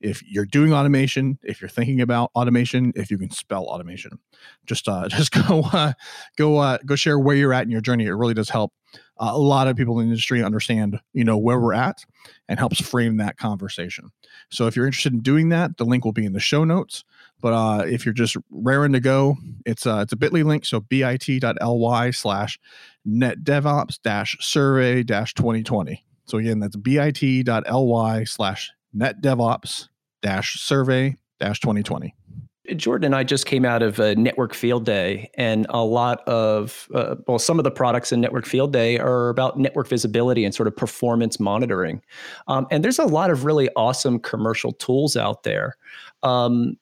if 0.00 0.22
you're 0.26 0.46
doing 0.46 0.72
automation, 0.72 1.38
if 1.42 1.60
you're 1.60 1.68
thinking 1.68 2.00
about 2.00 2.30
automation, 2.34 2.92
if 2.96 3.10
you 3.10 3.18
can 3.18 3.30
spell 3.30 3.64
automation. 3.64 4.18
Just 4.66 4.88
uh, 4.88 5.08
just 5.08 5.32
go 5.32 5.62
uh, 5.72 5.92
go 6.36 6.58
uh, 6.58 6.78
go 6.86 6.96
share 6.96 7.18
where 7.18 7.36
you're 7.36 7.52
at 7.52 7.64
in 7.64 7.70
your 7.70 7.80
journey. 7.80 8.06
It 8.06 8.12
really 8.12 8.34
does 8.34 8.48
help 8.48 8.72
uh, 9.18 9.30
a 9.32 9.38
lot 9.38 9.68
of 9.68 9.76
people 9.76 9.98
in 10.00 10.06
the 10.06 10.12
industry 10.12 10.42
understand 10.42 10.98
you 11.12 11.24
know 11.24 11.38
where 11.38 11.60
we're 11.60 11.74
at 11.74 12.04
and 12.48 12.58
helps 12.58 12.80
frame 12.80 13.18
that 13.18 13.36
conversation. 13.36 14.10
So 14.50 14.66
if 14.66 14.74
you're 14.74 14.86
interested 14.86 15.12
in 15.12 15.20
doing 15.20 15.50
that, 15.50 15.76
the 15.76 15.84
link 15.84 16.04
will 16.04 16.12
be 16.12 16.24
in 16.24 16.32
the 16.32 16.40
show 16.40 16.64
notes. 16.64 17.04
But 17.40 17.52
uh, 17.52 17.84
if 17.86 18.04
you're 18.04 18.12
just 18.12 18.36
raring 18.50 18.92
to 18.92 19.00
go, 19.00 19.36
it's 19.66 19.86
uh, 19.86 20.00
it's 20.02 20.12
a 20.12 20.16
Bitly 20.16 20.44
link. 20.44 20.64
So 20.64 20.80
bit.ly 20.80 22.10
slash 22.10 22.58
netdevops 23.06 23.98
dash 24.02 24.36
survey 24.40 25.02
dash 25.02 25.34
2020. 25.34 26.04
So 26.26 26.38
again, 26.38 26.60
that's 26.60 26.76
bit.ly 26.76 28.24
slash 28.24 28.70
netdevops 28.96 29.88
dash 30.22 30.60
survey 30.60 31.16
dash 31.38 31.60
2020. 31.60 32.14
Jordan 32.76 33.06
and 33.06 33.16
I 33.16 33.24
just 33.24 33.46
came 33.46 33.64
out 33.64 33.82
of 33.82 33.98
a 33.98 34.14
network 34.14 34.54
field 34.54 34.84
day, 34.84 35.30
and 35.34 35.66
a 35.70 35.82
lot 35.82 36.20
of, 36.28 36.88
uh, 36.94 37.16
well, 37.26 37.38
some 37.38 37.58
of 37.58 37.64
the 37.64 37.70
products 37.70 38.12
in 38.12 38.20
network 38.20 38.46
field 38.46 38.72
day 38.72 38.98
are 38.98 39.28
about 39.28 39.58
network 39.58 39.88
visibility 39.88 40.44
and 40.44 40.54
sort 40.54 40.66
of 40.66 40.76
performance 40.76 41.40
monitoring. 41.40 42.02
Um, 42.48 42.66
and 42.70 42.84
there's 42.84 42.98
a 42.98 43.06
lot 43.06 43.30
of 43.30 43.44
really 43.44 43.68
awesome 43.76 44.18
commercial 44.20 44.72
tools 44.72 45.16
out 45.16 45.42
there. 45.42 45.76
Um, 46.22 46.76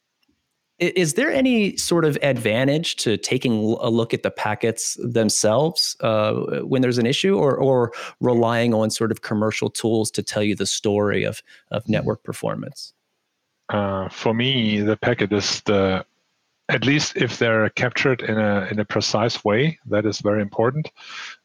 is 0.79 1.15
there 1.15 1.33
any 1.33 1.77
sort 1.77 2.05
of 2.05 2.17
advantage 2.23 2.97
to 2.97 3.17
taking 3.17 3.53
a 3.81 3.89
look 3.89 4.15
at 4.15 4.23
the 4.23 4.31
packets 4.31 4.97
themselves 5.03 5.97
uh, 6.01 6.35
when 6.63 6.83
there's 6.83 6.99
an 6.99 7.07
issue, 7.07 7.37
or, 7.37 7.57
or 7.57 7.93
relying 8.21 8.75
on 8.75 8.91
sort 8.91 9.11
of 9.11 9.23
commercial 9.23 9.71
tools 9.71 10.11
to 10.13 10.23
tell 10.23 10.43
you 10.43 10.55
the 10.55 10.67
story 10.67 11.25
of 11.25 11.43
of 11.71 11.83
mm-hmm. 11.83 11.93
network 11.93 12.23
performance? 12.23 12.93
Uh, 13.69 14.09
for 14.09 14.33
me, 14.33 14.81
the 14.81 14.97
packet 14.97 15.33
is 15.33 15.61
the 15.63 16.05
at 16.69 16.85
least 16.85 17.17
if 17.17 17.39
they're 17.39 17.71
captured 17.71 18.23
in 18.23 18.39
a 18.39 18.69
in 18.71 18.79
a 18.79 18.85
precise 18.85 19.45
way, 19.45 19.79
that 19.87 20.07
is 20.07 20.21
very 20.21 20.43
important. 20.43 20.91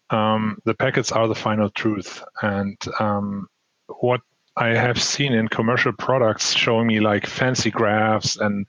Um, 0.10 0.60
the 0.66 0.76
packets 0.76 1.12
are 1.12 1.28
the 1.28 1.36
final 1.36 1.70
truth, 1.72 2.24
and 2.42 2.78
um, 3.00 3.48
what 4.00 4.22
I 4.58 4.68
have 4.70 5.02
seen 5.02 5.34
in 5.34 5.48
commercial 5.48 5.94
products 5.94 6.54
showing 6.54 6.88
me 6.88 7.00
like 7.00 7.26
fancy 7.26 7.72
graphs 7.72 8.36
and 8.38 8.68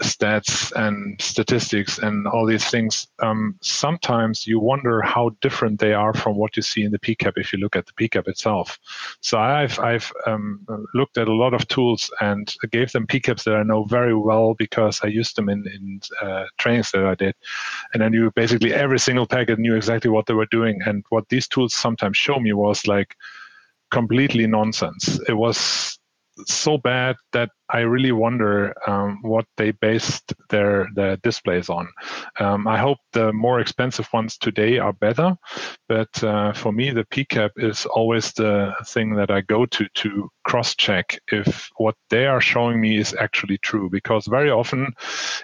stats 0.00 0.72
and 0.72 1.20
statistics 1.20 1.98
and 1.98 2.26
all 2.26 2.46
these 2.46 2.68
things, 2.68 3.08
um, 3.20 3.56
sometimes 3.62 4.46
you 4.46 4.58
wonder 4.58 5.00
how 5.02 5.30
different 5.40 5.78
they 5.78 5.92
are 5.92 6.12
from 6.14 6.36
what 6.36 6.56
you 6.56 6.62
see 6.62 6.82
in 6.82 6.92
the 6.92 6.98
PCAP 6.98 7.32
if 7.36 7.52
you 7.52 7.58
look 7.58 7.76
at 7.76 7.86
the 7.86 7.92
PCAP 7.92 8.28
itself. 8.28 8.78
So 9.20 9.38
I've 9.38 9.78
I've 9.78 10.12
um, 10.26 10.66
looked 10.94 11.18
at 11.18 11.28
a 11.28 11.32
lot 11.32 11.54
of 11.54 11.68
tools 11.68 12.10
and 12.20 12.52
gave 12.70 12.92
them 12.92 13.06
PCAPs 13.06 13.44
that 13.44 13.56
I 13.56 13.62
know 13.62 13.84
very 13.84 14.14
well 14.14 14.54
because 14.54 15.00
I 15.02 15.08
used 15.08 15.36
them 15.36 15.48
in 15.48 15.66
in 15.66 16.00
uh, 16.22 16.44
trainings 16.58 16.90
that 16.92 17.04
I 17.04 17.14
did, 17.14 17.34
and 17.94 18.02
I 18.02 18.08
knew 18.08 18.30
basically 18.34 18.74
every 18.74 18.98
single 18.98 19.26
packet 19.26 19.58
knew 19.58 19.76
exactly 19.76 20.10
what 20.10 20.26
they 20.26 20.34
were 20.34 20.46
doing. 20.50 20.80
And 20.86 21.04
what 21.10 21.28
these 21.28 21.46
tools 21.46 21.74
sometimes 21.74 22.16
show 22.16 22.40
me 22.40 22.52
was 22.52 22.86
like 22.86 23.16
completely 23.90 24.46
nonsense. 24.46 25.20
It 25.28 25.34
was 25.34 25.99
so 26.46 26.78
bad 26.78 27.16
that 27.32 27.50
I 27.68 27.80
really 27.80 28.12
wonder 28.12 28.74
um, 28.86 29.18
what 29.22 29.46
they 29.56 29.70
based 29.70 30.32
their 30.48 30.88
their 30.94 31.16
displays 31.18 31.68
on. 31.68 31.88
Um, 32.38 32.66
I 32.66 32.78
hope 32.78 32.98
the 33.12 33.32
more 33.32 33.60
expensive 33.60 34.08
ones 34.12 34.36
today 34.36 34.78
are 34.78 34.92
better, 34.92 35.36
but 35.88 36.22
uh, 36.24 36.52
for 36.52 36.72
me 36.72 36.90
the 36.90 37.04
PCAP 37.04 37.50
is 37.56 37.86
always 37.86 38.32
the 38.32 38.74
thing 38.86 39.14
that 39.16 39.30
I 39.30 39.40
go 39.42 39.66
to 39.66 39.88
to 39.88 40.30
cross 40.44 40.74
check 40.74 41.18
if 41.32 41.68
what 41.76 41.94
they 42.08 42.26
are 42.26 42.40
showing 42.40 42.80
me 42.80 42.98
is 42.98 43.14
actually 43.14 43.58
true 43.58 43.88
because 43.90 44.26
very 44.26 44.50
often 44.50 44.92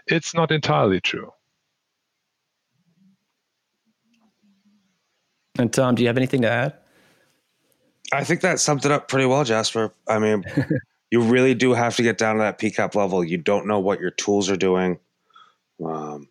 it's 0.06 0.34
not 0.34 0.50
entirely 0.50 1.00
true. 1.00 1.30
And 5.58 5.72
Tom, 5.72 5.94
do 5.94 6.02
you 6.02 6.08
have 6.08 6.18
anything 6.18 6.42
to 6.42 6.50
add? 6.50 6.74
I 8.12 8.24
think 8.24 8.40
that 8.42 8.60
summed 8.60 8.84
it 8.84 8.92
up 8.92 9.08
pretty 9.08 9.26
well, 9.26 9.44
Jasper. 9.44 9.92
I 10.08 10.18
mean, 10.18 10.44
you 11.10 11.20
really 11.20 11.54
do 11.54 11.72
have 11.72 11.96
to 11.96 12.02
get 12.02 12.18
down 12.18 12.36
to 12.36 12.40
that 12.40 12.58
PCAP 12.58 12.94
level. 12.94 13.24
You 13.24 13.38
don't 13.38 13.66
know 13.66 13.80
what 13.80 14.00
your 14.00 14.10
tools 14.10 14.50
are 14.50 14.56
doing. 14.56 14.98
Um, 15.84 16.28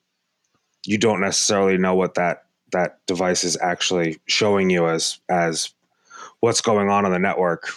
you 0.86 0.98
don't 0.98 1.22
necessarily 1.22 1.78
know 1.78 1.96
what 1.96 2.16
that 2.16 2.44
that 2.72 3.00
device 3.06 3.44
is 3.44 3.58
actually 3.62 4.20
showing 4.26 4.70
you 4.70 4.88
as 4.88 5.20
as 5.30 5.74
what's 6.40 6.62
going 6.62 6.90
on 6.90 7.06
on 7.06 7.12
the 7.12 7.20
network. 7.20 7.70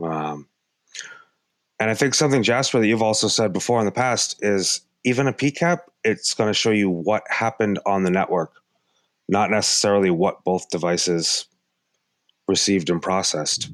Um, 0.00 0.48
and 1.80 1.90
I 1.90 1.94
think 1.94 2.14
something 2.14 2.42
Jasper 2.42 2.80
that 2.80 2.86
you've 2.86 3.02
also 3.02 3.28
said 3.28 3.52
before 3.52 3.80
in 3.80 3.86
the 3.86 3.92
past 3.92 4.42
is 4.42 4.80
even 5.04 5.26
a 5.26 5.32
PCAP, 5.32 5.80
it's 6.02 6.34
going 6.34 6.48
to 6.48 6.54
show 6.54 6.70
you 6.70 6.88
what 6.88 7.22
happened 7.28 7.78
on 7.84 8.04
the 8.04 8.10
network, 8.10 8.52
not 9.28 9.50
necessarily 9.50 10.10
what 10.10 10.44
both 10.44 10.68
devices 10.70 11.46
received 12.48 12.90
and 12.90 13.00
processed. 13.00 13.70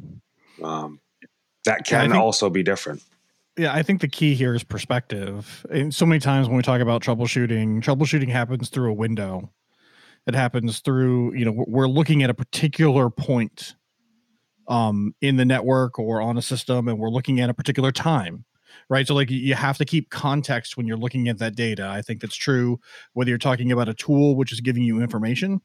Um, 0.62 1.01
that 1.64 1.85
can 1.85 2.11
think, 2.11 2.23
also 2.23 2.51
be 2.51 2.62
different. 2.62 3.03
Yeah, 3.57 3.75
I 3.75 3.83
think 3.83 4.01
the 4.01 4.09
key 4.09 4.35
here 4.35 4.55
is 4.55 4.64
perspective. 4.64 5.66
And 5.71 5.95
so 5.95 6.07
many 6.07 6.21
times 6.21 6.49
when 6.49 6.57
we 6.57 6.62
talk 6.62 6.81
about 6.81 7.03
troubleshooting, 7.03 7.83
troubleshooting 7.83 8.29
happens 8.29 8.68
through 8.68 8.91
a 8.91 8.95
window. 8.95 9.51
It 10.27 10.35
happens 10.35 10.81
through, 10.81 11.35
you 11.35 11.45
know, 11.45 11.64
we're 11.66 11.89
looking 11.89 12.23
at 12.23 12.31
a 12.31 12.35
particular 12.35 13.11
point 13.11 13.75
um, 14.68 15.14
in 15.21 15.37
the 15.37 15.45
network 15.45 15.99
or 15.99 16.21
on 16.21 16.39
a 16.39 16.43
system, 16.43 16.89
and 16.89 16.99
we're 16.99 17.11
looking 17.11 17.41
at 17.41 17.51
a 17.51 17.55
particular 17.55 17.91
time, 17.91 18.45
right? 18.89 19.07
So, 19.07 19.14
like, 19.14 19.31
you 19.31 19.55
have 19.55 19.79
to 19.79 19.85
keep 19.85 20.11
context 20.11 20.77
when 20.77 20.87
you're 20.87 20.97
looking 20.97 21.29
at 21.29 21.39
that 21.39 21.57
data. 21.57 21.89
I 21.89 22.03
think 22.03 22.21
that's 22.21 22.37
true 22.37 22.79
whether 23.14 23.31
you're 23.31 23.39
talking 23.39 23.73
about 23.73 23.89
a 23.89 23.95
tool 23.95 24.37
which 24.37 24.53
is 24.53 24.61
giving 24.61 24.85
you 24.85 25.03
information 25.03 25.61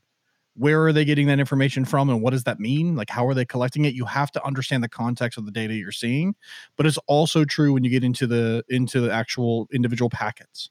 where 0.56 0.86
are 0.86 0.94
they 0.94 1.06
getting 1.06 1.28
that 1.28 1.40
information 1.40 1.86
from 1.86 2.10
and 2.10 2.22
what 2.22 2.32
does 2.32 2.46
that 2.46 2.60
mean? 2.60 2.96
Like 2.96 3.10
how 3.10 3.28
are 3.28 3.34
they 3.34 3.46
collecting 3.46 3.86
it? 3.86 3.94
You 3.94 4.06
have 4.06 4.32
to 4.32 4.46
understand 4.46 4.84
the 4.84 4.90
context 4.90 5.38
of 5.38 5.46
the 5.46 5.52
data 5.52 5.74
you're 5.74 5.92
seeing 5.92 6.36
but 6.78 6.86
it's 6.86 6.98
also 7.08 7.46
true 7.46 7.74
when 7.74 7.84
you 7.84 7.90
get 7.90 8.04
into 8.04 8.28
the 8.28 8.64
into 8.70 9.00
the 9.00 9.12
actual 9.12 9.68
individual 9.72 10.10
packets 10.10 10.70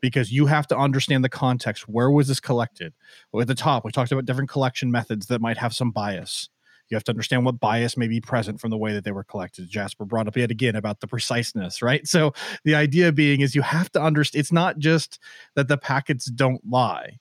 because 0.00 0.30
you 0.30 0.46
have 0.46 0.66
to 0.66 0.76
understand 0.76 1.24
the 1.24 1.30
context. 1.30 1.88
Where 1.88 2.10
was 2.10 2.28
this 2.28 2.40
collected? 2.40 2.92
Well, 3.32 3.40
at 3.40 3.48
the 3.48 3.54
top 3.54 3.84
we 3.84 3.92
talked 3.92 4.12
about 4.12 4.26
different 4.26 4.50
collection 4.50 4.90
methods 4.90 5.26
that 5.26 5.40
might 5.40 5.58
have 5.58 5.74
some 5.74 5.90
bias. 5.90 6.48
You 6.90 6.96
have 6.96 7.04
to 7.04 7.12
understand 7.12 7.46
what 7.46 7.58
bias 7.58 7.96
may 7.96 8.08
be 8.08 8.20
present 8.20 8.60
from 8.60 8.70
the 8.70 8.76
way 8.76 8.92
that 8.92 9.04
they 9.04 9.10
were 9.10 9.24
collected. 9.24 9.70
Jasper 9.70 10.04
brought 10.04 10.28
up 10.28 10.36
yet 10.36 10.50
again 10.50 10.76
about 10.76 11.00
the 11.00 11.06
preciseness 11.06 11.80
right? 11.82 12.06
So 12.06 12.32
the 12.64 12.74
idea 12.74 13.12
being 13.12 13.40
is 13.40 13.54
you 13.54 13.62
have 13.62 13.90
to 13.92 14.02
understand 14.02 14.40
it's 14.40 14.52
not 14.52 14.78
just 14.78 15.18
that 15.54 15.68
the 15.68 15.78
packets 15.78 16.26
don't 16.26 16.60
lie 16.68 17.18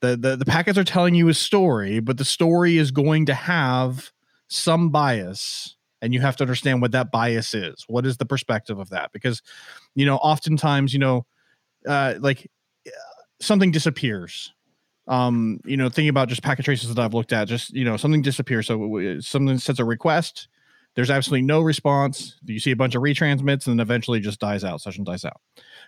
the, 0.00 0.16
the 0.16 0.36
the 0.36 0.44
packets 0.44 0.78
are 0.78 0.84
telling 0.84 1.14
you 1.14 1.28
a 1.28 1.34
story, 1.34 2.00
but 2.00 2.18
the 2.18 2.24
story 2.24 2.76
is 2.76 2.90
going 2.90 3.26
to 3.26 3.34
have 3.34 4.10
some 4.48 4.90
bias 4.90 5.76
and 6.02 6.12
you 6.12 6.20
have 6.20 6.36
to 6.36 6.44
understand 6.44 6.82
what 6.82 6.92
that 6.92 7.10
bias 7.10 7.54
is. 7.54 7.84
What 7.88 8.06
is 8.06 8.18
the 8.18 8.26
perspective 8.26 8.78
of 8.78 8.90
that? 8.90 9.12
Because, 9.12 9.42
you 9.94 10.06
know, 10.06 10.16
oftentimes, 10.16 10.92
you 10.92 10.98
know, 10.98 11.26
uh, 11.86 12.14
like 12.20 12.50
something 13.40 13.70
disappears. 13.70 14.52
Um, 15.08 15.60
you 15.64 15.76
know, 15.76 15.88
thinking 15.88 16.08
about 16.08 16.28
just 16.28 16.42
packet 16.42 16.64
traces 16.64 16.92
that 16.92 17.00
I've 17.00 17.14
looked 17.14 17.32
at, 17.32 17.46
just 17.46 17.72
you 17.72 17.84
know, 17.84 17.96
something 17.96 18.22
disappears. 18.22 18.66
So 18.66 19.20
something 19.20 19.58
sends 19.58 19.78
a 19.78 19.84
request. 19.84 20.48
There's 20.96 21.10
absolutely 21.10 21.42
no 21.42 21.60
response. 21.60 22.36
You 22.44 22.58
see 22.58 22.72
a 22.72 22.76
bunch 22.76 22.94
of 22.96 23.02
retransmits, 23.02 23.66
and 23.66 23.78
then 23.78 23.80
eventually 23.80 24.18
just 24.18 24.40
dies 24.40 24.64
out. 24.64 24.80
Session 24.80 25.04
dies 25.04 25.24
out 25.24 25.40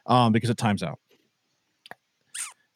um, 0.06 0.32
because 0.32 0.50
it 0.50 0.56
times 0.56 0.82
out. 0.82 1.00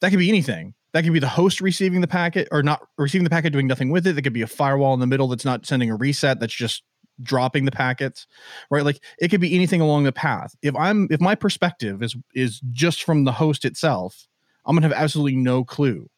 That 0.01 0.09
could 0.09 0.19
be 0.19 0.27
anything. 0.27 0.73
That 0.93 1.03
could 1.03 1.13
be 1.13 1.19
the 1.19 1.27
host 1.27 1.59
receiving 1.59 2.01
the 2.01 2.07
packet 2.07 2.47
or 2.51 2.61
not 2.61 2.87
receiving 2.97 3.23
the 3.23 3.29
packet, 3.29 3.51
doing 3.51 3.67
nothing 3.67 3.89
with 3.89 4.05
it. 4.05 4.13
That 4.13 4.21
could 4.21 4.33
be 4.33 4.43
a 4.43 4.47
firewall 4.47 4.93
in 4.93 4.99
the 4.99 5.07
middle 5.07 5.27
that's 5.27 5.45
not 5.45 5.65
sending 5.65 5.89
a 5.89 5.95
reset, 5.95 6.39
that's 6.39 6.53
just 6.53 6.83
dropping 7.21 7.65
the 7.65 7.71
packets, 7.71 8.27
right? 8.71 8.83
Like 8.83 9.03
it 9.19 9.29
could 9.29 9.41
be 9.41 9.55
anything 9.55 9.81
along 9.81 10.03
the 10.03 10.11
path. 10.11 10.55
If 10.61 10.75
I'm 10.75 11.07
if 11.11 11.19
my 11.19 11.35
perspective 11.35 12.01
is 12.03 12.15
is 12.35 12.61
just 12.71 13.03
from 13.03 13.23
the 13.23 13.31
host 13.31 13.65
itself, 13.65 14.27
I'm 14.65 14.75
gonna 14.75 14.87
have 14.87 14.97
absolutely 14.97 15.35
no 15.35 15.63
clue. 15.63 16.09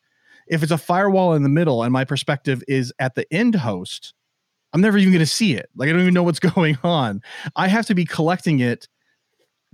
If 0.48 0.62
it's 0.62 0.72
a 0.72 0.78
firewall 0.78 1.34
in 1.34 1.44
the 1.44 1.50
middle 1.50 1.84
and 1.84 1.92
my 1.92 2.06
perspective 2.06 2.64
is 2.68 2.94
at 3.00 3.16
the 3.16 3.26
end 3.34 3.56
host, 3.56 4.14
I'm 4.74 4.82
never 4.82 4.98
even 4.98 5.14
gonna 5.14 5.26
see 5.26 5.54
it. 5.56 5.70
Like 5.76 5.90
I 5.90 5.94
don't 5.94 6.02
even 6.02 6.14
know 6.14 6.24
what's 6.24 6.40
going 6.56 6.78
on. 6.84 7.22
I 7.56 7.68
have 7.68 7.86
to 7.88 7.96
be 7.96 8.06
collecting 8.06 8.60
it 8.60 8.88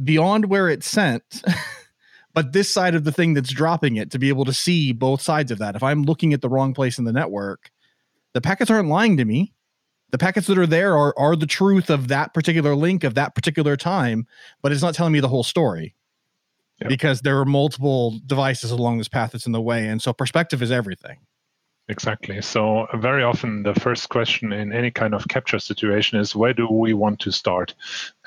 beyond 0.03 0.45
where 0.45 0.69
it's 0.69 0.87
sent. 0.89 1.23
but 2.33 2.53
this 2.53 2.73
side 2.73 2.95
of 2.95 3.03
the 3.03 3.11
thing 3.11 3.33
that's 3.33 3.51
dropping 3.51 3.95
it 3.95 4.11
to 4.11 4.19
be 4.19 4.29
able 4.29 4.45
to 4.45 4.53
see 4.53 4.91
both 4.91 5.21
sides 5.21 5.51
of 5.51 5.59
that. 5.59 5.75
If 5.75 5.83
I'm 5.83 6.03
looking 6.03 6.33
at 6.33 6.41
the 6.41 6.49
wrong 6.49 6.73
place 6.73 6.97
in 6.97 7.05
the 7.05 7.11
network, 7.11 7.71
the 8.33 8.41
packets 8.41 8.71
aren't 8.71 8.89
lying 8.89 9.17
to 9.17 9.25
me. 9.25 9.53
The 10.11 10.17
packets 10.17 10.47
that 10.47 10.57
are 10.57 10.67
there 10.67 10.97
are 10.97 11.13
are 11.17 11.35
the 11.35 11.45
truth 11.45 11.89
of 11.89 12.09
that 12.09 12.33
particular 12.33 12.75
link 12.75 13.03
of 13.03 13.15
that 13.15 13.33
particular 13.33 13.77
time, 13.77 14.27
but 14.61 14.71
it's 14.71 14.81
not 14.81 14.93
telling 14.93 15.13
me 15.13 15.19
the 15.19 15.29
whole 15.29 15.43
story. 15.43 15.95
Yep. 16.81 16.89
Because 16.89 17.21
there 17.21 17.39
are 17.39 17.45
multiple 17.45 18.19
devices 18.25 18.71
along 18.71 18.97
this 18.97 19.07
path 19.07 19.31
that's 19.31 19.45
in 19.45 19.51
the 19.51 19.61
way. 19.61 19.87
And 19.87 20.01
so 20.01 20.13
perspective 20.13 20.61
is 20.61 20.71
everything. 20.71 21.19
Exactly. 21.89 22.41
So 22.41 22.87
very 22.93 23.23
often 23.23 23.63
the 23.63 23.73
first 23.73 24.07
question 24.09 24.53
in 24.53 24.71
any 24.71 24.91
kind 24.91 25.13
of 25.13 25.27
capture 25.27 25.59
situation 25.59 26.19
is 26.19 26.35
where 26.35 26.53
do 26.53 26.67
we 26.67 26.93
want 26.93 27.19
to 27.21 27.31
start? 27.31 27.75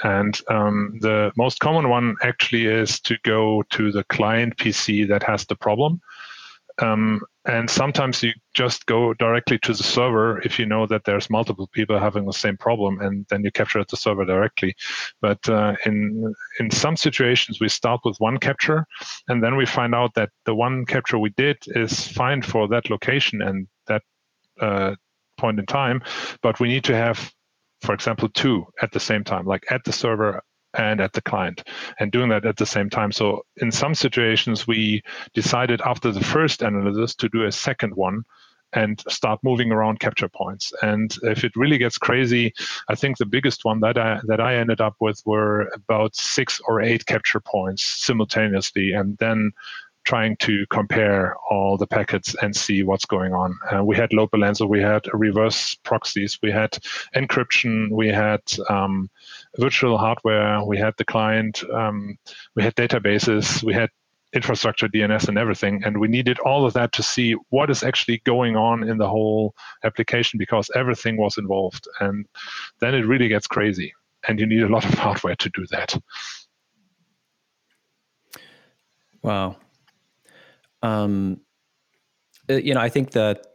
And 0.02 0.38
um, 0.48 0.98
the 1.00 1.32
most 1.36 1.60
common 1.60 1.88
one 1.88 2.16
actually 2.22 2.66
is 2.66 3.00
to 3.00 3.16
go 3.22 3.62
to 3.70 3.90
the 3.90 4.04
client 4.04 4.56
PC 4.58 5.08
that 5.08 5.22
has 5.22 5.46
the 5.46 5.56
problem 5.56 6.00
um, 6.80 7.20
and 7.46 7.68
sometimes 7.68 8.22
you 8.22 8.32
just 8.54 8.86
go 8.86 9.14
directly 9.14 9.58
to 9.58 9.72
the 9.72 9.82
server 9.82 10.40
if 10.42 10.58
you 10.58 10.66
know 10.66 10.86
that 10.86 11.04
there's 11.04 11.28
multiple 11.30 11.68
people 11.72 11.98
having 11.98 12.24
the 12.24 12.32
same 12.32 12.56
problem, 12.56 13.00
and 13.00 13.26
then 13.28 13.44
you 13.44 13.50
capture 13.50 13.80
at 13.80 13.88
the 13.88 13.96
server 13.96 14.24
directly. 14.24 14.74
But 15.20 15.46
uh, 15.48 15.74
in 15.84 16.34
in 16.60 16.70
some 16.70 16.96
situations, 16.96 17.60
we 17.60 17.68
start 17.68 18.00
with 18.04 18.16
one 18.18 18.38
capture, 18.38 18.86
and 19.28 19.42
then 19.42 19.56
we 19.56 19.66
find 19.66 19.94
out 19.94 20.14
that 20.14 20.30
the 20.44 20.54
one 20.54 20.86
capture 20.86 21.18
we 21.18 21.30
did 21.30 21.56
is 21.66 22.06
fine 22.08 22.42
for 22.42 22.68
that 22.68 22.90
location 22.90 23.42
and 23.42 23.66
that 23.86 24.02
uh, 24.60 24.94
point 25.36 25.58
in 25.58 25.66
time, 25.66 26.02
but 26.42 26.60
we 26.60 26.68
need 26.68 26.84
to 26.84 26.94
have 26.94 27.32
for 27.82 27.94
example, 27.94 28.30
two 28.30 28.64
at 28.80 28.92
the 28.92 29.00
same 29.00 29.22
time, 29.24 29.44
like 29.44 29.64
at 29.70 29.84
the 29.84 29.92
server 29.92 30.42
and 30.76 31.00
at 31.00 31.12
the 31.12 31.22
client 31.22 31.64
and 31.98 32.12
doing 32.12 32.28
that 32.30 32.44
at 32.44 32.56
the 32.56 32.66
same 32.66 32.90
time. 32.90 33.12
So 33.12 33.44
in 33.58 33.70
some 33.70 33.94
situations, 33.94 34.66
we 34.66 35.02
decided 35.32 35.80
after 35.82 36.10
the 36.10 36.24
first 36.24 36.62
analysis 36.62 37.14
to 37.16 37.28
do 37.28 37.44
a 37.44 37.52
second 37.52 37.94
one 37.94 38.24
and 38.74 39.02
start 39.08 39.38
moving 39.42 39.70
around 39.70 40.00
capture 40.00 40.28
points. 40.28 40.72
And 40.82 41.16
if 41.22 41.44
it 41.44 41.52
really 41.54 41.78
gets 41.78 41.96
crazy, 41.96 42.52
I 42.88 42.94
think 42.96 43.16
the 43.16 43.26
biggest 43.26 43.64
one 43.64 43.80
that 43.80 43.96
I 43.96 44.20
that 44.24 44.40
I 44.40 44.56
ended 44.56 44.80
up 44.80 44.96
with 45.00 45.22
were 45.24 45.70
about 45.74 46.14
six 46.16 46.60
or 46.66 46.82
eight 46.82 47.06
capture 47.06 47.40
points 47.40 47.84
simultaneously, 47.84 48.92
and 48.92 49.16
then 49.18 49.52
trying 50.04 50.36
to 50.36 50.66
compare 50.70 51.34
all 51.50 51.76
the 51.76 51.86
packets 51.86 52.34
and 52.42 52.54
see 52.54 52.82
what's 52.82 53.06
going 53.06 53.32
on. 53.32 53.58
Uh, 53.70 53.82
we 53.82 53.96
had 53.96 54.12
load 54.12 54.30
balancer, 54.30 54.66
we 54.66 54.80
had 54.80 55.02
reverse 55.12 55.74
proxies, 55.76 56.38
we 56.42 56.50
had 56.50 56.78
encryption, 57.16 57.90
we 57.90 58.08
had 58.08 58.40
um, 58.68 59.10
virtual 59.58 59.98
hardware, 59.98 60.62
we 60.64 60.78
had 60.78 60.94
the 60.98 61.04
client, 61.04 61.62
um, 61.72 62.18
we 62.54 62.62
had 62.62 62.74
databases, 62.74 63.62
we 63.62 63.72
had 63.72 63.90
infrastructure, 64.34 64.88
DNS, 64.88 65.28
and 65.28 65.38
everything. 65.38 65.82
And 65.84 65.98
we 65.98 66.08
needed 66.08 66.38
all 66.40 66.66
of 66.66 66.72
that 66.74 66.92
to 66.92 67.02
see 67.02 67.36
what 67.50 67.70
is 67.70 67.82
actually 67.82 68.20
going 68.24 68.56
on 68.56 68.82
in 68.82 68.98
the 68.98 69.08
whole 69.08 69.54
application 69.84 70.38
because 70.38 70.70
everything 70.74 71.16
was 71.16 71.38
involved. 71.38 71.86
And 72.00 72.26
then 72.80 72.94
it 72.94 73.06
really 73.06 73.28
gets 73.28 73.46
crazy. 73.46 73.94
And 74.26 74.40
you 74.40 74.46
need 74.46 74.62
a 74.62 74.68
lot 74.68 74.84
of 74.84 74.94
hardware 74.94 75.36
to 75.36 75.50
do 75.50 75.66
that. 75.70 75.96
Wow. 79.22 79.56
Um, 80.84 81.40
uh, 82.48 82.54
you 82.54 82.74
know, 82.74 82.80
I 82.80 82.90
think 82.90 83.12
that 83.12 83.46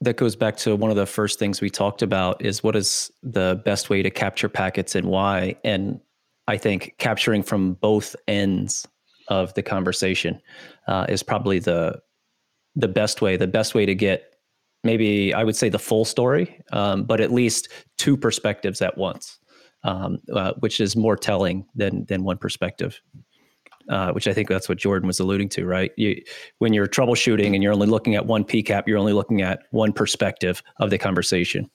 that 0.00 0.16
goes 0.16 0.34
back 0.34 0.56
to 0.56 0.74
one 0.74 0.90
of 0.90 0.96
the 0.96 1.06
first 1.06 1.38
things 1.38 1.60
we 1.60 1.68
talked 1.68 2.00
about 2.00 2.42
is 2.42 2.62
what 2.62 2.74
is 2.74 3.10
the 3.22 3.60
best 3.66 3.90
way 3.90 4.02
to 4.02 4.10
capture 4.10 4.48
packets 4.48 4.94
and 4.94 5.06
why. 5.06 5.56
And 5.62 6.00
I 6.48 6.56
think 6.56 6.94
capturing 6.96 7.42
from 7.42 7.74
both 7.74 8.16
ends 8.26 8.88
of 9.28 9.52
the 9.52 9.62
conversation 9.62 10.40
uh, 10.88 11.04
is 11.08 11.22
probably 11.22 11.58
the 11.58 12.00
the 12.74 12.88
best 12.88 13.20
way. 13.20 13.36
The 13.36 13.46
best 13.46 13.74
way 13.74 13.84
to 13.84 13.94
get 13.94 14.34
maybe 14.82 15.34
I 15.34 15.44
would 15.44 15.56
say 15.56 15.68
the 15.68 15.78
full 15.78 16.06
story, 16.06 16.62
um, 16.72 17.04
but 17.04 17.20
at 17.20 17.30
least 17.30 17.68
two 17.98 18.16
perspectives 18.16 18.80
at 18.80 18.96
once, 18.96 19.38
um, 19.84 20.20
uh, 20.32 20.54
which 20.60 20.80
is 20.80 20.96
more 20.96 21.16
telling 21.16 21.66
than 21.74 22.06
than 22.06 22.24
one 22.24 22.38
perspective 22.38 22.98
uh, 23.90 24.12
which 24.12 24.28
I 24.28 24.32
think 24.32 24.48
that's 24.48 24.68
what 24.68 24.78
Jordan 24.78 25.08
was 25.08 25.18
alluding 25.18 25.48
to, 25.50 25.66
right? 25.66 25.90
You, 25.96 26.22
when 26.58 26.72
you're 26.72 26.86
troubleshooting 26.86 27.54
and 27.54 27.62
you're 27.62 27.72
only 27.72 27.88
looking 27.88 28.14
at 28.14 28.24
one 28.24 28.44
PCAP, 28.44 28.86
you're 28.86 28.98
only 28.98 29.12
looking 29.12 29.42
at 29.42 29.64
one 29.72 29.92
perspective 29.92 30.62
of 30.78 30.90
the 30.90 30.98
conversation. 30.98 31.68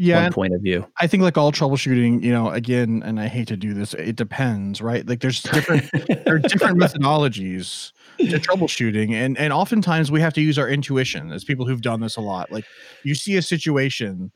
Yeah, 0.00 0.22
one 0.22 0.32
point 0.32 0.54
of 0.54 0.60
view. 0.60 0.86
I 1.00 1.08
think 1.08 1.24
like 1.24 1.36
all 1.36 1.50
troubleshooting, 1.50 2.22
you 2.22 2.30
know, 2.30 2.50
again, 2.50 3.02
and 3.04 3.18
I 3.18 3.26
hate 3.26 3.48
to 3.48 3.56
do 3.56 3.74
this, 3.74 3.94
it 3.94 4.14
depends, 4.14 4.80
right? 4.80 5.04
Like 5.08 5.20
there's 5.20 5.42
different 5.42 5.90
there 6.24 6.36
are 6.36 6.38
different 6.38 6.78
methodologies 6.80 7.92
to 8.18 8.38
troubleshooting, 8.38 9.12
and 9.12 9.36
and 9.36 9.52
oftentimes 9.52 10.12
we 10.12 10.20
have 10.20 10.34
to 10.34 10.40
use 10.40 10.56
our 10.56 10.68
intuition 10.68 11.32
as 11.32 11.42
people 11.42 11.66
who've 11.66 11.82
done 11.82 12.00
this 12.00 12.16
a 12.16 12.20
lot. 12.20 12.52
Like 12.52 12.64
you 13.02 13.16
see 13.16 13.36
a 13.38 13.42
situation, 13.42 14.30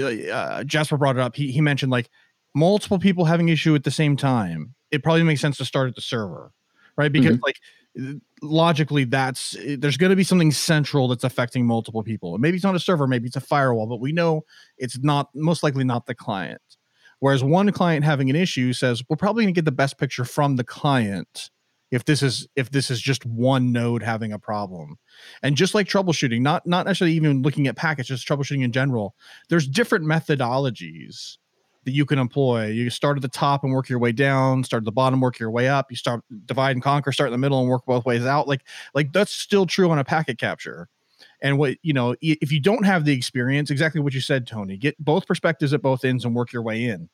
uh, 0.00 0.62
Jasper 0.62 0.98
brought 0.98 1.16
it 1.16 1.22
up. 1.22 1.34
He 1.34 1.50
he 1.50 1.60
mentioned 1.60 1.90
like 1.90 2.08
multiple 2.54 3.00
people 3.00 3.24
having 3.24 3.48
issue 3.48 3.74
at 3.74 3.82
the 3.82 3.90
same 3.90 4.16
time 4.16 4.75
it 4.90 5.02
probably 5.02 5.22
makes 5.22 5.40
sense 5.40 5.56
to 5.58 5.64
start 5.64 5.88
at 5.88 5.94
the 5.94 6.00
server, 6.00 6.52
right? 6.96 7.12
Because 7.12 7.36
mm-hmm. 7.36 7.44
like 7.44 8.20
logically, 8.42 9.04
that's 9.04 9.56
there's 9.78 9.96
going 9.96 10.10
to 10.10 10.16
be 10.16 10.24
something 10.24 10.50
central 10.50 11.08
that's 11.08 11.24
affecting 11.24 11.66
multiple 11.66 12.02
people. 12.02 12.36
Maybe 12.38 12.56
it's 12.56 12.64
not 12.64 12.74
a 12.74 12.80
server, 12.80 13.06
maybe 13.06 13.26
it's 13.26 13.36
a 13.36 13.40
firewall, 13.40 13.86
but 13.86 14.00
we 14.00 14.12
know 14.12 14.44
it's 14.78 14.98
not 14.98 15.28
most 15.34 15.62
likely 15.62 15.84
not 15.84 16.06
the 16.06 16.14
client. 16.14 16.60
Whereas 17.20 17.42
one 17.42 17.72
client 17.72 18.04
having 18.04 18.28
an 18.28 18.36
issue 18.36 18.72
says 18.72 19.02
we're 19.08 19.16
probably 19.16 19.44
going 19.44 19.54
to 19.54 19.58
get 19.58 19.64
the 19.64 19.72
best 19.72 19.98
picture 19.98 20.24
from 20.24 20.56
the 20.56 20.64
client 20.64 21.50
if 21.90 22.04
this 22.04 22.22
is 22.22 22.46
if 22.56 22.70
this 22.70 22.90
is 22.90 23.00
just 23.00 23.24
one 23.24 23.72
node 23.72 24.02
having 24.02 24.32
a 24.32 24.38
problem 24.38 24.96
and 25.42 25.56
just 25.56 25.74
like 25.74 25.86
troubleshooting 25.86 26.40
not 26.40 26.66
not 26.66 26.86
necessarily 26.86 27.14
even 27.14 27.42
looking 27.42 27.66
at 27.66 27.76
packets 27.76 28.08
just 28.08 28.26
troubleshooting 28.26 28.64
in 28.64 28.72
general 28.72 29.14
there's 29.48 29.68
different 29.68 30.04
methodologies 30.04 31.38
that 31.86 31.92
you 31.92 32.04
can 32.04 32.18
employ. 32.18 32.66
You 32.66 32.90
start 32.90 33.16
at 33.16 33.22
the 33.22 33.28
top 33.28 33.64
and 33.64 33.72
work 33.72 33.88
your 33.88 34.00
way 34.00 34.12
down, 34.12 34.64
start 34.64 34.82
at 34.82 34.84
the 34.84 34.92
bottom, 34.92 35.20
work 35.20 35.38
your 35.38 35.52
way 35.52 35.68
up. 35.68 35.86
You 35.88 35.96
start 35.96 36.22
divide 36.44 36.76
and 36.76 36.82
conquer, 36.82 37.12
start 37.12 37.28
in 37.28 37.32
the 37.32 37.38
middle 37.38 37.60
and 37.60 37.68
work 37.68 37.86
both 37.86 38.04
ways 38.04 38.26
out. 38.26 38.46
Like 38.46 38.62
like 38.92 39.12
that's 39.12 39.32
still 39.32 39.64
true 39.66 39.90
on 39.90 39.98
a 39.98 40.04
packet 40.04 40.36
capture. 40.36 40.88
And 41.40 41.58
what 41.58 41.76
you 41.82 41.92
know, 41.92 42.16
if 42.20 42.50
you 42.50 42.60
don't 42.60 42.84
have 42.84 43.04
the 43.04 43.12
experience, 43.12 43.70
exactly 43.70 44.00
what 44.00 44.14
you 44.14 44.20
said, 44.20 44.46
Tony, 44.46 44.76
get 44.76 45.02
both 45.02 45.26
perspectives 45.26 45.72
at 45.72 45.80
both 45.80 46.04
ends 46.04 46.24
and 46.24 46.34
work 46.34 46.52
your 46.52 46.62
way 46.62 46.84
in. 46.84 47.08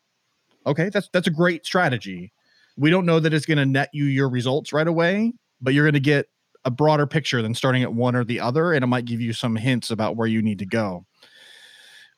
Okay, 0.67 0.89
that's 0.89 1.11
that's 1.13 1.27
a 1.27 1.31
great 1.31 1.67
strategy. 1.67 2.33
We 2.79 2.89
don't 2.89 3.05
know 3.05 3.21
that 3.21 3.35
it's 3.35 3.45
going 3.45 3.59
to 3.59 3.67
net 3.67 3.91
you 3.93 4.07
your 4.07 4.31
results 4.31 4.73
right 4.73 4.89
away, 4.89 5.35
but 5.61 5.75
you're 5.75 5.85
going 5.85 5.93
to 5.93 6.01
get 6.01 6.29
a 6.65 6.71
broader 6.71 7.07
picture 7.07 7.43
than 7.43 7.55
starting 7.55 7.83
at 7.83 7.93
one 7.93 8.17
or 8.17 8.25
the 8.25 8.41
other, 8.41 8.73
and 8.73 8.83
it 8.83 8.87
might 8.87 9.05
give 9.05 9.21
you 9.21 9.35
some 9.35 9.55
hints 9.55 9.91
about 9.91 10.17
where 10.17 10.29
you 10.29 10.41
need 10.41 10.61
to 10.61 10.67
go. 10.67 11.05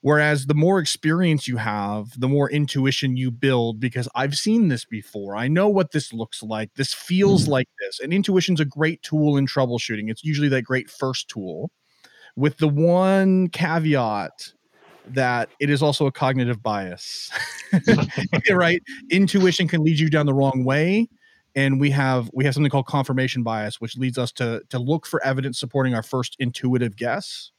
Whereas 0.04 0.44
the 0.44 0.54
more 0.54 0.80
experience 0.80 1.48
you 1.48 1.56
have, 1.56 2.20
the 2.20 2.28
more 2.28 2.50
intuition 2.50 3.16
you 3.16 3.30
build 3.30 3.80
because 3.80 4.06
I've 4.14 4.34
seen 4.34 4.68
this 4.68 4.84
before. 4.84 5.34
I 5.34 5.48
know 5.48 5.66
what 5.70 5.92
this 5.92 6.12
looks 6.12 6.42
like. 6.42 6.74
This 6.74 6.92
feels 6.92 7.44
mm-hmm. 7.44 7.52
like 7.52 7.68
this. 7.80 8.00
And 8.00 8.12
intuition's 8.12 8.60
a 8.60 8.66
great 8.66 9.00
tool 9.00 9.38
in 9.38 9.46
troubleshooting. 9.46 10.10
It's 10.10 10.22
usually 10.22 10.50
that 10.50 10.60
great 10.60 10.90
first 10.90 11.30
tool 11.30 11.70
with 12.36 12.58
the 12.58 12.68
one 12.68 13.48
caveat 13.48 14.52
that 15.06 15.48
it 15.58 15.70
is 15.70 15.82
also 15.82 16.04
a 16.04 16.12
cognitive 16.12 16.62
bias. 16.62 17.30
right? 18.50 18.82
Intuition 19.08 19.68
can 19.68 19.82
lead 19.82 19.98
you 19.98 20.10
down 20.10 20.26
the 20.26 20.34
wrong 20.34 20.66
way 20.66 21.08
and 21.54 21.80
we 21.80 21.88
have 21.92 22.30
we 22.34 22.44
have 22.44 22.52
something 22.52 22.68
called 22.68 22.86
confirmation 22.86 23.42
bias 23.42 23.80
which 23.80 23.96
leads 23.96 24.18
us 24.18 24.32
to 24.32 24.60
to 24.68 24.78
look 24.78 25.06
for 25.06 25.24
evidence 25.24 25.58
supporting 25.58 25.94
our 25.94 26.02
first 26.02 26.36
intuitive 26.40 26.96
guess 26.96 27.52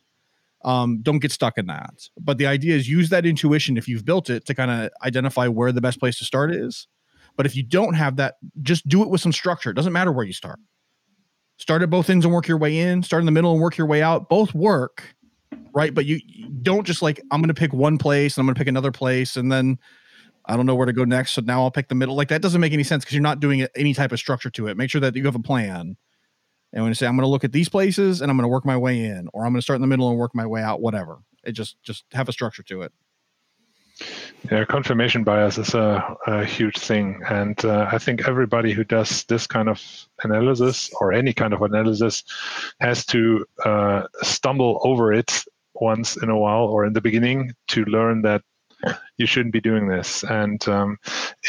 um, 0.65 0.99
don't 1.03 1.19
get 1.19 1.31
stuck 1.31 1.57
in 1.57 1.67
that. 1.67 2.09
But 2.19 2.39
the 2.39 2.47
idea 2.47 2.75
is 2.75 2.89
use 2.89 3.09
that 3.09 3.25
intuition 3.25 3.77
if 3.77 3.87
you've 3.87 4.03
built 4.03 4.29
it 4.29 4.45
to 4.47 4.55
kind 4.55 4.71
of 4.71 4.89
identify 5.03 5.47
where 5.47 5.71
the 5.71 5.79
best 5.79 5.99
place 5.99 6.17
to 6.17 6.25
start 6.25 6.51
is. 6.51 6.87
But 7.37 7.45
if 7.45 7.55
you 7.55 7.63
don't 7.63 7.93
have 7.93 8.15
that, 8.17 8.35
just 8.61 8.87
do 8.87 9.03
it 9.03 9.09
with 9.09 9.21
some 9.21 9.31
structure. 9.31 9.69
It 9.69 9.75
doesn't 9.75 9.93
matter 9.93 10.11
where 10.11 10.25
you 10.25 10.33
start. 10.33 10.59
Start 11.57 11.83
at 11.83 11.89
both 11.89 12.09
ends 12.09 12.25
and 12.25 12.33
work 12.33 12.47
your 12.47 12.57
way 12.57 12.79
in. 12.79 13.03
Start 13.03 13.21
in 13.21 13.25
the 13.25 13.31
middle 13.31 13.53
and 13.53 13.61
work 13.61 13.77
your 13.77 13.87
way 13.87 14.01
out. 14.01 14.27
Both 14.27 14.55
work, 14.55 15.15
right? 15.73 15.93
But 15.93 16.05
you, 16.05 16.19
don't 16.63 16.85
just 16.85 17.01
like 17.01 17.21
I'm 17.31 17.41
going 17.41 17.49
to 17.49 17.53
pick 17.53 17.71
one 17.71 17.97
place 17.97 18.35
and 18.35 18.41
I'm 18.41 18.47
going 18.47 18.55
to 18.55 18.59
pick 18.59 18.67
another 18.67 18.91
place 18.91 19.37
and 19.37 19.51
then 19.51 19.77
I 20.47 20.55
don't 20.55 20.65
know 20.65 20.75
where 20.75 20.87
to 20.87 20.93
go 20.93 21.05
next. 21.05 21.33
So 21.33 21.41
now 21.41 21.61
I'll 21.61 21.71
pick 21.71 21.89
the 21.89 21.95
middle. 21.95 22.15
Like 22.15 22.29
that 22.29 22.41
doesn't 22.41 22.59
make 22.59 22.73
any 22.73 22.83
sense 22.83 23.03
because 23.03 23.13
you're 23.13 23.21
not 23.21 23.39
doing 23.39 23.67
any 23.75 23.93
type 23.93 24.11
of 24.11 24.19
structure 24.19 24.49
to 24.49 24.67
it. 24.67 24.77
Make 24.77 24.89
sure 24.89 25.01
that 25.01 25.15
you 25.15 25.25
have 25.25 25.35
a 25.35 25.39
plan 25.39 25.95
and 26.73 26.83
when 26.83 26.89
you 26.89 26.95
say 26.95 27.07
I'm 27.07 27.15
going 27.15 27.25
to 27.25 27.29
look 27.29 27.43
at 27.43 27.51
these 27.51 27.69
places 27.69 28.21
and 28.21 28.29
I'm 28.29 28.37
going 28.37 28.43
to 28.45 28.49
work 28.51 28.65
my 28.65 28.77
way 28.77 29.05
in, 29.05 29.27
or 29.33 29.45
I'm 29.45 29.51
going 29.51 29.59
to 29.59 29.63
start 29.63 29.77
in 29.77 29.81
the 29.81 29.87
middle 29.87 30.09
and 30.09 30.17
work 30.17 30.35
my 30.35 30.45
way 30.45 30.61
out, 30.61 30.81
whatever. 30.81 31.19
It 31.43 31.53
just 31.53 31.81
just 31.83 32.05
have 32.13 32.29
a 32.29 32.31
structure 32.31 32.63
to 32.63 32.81
it. 32.81 32.93
Yeah, 34.51 34.65
confirmation 34.65 35.23
bias 35.23 35.57
is 35.57 35.73
a, 35.73 36.17
a 36.27 36.43
huge 36.43 36.77
thing, 36.77 37.21
and 37.29 37.63
uh, 37.63 37.89
I 37.91 37.97
think 37.97 38.27
everybody 38.27 38.73
who 38.73 38.83
does 38.83 39.23
this 39.23 39.47
kind 39.47 39.69
of 39.69 39.81
analysis 40.23 40.91
or 40.99 41.13
any 41.13 41.33
kind 41.33 41.53
of 41.53 41.61
analysis 41.61 42.23
has 42.81 43.05
to 43.07 43.45
uh, 43.63 44.03
stumble 44.21 44.81
over 44.83 45.13
it 45.13 45.45
once 45.75 46.17
in 46.17 46.29
a 46.29 46.37
while 46.37 46.65
or 46.65 46.85
in 46.85 46.93
the 46.93 47.01
beginning 47.01 47.53
to 47.69 47.85
learn 47.85 48.21
that 48.23 48.41
you 49.17 49.25
shouldn't 49.25 49.53
be 49.53 49.61
doing 49.61 49.87
this. 49.87 50.23
And 50.23 50.67
um, 50.67 50.97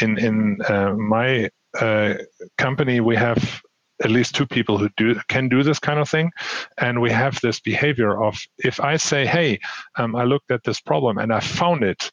in 0.01 0.17
in 0.17 0.59
uh, 0.67 0.93
my 0.93 1.49
uh, 1.79 2.15
company, 2.57 2.99
we 2.99 3.15
have 3.15 3.61
at 4.03 4.11
least 4.11 4.35
two 4.35 4.45
people 4.45 4.77
who 4.77 4.89
do 4.97 5.15
can 5.27 5.49
do 5.49 5.63
this 5.63 5.79
kind 5.79 5.99
of 5.99 6.09
thing. 6.09 6.31
And 6.77 7.01
we 7.01 7.11
have 7.11 7.39
this 7.41 7.59
behavior 7.59 8.21
of 8.21 8.39
if 8.59 8.79
i 8.79 8.97
say 8.97 9.25
hey 9.25 9.59
um, 9.95 10.15
i 10.15 10.23
looked 10.23 10.51
at 10.51 10.63
this 10.63 10.79
problem 10.79 11.17
and 11.17 11.33
i 11.33 11.39
found 11.39 11.83
it 11.83 12.11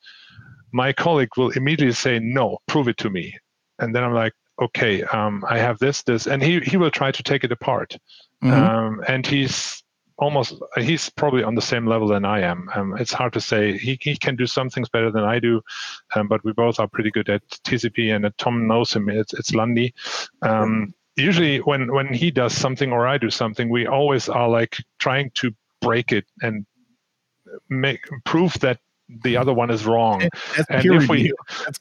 my 0.73 0.93
colleague 0.93 1.37
will 1.37 1.51
immediately 1.51 1.95
say 1.95 2.19
no 2.19 2.59
prove 2.67 2.89
it 2.89 2.97
to 2.99 3.11
me. 3.11 3.37
And 3.79 3.95
then 3.95 4.05
i'm 4.05 4.15
like 4.15 4.33
okay 4.61 5.03
um, 5.03 5.45
i 5.49 5.59
have 5.59 5.79
this 5.79 6.03
this 6.03 6.27
and 6.27 6.43
he, 6.43 6.61
he 6.61 6.77
will 6.77 6.91
try 6.91 7.11
to 7.11 7.23
take 7.23 7.45
it 7.45 7.53
apart. 7.53 7.97
Mm-hmm. 8.43 8.53
um, 8.53 9.03
and 9.09 9.27
he's 9.27 9.83
almost 10.19 10.55
he's 10.77 11.11
probably 11.11 11.43
on 11.43 11.57
the 11.57 11.63
same 11.63 11.87
level 11.87 12.09
than 12.09 12.25
i 12.25 12.41
am. 12.41 12.69
Um, 12.75 12.97
it's 12.99 13.13
hard 13.13 13.33
to 13.33 13.41
say. 13.41 13.77
He, 13.77 13.99
he 14.01 14.17
can 14.17 14.37
do 14.37 14.47
some 14.47 14.71
things 14.71 14.89
better 14.89 15.11
than 15.11 15.25
i 15.25 15.39
do 15.39 15.61
um, 16.15 16.29
but 16.29 16.43
we 16.45 16.53
both 16.53 16.79
are 16.79 16.89
pretty 16.89 17.11
good 17.11 17.29
at 17.29 17.47
tcp 17.49 18.15
and 18.15 18.33
tom 18.39 18.67
knows 18.67 18.93
him. 18.93 19.09
It's, 19.09 19.35
it's 19.35 19.55
lundy. 19.55 19.93
Um, 20.43 20.95
usually 21.17 21.59
when 21.59 21.93
when 21.93 22.13
he 22.13 22.31
does 22.31 22.55
something 22.55 22.93
or 22.93 23.07
I 23.07 23.19
do 23.19 23.31
something, 23.31 23.69
we 23.69 23.87
always 23.87 24.29
are 24.29 24.49
like 24.49 24.79
trying 24.99 25.31
to 25.35 25.53
break 25.81 26.13
it 26.13 26.25
and 26.43 26.67
make 27.69 28.01
prove 28.25 28.55
that 28.61 28.81
the 29.23 29.37
other 29.37 29.53
one 29.53 29.71
is 29.71 29.85
wrong. 29.85 30.29
That's 30.57 30.71
and 30.71 31.03
if 31.03 31.09
we 31.09 31.33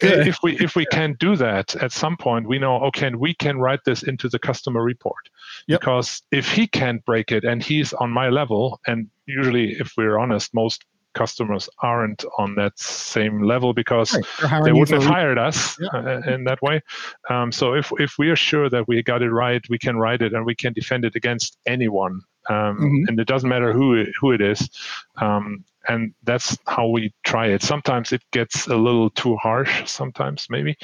if 0.02 0.38
we 0.44 0.58
if 0.60 0.76
we 0.76 0.86
can 0.88 1.16
do 1.20 1.36
that 1.38 1.76
at 1.78 1.92
some 1.92 2.18
point, 2.18 2.48
we 2.48 2.60
know 2.60 2.76
okay, 2.86 3.08
and 3.08 3.16
we 3.18 3.34
can 3.34 3.60
write 3.60 3.80
this 3.86 4.04
into 4.04 4.30
the 4.30 4.40
customer 4.40 4.84
report. 4.84 5.30
Yep. 5.68 5.80
Because 5.80 6.22
if 6.32 6.52
he 6.52 6.68
can't 6.68 7.04
break 7.06 7.32
it 7.32 7.44
and 7.44 7.64
he's 7.64 7.94
on 7.94 8.12
my 8.12 8.30
level, 8.30 8.80
and 8.88 9.10
usually 9.26 9.72
if 9.80 9.94
we're 9.98 10.20
honest, 10.20 10.54
most 10.54 10.84
customers 11.14 11.70
aren't 11.82 12.26
on 12.38 12.56
that 12.56 12.78
same 12.78 13.44
level 13.44 13.74
because 13.74 14.18
right. 14.44 14.64
they 14.64 14.72
wouldn't 14.72 15.02
have 15.02 15.12
hired 15.12 15.38
us 15.38 15.78
yeah. 15.80 15.90
Uh, 15.94 16.22
in 16.34 16.44
that 16.46 16.62
way. 16.62 16.82
Um, 17.30 17.52
so 17.52 17.74
if 17.74 17.92
if 18.00 18.16
we 18.18 18.30
are 18.30 18.36
sure 18.36 18.70
that 18.70 18.88
we 18.88 19.02
got 19.04 19.22
it 19.22 19.32
right, 19.32 19.64
we 19.70 19.78
can 19.78 19.98
write 19.98 20.22
it 20.22 20.34
and 20.34 20.46
we 20.46 20.56
can 20.56 20.74
defend 20.74 21.06
it 21.06 21.16
against 21.16 21.58
anyone, 21.66 22.22
um, 22.50 22.78
mm-hmm. 22.78 23.08
and 23.08 23.20
it 23.20 23.28
doesn't 23.28 23.50
matter 23.50 23.74
who 23.74 23.96
it, 23.96 24.10
who 24.20 24.32
it 24.32 24.42
is. 24.42 24.70
Um, 25.18 25.64
and 25.88 26.14
that's 26.24 26.58
how 26.66 26.88
we 26.88 27.14
try 27.26 27.48
it. 27.48 27.62
Sometimes 27.62 28.14
it 28.14 28.24
gets 28.32 28.68
a 28.68 28.76
little 28.76 29.10
too 29.10 29.36
harsh. 29.36 29.90
Sometimes 29.90 30.48
maybe, 30.50 30.78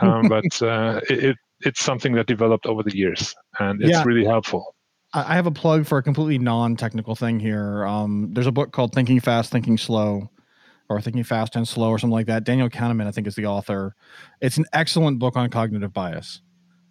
um, 0.00 0.28
but 0.28 0.62
uh, 0.62 1.00
it, 1.08 1.24
it, 1.24 1.36
it's 1.60 1.82
something 1.82 2.12
that 2.14 2.26
developed 2.26 2.66
over 2.66 2.82
the 2.82 2.96
years, 2.96 3.34
and 3.58 3.80
it's 3.80 3.90
yeah. 3.90 4.02
really 4.04 4.24
helpful. 4.24 4.71
I 5.14 5.34
have 5.34 5.46
a 5.46 5.50
plug 5.50 5.86
for 5.86 5.98
a 5.98 6.02
completely 6.02 6.38
non-technical 6.38 7.14
thing 7.16 7.38
here. 7.38 7.84
Um, 7.86 8.30
there's 8.32 8.46
a 8.46 8.52
book 8.52 8.72
called 8.72 8.94
Thinking 8.94 9.20
Fast, 9.20 9.52
Thinking 9.52 9.76
Slow, 9.76 10.30
or 10.88 11.00
Thinking 11.02 11.22
Fast 11.22 11.54
and 11.54 11.68
Slow, 11.68 11.90
or 11.90 11.98
something 11.98 12.14
like 12.14 12.26
that. 12.26 12.44
Daniel 12.44 12.70
Kahneman, 12.70 13.06
I 13.06 13.10
think, 13.10 13.26
is 13.26 13.34
the 13.34 13.44
author. 13.44 13.94
It's 14.40 14.56
an 14.56 14.64
excellent 14.72 15.18
book 15.18 15.36
on 15.36 15.50
cognitive 15.50 15.92
bias, 15.92 16.40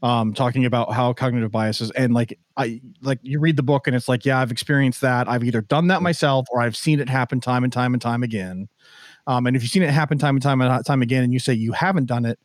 um, 0.03 0.34
talking 0.36 0.65
about 0.65 0.93
how 0.93 1.13
cognitive 1.13 1.51
biases 1.51 1.89
and 1.91 2.13
like 2.13 2.38
I 2.57 2.82
like 3.01 3.19
you 3.24 3.39
read 3.39 3.55
the 3.55 3.63
book 3.63 3.88
and 3.88 3.95
it's 3.95 4.07
like, 4.07 4.24
yeah, 4.24 4.39
I've 4.39 4.51
experienced 4.51 5.01
that. 5.01 5.28
I've 5.28 5.43
either 5.43 5.61
done 5.61 5.88
that 5.88 6.03
myself 6.03 6.45
or 6.51 6.61
I've 6.61 6.78
seen 6.78 6.99
it 6.99 7.09
happen 7.09 7.39
time 7.39 7.63
and 7.63 7.74
time 7.74 7.93
and 7.93 8.01
time 8.01 8.22
again. 8.22 8.67
Um, 9.26 9.47
and 9.47 9.55
if 9.55 9.63
you've 9.63 9.72
seen 9.72 9.84
it 9.84 9.89
happen 9.89 10.19
time 10.19 10.36
and 10.36 10.43
time 10.43 10.61
and 10.61 10.86
time 10.86 11.01
again, 11.01 11.24
and 11.24 11.34
you 11.34 11.39
say 11.39 11.53
you 11.53 11.72
haven't 11.72 12.05
done 12.05 12.26
it, 12.26 12.39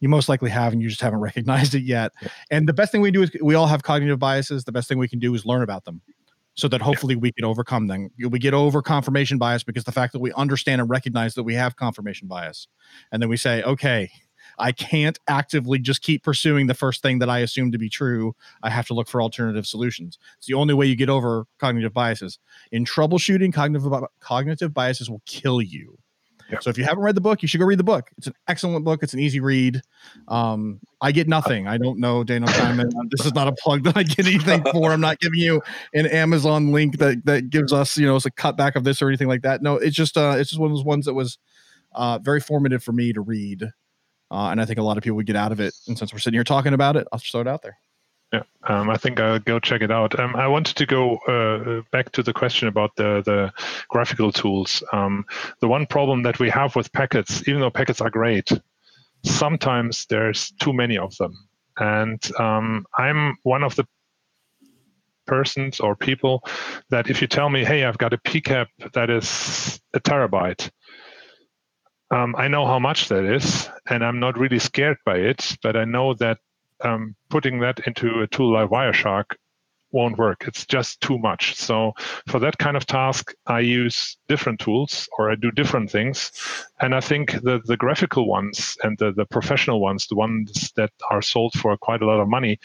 you 0.00 0.08
most 0.08 0.28
likely 0.28 0.50
have 0.50 0.72
and 0.72 0.82
you 0.82 0.88
just 0.88 1.00
haven't 1.00 1.20
recognized 1.30 1.74
it 1.74 1.82
yet. 1.82 2.12
Yeah. 2.20 2.28
And 2.50 2.68
the 2.68 2.72
best 2.72 2.92
thing 2.92 3.00
we 3.00 3.10
do 3.10 3.22
is 3.22 3.30
we 3.42 3.54
all 3.54 3.66
have 3.66 3.82
cognitive 3.82 4.18
biases. 4.18 4.64
The 4.64 4.72
best 4.72 4.88
thing 4.88 4.98
we 4.98 5.08
can 5.08 5.18
do 5.18 5.34
is 5.34 5.46
learn 5.46 5.62
about 5.62 5.84
them 5.84 6.00
so 6.54 6.68
that 6.68 6.82
hopefully 6.82 7.14
yeah. 7.14 7.20
we 7.20 7.32
can 7.32 7.44
overcome 7.44 7.86
them. 7.86 8.10
We 8.18 8.38
get 8.38 8.54
over 8.54 8.82
confirmation 8.82 9.38
bias 9.38 9.62
because 9.62 9.84
the 9.84 9.92
fact 9.92 10.12
that 10.12 10.20
we 10.20 10.32
understand 10.32 10.80
and 10.80 10.90
recognize 10.90 11.34
that 11.34 11.44
we 11.44 11.54
have 11.54 11.76
confirmation 11.76 12.28
bias. 12.28 12.66
And 13.12 13.22
then 13.22 13.28
we 13.28 13.36
say, 13.36 13.62
okay, 13.62 14.10
I 14.58 14.72
can't 14.72 15.18
actively 15.28 15.78
just 15.78 16.02
keep 16.02 16.22
pursuing 16.22 16.66
the 16.66 16.74
first 16.74 17.02
thing 17.02 17.18
that 17.20 17.30
I 17.30 17.38
assume 17.38 17.72
to 17.72 17.78
be 17.78 17.88
true. 17.88 18.34
I 18.62 18.70
have 18.70 18.86
to 18.88 18.94
look 18.94 19.08
for 19.08 19.22
alternative 19.22 19.66
solutions. 19.66 20.18
It's 20.38 20.46
the 20.46 20.54
only 20.54 20.74
way 20.74 20.86
you 20.86 20.96
get 20.96 21.08
over 21.08 21.46
cognitive 21.58 21.94
biases. 21.94 22.38
In 22.72 22.84
troubleshooting, 22.84 23.52
cognitive 23.52 23.90
cognitive 24.20 24.74
biases 24.74 25.08
will 25.08 25.22
kill 25.26 25.62
you. 25.62 25.98
So 26.60 26.70
if 26.70 26.78
you 26.78 26.84
haven't 26.84 27.02
read 27.02 27.14
the 27.14 27.20
book, 27.20 27.42
you 27.42 27.48
should 27.48 27.58
go 27.58 27.66
read 27.66 27.78
the 27.78 27.84
book. 27.84 28.10
It's 28.18 28.26
an 28.26 28.34
excellent 28.48 28.84
book. 28.84 29.02
It's 29.02 29.14
an 29.14 29.20
easy 29.20 29.40
read. 29.40 29.80
Um, 30.28 30.80
I 31.00 31.12
get 31.12 31.28
nothing. 31.28 31.66
I 31.66 31.78
don't 31.78 31.98
know 31.98 32.24
Daniel 32.24 32.48
Kahneman. 32.52 32.90
this 33.10 33.26
is 33.26 33.34
not 33.34 33.48
a 33.48 33.52
plug 33.52 33.84
that 33.84 33.96
I 33.96 34.02
get 34.02 34.26
anything 34.26 34.64
for. 34.72 34.92
I'm 34.92 35.00
not 35.00 35.18
giving 35.20 35.38
you 35.38 35.62
an 35.94 36.06
Amazon 36.06 36.72
link 36.72 36.98
that 36.98 37.24
that 37.24 37.50
gives 37.50 37.72
us 37.72 37.96
you 37.96 38.06
know 38.06 38.16
it's 38.16 38.26
a 38.26 38.30
cutback 38.30 38.76
of 38.76 38.84
this 38.84 39.00
or 39.02 39.08
anything 39.08 39.28
like 39.28 39.42
that. 39.42 39.62
No, 39.62 39.76
it's 39.76 39.96
just 39.96 40.16
uh, 40.16 40.36
it's 40.38 40.50
just 40.50 40.60
one 40.60 40.70
of 40.70 40.76
those 40.76 40.84
ones 40.84 41.06
that 41.06 41.14
was 41.14 41.38
uh, 41.92 42.18
very 42.18 42.40
formative 42.40 42.82
for 42.82 42.92
me 42.92 43.12
to 43.12 43.20
read, 43.20 43.62
uh, 43.62 44.48
and 44.50 44.60
I 44.60 44.64
think 44.64 44.78
a 44.78 44.82
lot 44.82 44.96
of 44.96 45.02
people 45.02 45.16
would 45.16 45.26
get 45.26 45.36
out 45.36 45.52
of 45.52 45.60
it. 45.60 45.74
And 45.88 45.98
since 45.98 46.12
we're 46.12 46.18
sitting 46.18 46.36
here 46.36 46.44
talking 46.44 46.74
about 46.74 46.96
it, 46.96 47.06
I'll 47.12 47.18
just 47.18 47.32
throw 47.32 47.40
it 47.40 47.48
out 47.48 47.62
there. 47.62 47.78
Yeah, 48.32 48.42
um, 48.68 48.88
I 48.88 48.96
think 48.96 49.18
I'll 49.18 49.40
go 49.40 49.58
check 49.58 49.82
it 49.82 49.90
out. 49.90 50.18
Um, 50.18 50.36
I 50.36 50.46
wanted 50.46 50.76
to 50.76 50.86
go 50.86 51.16
uh, 51.18 51.82
back 51.90 52.12
to 52.12 52.22
the 52.22 52.32
question 52.32 52.68
about 52.68 52.94
the, 52.96 53.22
the 53.24 53.52
graphical 53.88 54.30
tools. 54.30 54.84
Um, 54.92 55.24
the 55.60 55.66
one 55.68 55.86
problem 55.86 56.22
that 56.22 56.38
we 56.38 56.48
have 56.50 56.76
with 56.76 56.92
packets, 56.92 57.46
even 57.48 57.60
though 57.60 57.70
packets 57.70 58.00
are 58.00 58.10
great, 58.10 58.48
sometimes 59.24 60.06
there's 60.08 60.52
too 60.60 60.72
many 60.72 60.96
of 60.96 61.16
them. 61.16 61.32
And 61.78 62.20
um, 62.38 62.86
I'm 62.96 63.36
one 63.42 63.64
of 63.64 63.74
the 63.74 63.86
persons 65.26 65.80
or 65.80 65.96
people 65.96 66.44
that 66.90 67.10
if 67.10 67.20
you 67.20 67.26
tell 67.26 67.48
me, 67.50 67.64
hey, 67.64 67.84
I've 67.84 67.98
got 67.98 68.12
a 68.12 68.18
PCAP 68.18 68.66
that 68.92 69.10
is 69.10 69.80
a 69.92 70.00
terabyte, 70.00 70.70
um, 72.12 72.34
I 72.36 72.48
know 72.48 72.66
how 72.66 72.78
much 72.78 73.08
that 73.08 73.24
is, 73.24 73.68
and 73.88 74.04
I'm 74.04 74.18
not 74.18 74.38
really 74.38 74.58
scared 74.58 74.98
by 75.06 75.18
it, 75.18 75.56
but 75.62 75.76
I 75.76 75.84
know 75.84 76.14
that 76.14 76.38
um, 76.82 77.14
putting 77.28 77.60
that 77.60 77.80
into 77.86 78.20
a 78.20 78.26
tool 78.26 78.52
like 78.52 78.70
Wireshark 78.70 79.36
won't 79.92 80.18
work. 80.18 80.44
It's 80.46 80.66
just 80.66 81.00
too 81.00 81.18
much. 81.18 81.56
So 81.56 81.92
for 82.28 82.38
that 82.40 82.58
kind 82.58 82.76
of 82.76 82.86
task, 82.86 83.32
I 83.46 83.60
use 83.60 84.16
different 84.28 84.60
tools 84.60 85.08
or 85.18 85.30
I 85.30 85.34
do 85.34 85.50
different 85.50 85.90
things. 85.90 86.30
And 86.80 86.94
I 86.94 87.00
think 87.00 87.32
the, 87.42 87.60
the 87.64 87.76
graphical 87.76 88.28
ones 88.28 88.76
and 88.82 88.96
the, 88.98 89.12
the 89.12 89.26
professional 89.26 89.80
ones, 89.80 90.06
the 90.06 90.14
ones 90.14 90.72
that 90.76 90.90
are 91.10 91.22
sold 91.22 91.54
for 91.54 91.76
quite 91.76 92.02
a 92.02 92.06
lot 92.06 92.20
of 92.20 92.28
money, 92.28 92.58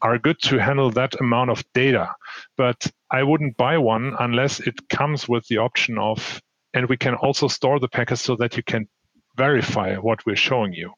are 0.00 0.18
good 0.18 0.40
to 0.42 0.58
handle 0.58 0.90
that 0.90 1.20
amount 1.20 1.50
of 1.50 1.64
data. 1.74 2.14
But 2.56 2.86
I 3.10 3.22
wouldn't 3.22 3.56
buy 3.56 3.78
one 3.78 4.14
unless 4.20 4.60
it 4.60 4.88
comes 4.88 5.28
with 5.28 5.46
the 5.48 5.58
option 5.58 5.98
of, 5.98 6.40
and 6.74 6.88
we 6.88 6.96
can 6.96 7.14
also 7.14 7.48
store 7.48 7.80
the 7.80 7.88
package 7.88 8.20
so 8.20 8.36
that 8.36 8.56
you 8.56 8.62
can 8.62 8.88
verify 9.38 9.96
what 9.96 10.26
we're 10.26 10.36
showing 10.36 10.74
you. 10.74 10.92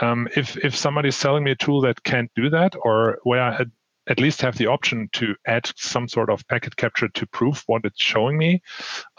Um, 0.00 0.28
if 0.34 0.56
if 0.56 0.74
somebody's 0.74 1.16
selling 1.16 1.44
me 1.44 1.52
a 1.52 1.56
tool 1.56 1.80
that 1.82 2.02
can't 2.02 2.30
do 2.34 2.50
that, 2.50 2.74
or 2.82 3.18
where 3.22 3.42
I 3.42 3.64
at 4.08 4.18
least 4.18 4.42
have 4.42 4.56
the 4.56 4.66
option 4.66 5.08
to 5.12 5.36
add 5.46 5.70
some 5.76 6.08
sort 6.08 6.28
of 6.28 6.46
packet 6.48 6.76
capture 6.76 7.08
to 7.08 7.26
prove 7.26 7.62
what 7.66 7.84
it's 7.84 8.02
showing 8.02 8.36
me, 8.36 8.60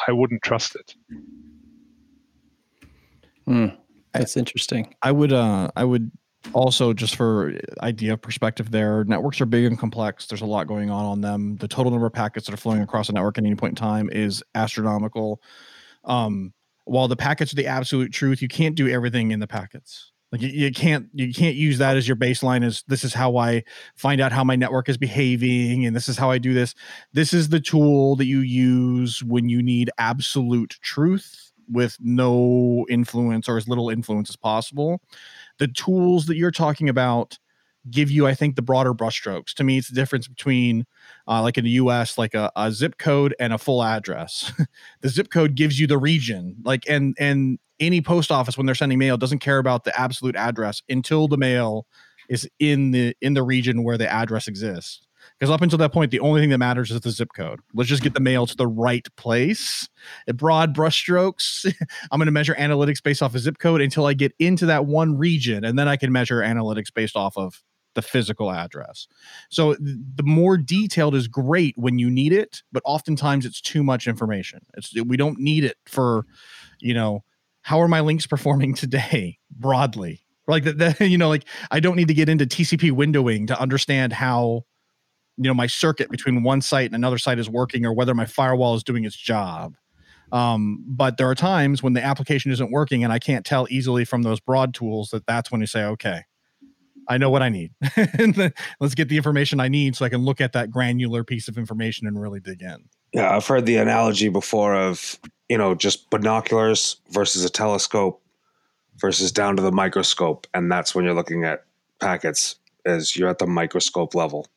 I 0.07 0.11
wouldn't 0.11 0.41
trust 0.41 0.76
it. 0.76 0.95
Hmm. 3.45 3.67
That's 4.11 4.36
interesting. 4.36 4.93
I 5.01 5.11
would 5.11 5.34
uh 5.34 5.69
I 5.76 5.86
would 5.86 6.11
also 6.53 6.93
just 6.93 7.15
for 7.15 7.53
idea 7.82 8.13
of 8.13 8.21
perspective 8.21 8.69
there 8.69 9.05
networks 9.05 9.39
are 9.39 9.45
big 9.45 9.63
and 9.63 9.80
complex 9.80 10.28
there's 10.28 10.41
a 10.41 10.45
lot 10.45 10.67
going 10.67 10.89
on 10.89 11.05
on 11.05 11.21
them 11.21 11.55
the 11.55 11.67
total 11.69 11.89
number 11.89 12.05
of 12.05 12.11
packets 12.11 12.45
that 12.45 12.53
are 12.53 12.57
flowing 12.57 12.82
across 12.82 13.07
a 13.07 13.13
network 13.13 13.38
at 13.38 13.45
any 13.45 13.55
point 13.55 13.71
in 13.71 13.76
time 13.76 14.09
is 14.11 14.43
astronomical 14.53 15.41
um 16.03 16.53
while 16.86 17.07
the 17.07 17.15
packets 17.15 17.53
are 17.53 17.55
the 17.55 17.67
absolute 17.67 18.11
truth 18.11 18.41
you 18.41 18.47
can't 18.47 18.75
do 18.75 18.88
everything 18.88 19.31
in 19.31 19.39
the 19.39 19.47
packets. 19.47 20.11
Like 20.31 20.41
you, 20.41 20.49
you, 20.49 20.71
can't 20.71 21.07
you 21.13 21.31
can't 21.31 21.55
use 21.55 21.77
that 21.77 21.95
as 21.95 22.07
your 22.07 22.17
baseline 22.17 22.65
as 22.65 22.84
this 22.88 23.03
is 23.03 23.13
how 23.13 23.38
i 23.38 23.63
find 23.95 24.19
out 24.19 24.31
how 24.31 24.43
my 24.43 24.55
network 24.55 24.89
is 24.89 24.97
behaving 24.97 25.86
and 25.86 25.95
this 25.95 26.09
is 26.09 26.17
how 26.17 26.31
i 26.31 26.39
do 26.39 26.55
this. 26.55 26.73
This 27.13 27.34
is 27.34 27.49
the 27.49 27.59
tool 27.59 28.15
that 28.15 28.25
you 28.25 28.39
use 28.39 29.23
when 29.23 29.47
you 29.47 29.61
need 29.61 29.91
absolute 29.99 30.77
truth 30.81 31.51
with 31.71 31.97
no 31.99 32.86
influence 32.89 33.47
or 33.47 33.57
as 33.57 33.67
little 33.67 33.89
influence 33.89 34.29
as 34.29 34.36
possible. 34.36 35.01
The 35.59 35.67
tools 35.67 36.25
that 36.25 36.36
you're 36.36 36.51
talking 36.51 36.89
about 36.89 37.38
give 37.89 38.09
you 38.09 38.25
i 38.25 38.34
think 38.34 38.55
the 38.55 38.61
broader 38.61 38.93
brushstrokes. 38.93 39.53
To 39.55 39.63
me 39.63 39.77
it's 39.77 39.89
the 39.89 39.95
difference 39.95 40.27
between 40.27 40.86
uh, 41.27 41.41
like 41.41 41.57
in 41.57 41.65
the 41.65 41.71
us 41.71 42.17
like 42.17 42.34
a, 42.34 42.51
a 42.55 42.71
zip 42.71 42.97
code 42.97 43.36
and 43.39 43.53
a 43.53 43.57
full 43.57 43.84
address. 43.84 44.51
The 45.01 45.09
zip 45.09 45.29
code 45.29 45.55
gives 45.55 45.79
you 45.79 45.88
the 45.88 45.97
region. 45.97 46.55
Like 46.63 46.84
and 46.88 47.15
and 47.19 47.59
any 47.79 48.01
post 48.01 48.31
office 48.31 48.57
when 48.57 48.65
they're 48.65 48.75
sending 48.75 48.99
mail 48.99 49.17
doesn't 49.17 49.39
care 49.39 49.57
about 49.57 49.84
the 49.84 49.99
absolute 49.99 50.36
address 50.36 50.81
until 50.89 51.27
the 51.27 51.38
mail 51.38 51.86
is 52.29 52.49
in 52.59 52.91
the 52.91 53.15
in 53.21 53.34
the 53.34 53.43
region 53.43 53.84
where 53.84 53.97
the 53.97 54.11
address 54.11 54.47
exists. 54.47 55.05
Because 55.39 55.51
up 55.51 55.61
until 55.61 55.77
that 55.79 55.93
point 55.93 56.11
the 56.11 56.19
only 56.19 56.41
thing 56.41 56.49
that 56.49 56.57
matters 56.57 56.91
is 56.91 57.01
the 57.01 57.11
zip 57.11 57.29
code. 57.36 57.59
Let's 57.73 57.89
just 57.89 58.03
get 58.03 58.13
the 58.13 58.19
mail 58.19 58.45
to 58.45 58.55
the 58.55 58.67
right 58.67 59.07
place. 59.15 59.88
At 60.27 60.38
broad 60.38 60.75
brushstrokes. 60.75 61.65
I'm 62.11 62.19
going 62.19 62.25
to 62.25 62.31
measure 62.31 62.55
analytics 62.55 63.01
based 63.01 63.21
off 63.21 63.36
of 63.36 63.41
zip 63.41 63.57
code 63.57 63.81
until 63.81 64.05
i 64.05 64.13
get 64.13 64.34
into 64.39 64.65
that 64.67 64.86
one 64.86 65.17
region 65.17 65.63
and 65.65 65.77
then 65.77 65.88
i 65.88 65.97
can 65.97 66.11
measure 66.11 66.39
analytics 66.39 66.93
based 66.93 67.15
off 67.15 67.38
of 67.38 67.61
the 67.95 68.01
physical 68.01 68.51
address. 68.51 69.07
So 69.49 69.75
the 69.75 70.23
more 70.23 70.57
detailed 70.57 71.15
is 71.15 71.27
great 71.27 71.75
when 71.77 71.99
you 71.99 72.09
need 72.09 72.33
it 72.33 72.63
but 72.71 72.83
oftentimes 72.85 73.45
it's 73.45 73.61
too 73.61 73.83
much 73.83 74.07
information. 74.07 74.59
It's 74.75 74.93
we 75.01 75.17
don't 75.17 75.39
need 75.39 75.63
it 75.63 75.77
for 75.85 76.25
you 76.79 76.93
know 76.93 77.23
how 77.61 77.81
are 77.81 77.87
my 77.87 78.01
links 78.01 78.27
performing 78.27 78.73
today 78.75 79.39
broadly? 79.51 80.21
Like 80.47 80.63
that 80.65 80.99
you 81.09 81.17
know 81.17 81.29
like 81.29 81.45
i 81.71 81.79
don't 81.79 81.95
need 81.95 82.09
to 82.09 82.13
get 82.13 82.27
into 82.27 82.45
tcp 82.45 82.91
windowing 82.91 83.47
to 83.47 83.57
understand 83.57 84.11
how 84.11 84.65
you 85.37 85.45
know 85.45 85.53
my 85.53 85.67
circuit 85.67 86.09
between 86.09 86.43
one 86.43 86.61
site 86.61 86.87
and 86.87 86.95
another 86.95 87.17
site 87.17 87.39
is 87.39 87.49
working 87.49 87.85
or 87.85 87.93
whether 87.93 88.13
my 88.13 88.25
firewall 88.25 88.75
is 88.75 88.83
doing 88.83 89.05
its 89.05 89.15
job. 89.15 89.75
Um, 90.31 90.83
but 90.87 91.17
there 91.17 91.29
are 91.29 91.35
times 91.35 91.83
when 91.83 91.93
the 91.93 92.03
application 92.03 92.51
isn't 92.51 92.71
working 92.71 93.03
and 93.03 93.13
i 93.13 93.19
can't 93.19 93.45
tell 93.45 93.67
easily 93.69 94.03
from 94.03 94.23
those 94.23 94.39
broad 94.39 94.73
tools 94.73 95.09
that 95.09 95.25
that's 95.27 95.51
when 95.51 95.61
you 95.61 95.67
say 95.67 95.83
okay 95.83 96.23
i 97.10 97.18
know 97.18 97.30
what 97.30 97.41
i 97.41 97.49
need 97.49 97.72
let's 98.80 98.95
get 98.95 99.10
the 99.10 99.18
information 99.18 99.60
i 99.60 99.68
need 99.68 99.95
so 99.95 100.06
i 100.06 100.10
can 100.10 100.24
look 100.24 100.41
at 100.41 100.54
that 100.54 100.72
granular 100.72 101.24
piece 101.24 101.47
of 101.47 101.58
information 101.58 102.08
and 102.08 102.22
really 102.22 102.39
dig 102.39 102.62
in 102.62 102.86
yeah 103.14 103.36
i've 103.36 103.45
heard 103.45 103.66
the 103.66 103.78
analogy 103.78 104.30
before 104.30 104.76
of 104.76 105.20
you 105.49 105.58
know, 105.60 105.76
just 105.76 106.10
binoculars 106.10 106.97
versus 107.12 107.43
a 107.43 107.49
telescope 107.49 108.22
versus 108.97 109.32
down 109.32 109.56
to 109.56 109.62
the 109.62 109.72
microscope. 109.72 110.47
And 110.54 110.72
that's 110.72 110.95
when 110.95 111.06
you're 111.06 111.14
looking 111.14 111.43
at 111.43 111.66
packets 111.99 112.56
as 112.86 113.16
you're 113.16 113.30
at 113.30 113.39
the 113.39 113.47
microscope 113.47 114.16
level. 114.16 114.47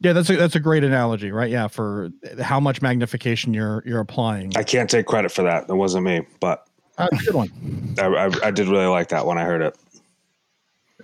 Yeah, 0.00 0.12
that's 0.12 0.30
a 0.30 0.36
that's 0.36 0.54
a 0.54 0.60
great 0.60 0.84
analogy, 0.84 1.32
right? 1.32 1.50
Yeah, 1.50 1.66
for 1.66 2.10
how 2.40 2.60
much 2.60 2.80
magnification 2.80 3.52
you're 3.52 3.82
you're 3.84 3.98
applying. 3.98 4.56
I 4.56 4.62
can't 4.62 4.88
take 4.88 5.06
credit 5.06 5.32
for 5.32 5.42
that. 5.42 5.66
That 5.66 5.74
wasn't 5.74 6.04
me, 6.04 6.24
but 6.38 6.68
uh, 6.98 7.08
good 7.24 7.34
one. 7.34 7.96
I, 7.98 8.06
I, 8.06 8.30
I, 8.44 8.50
did 8.52 8.68
really 8.68 8.86
like 8.86 9.08
that 9.08 9.26
when 9.26 9.38
I 9.38 9.44
heard 9.44 9.60
it. 9.60 9.76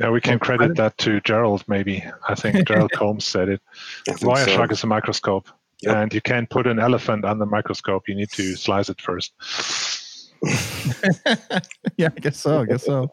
Yeah, 0.00 0.10
we 0.10 0.20
can 0.20 0.38
credit 0.38 0.76
that 0.76 0.98
to 0.98 1.20
Gerald. 1.20 1.64
Maybe 1.68 2.04
I 2.28 2.34
think 2.34 2.66
Gerald 2.68 2.92
Combs 2.92 3.24
said 3.24 3.48
it. 3.48 3.60
Wireshark 4.08 4.68
so. 4.68 4.72
is 4.72 4.82
a 4.82 4.86
microscope. 4.86 5.48
Yep. 5.82 5.96
And 5.96 6.14
you 6.14 6.20
can't 6.20 6.48
put 6.50 6.66
an 6.66 6.78
elephant 6.78 7.24
under 7.24 7.44
the 7.44 7.50
microscope. 7.50 8.08
You 8.08 8.14
need 8.14 8.30
to 8.30 8.56
slice 8.56 8.88
it 8.88 9.00
first. 9.00 9.32
yeah, 11.96 12.08
I 12.16 12.20
guess 12.20 12.38
so. 12.38 12.60
I 12.60 12.64
guess 12.64 12.84
so. 12.84 13.10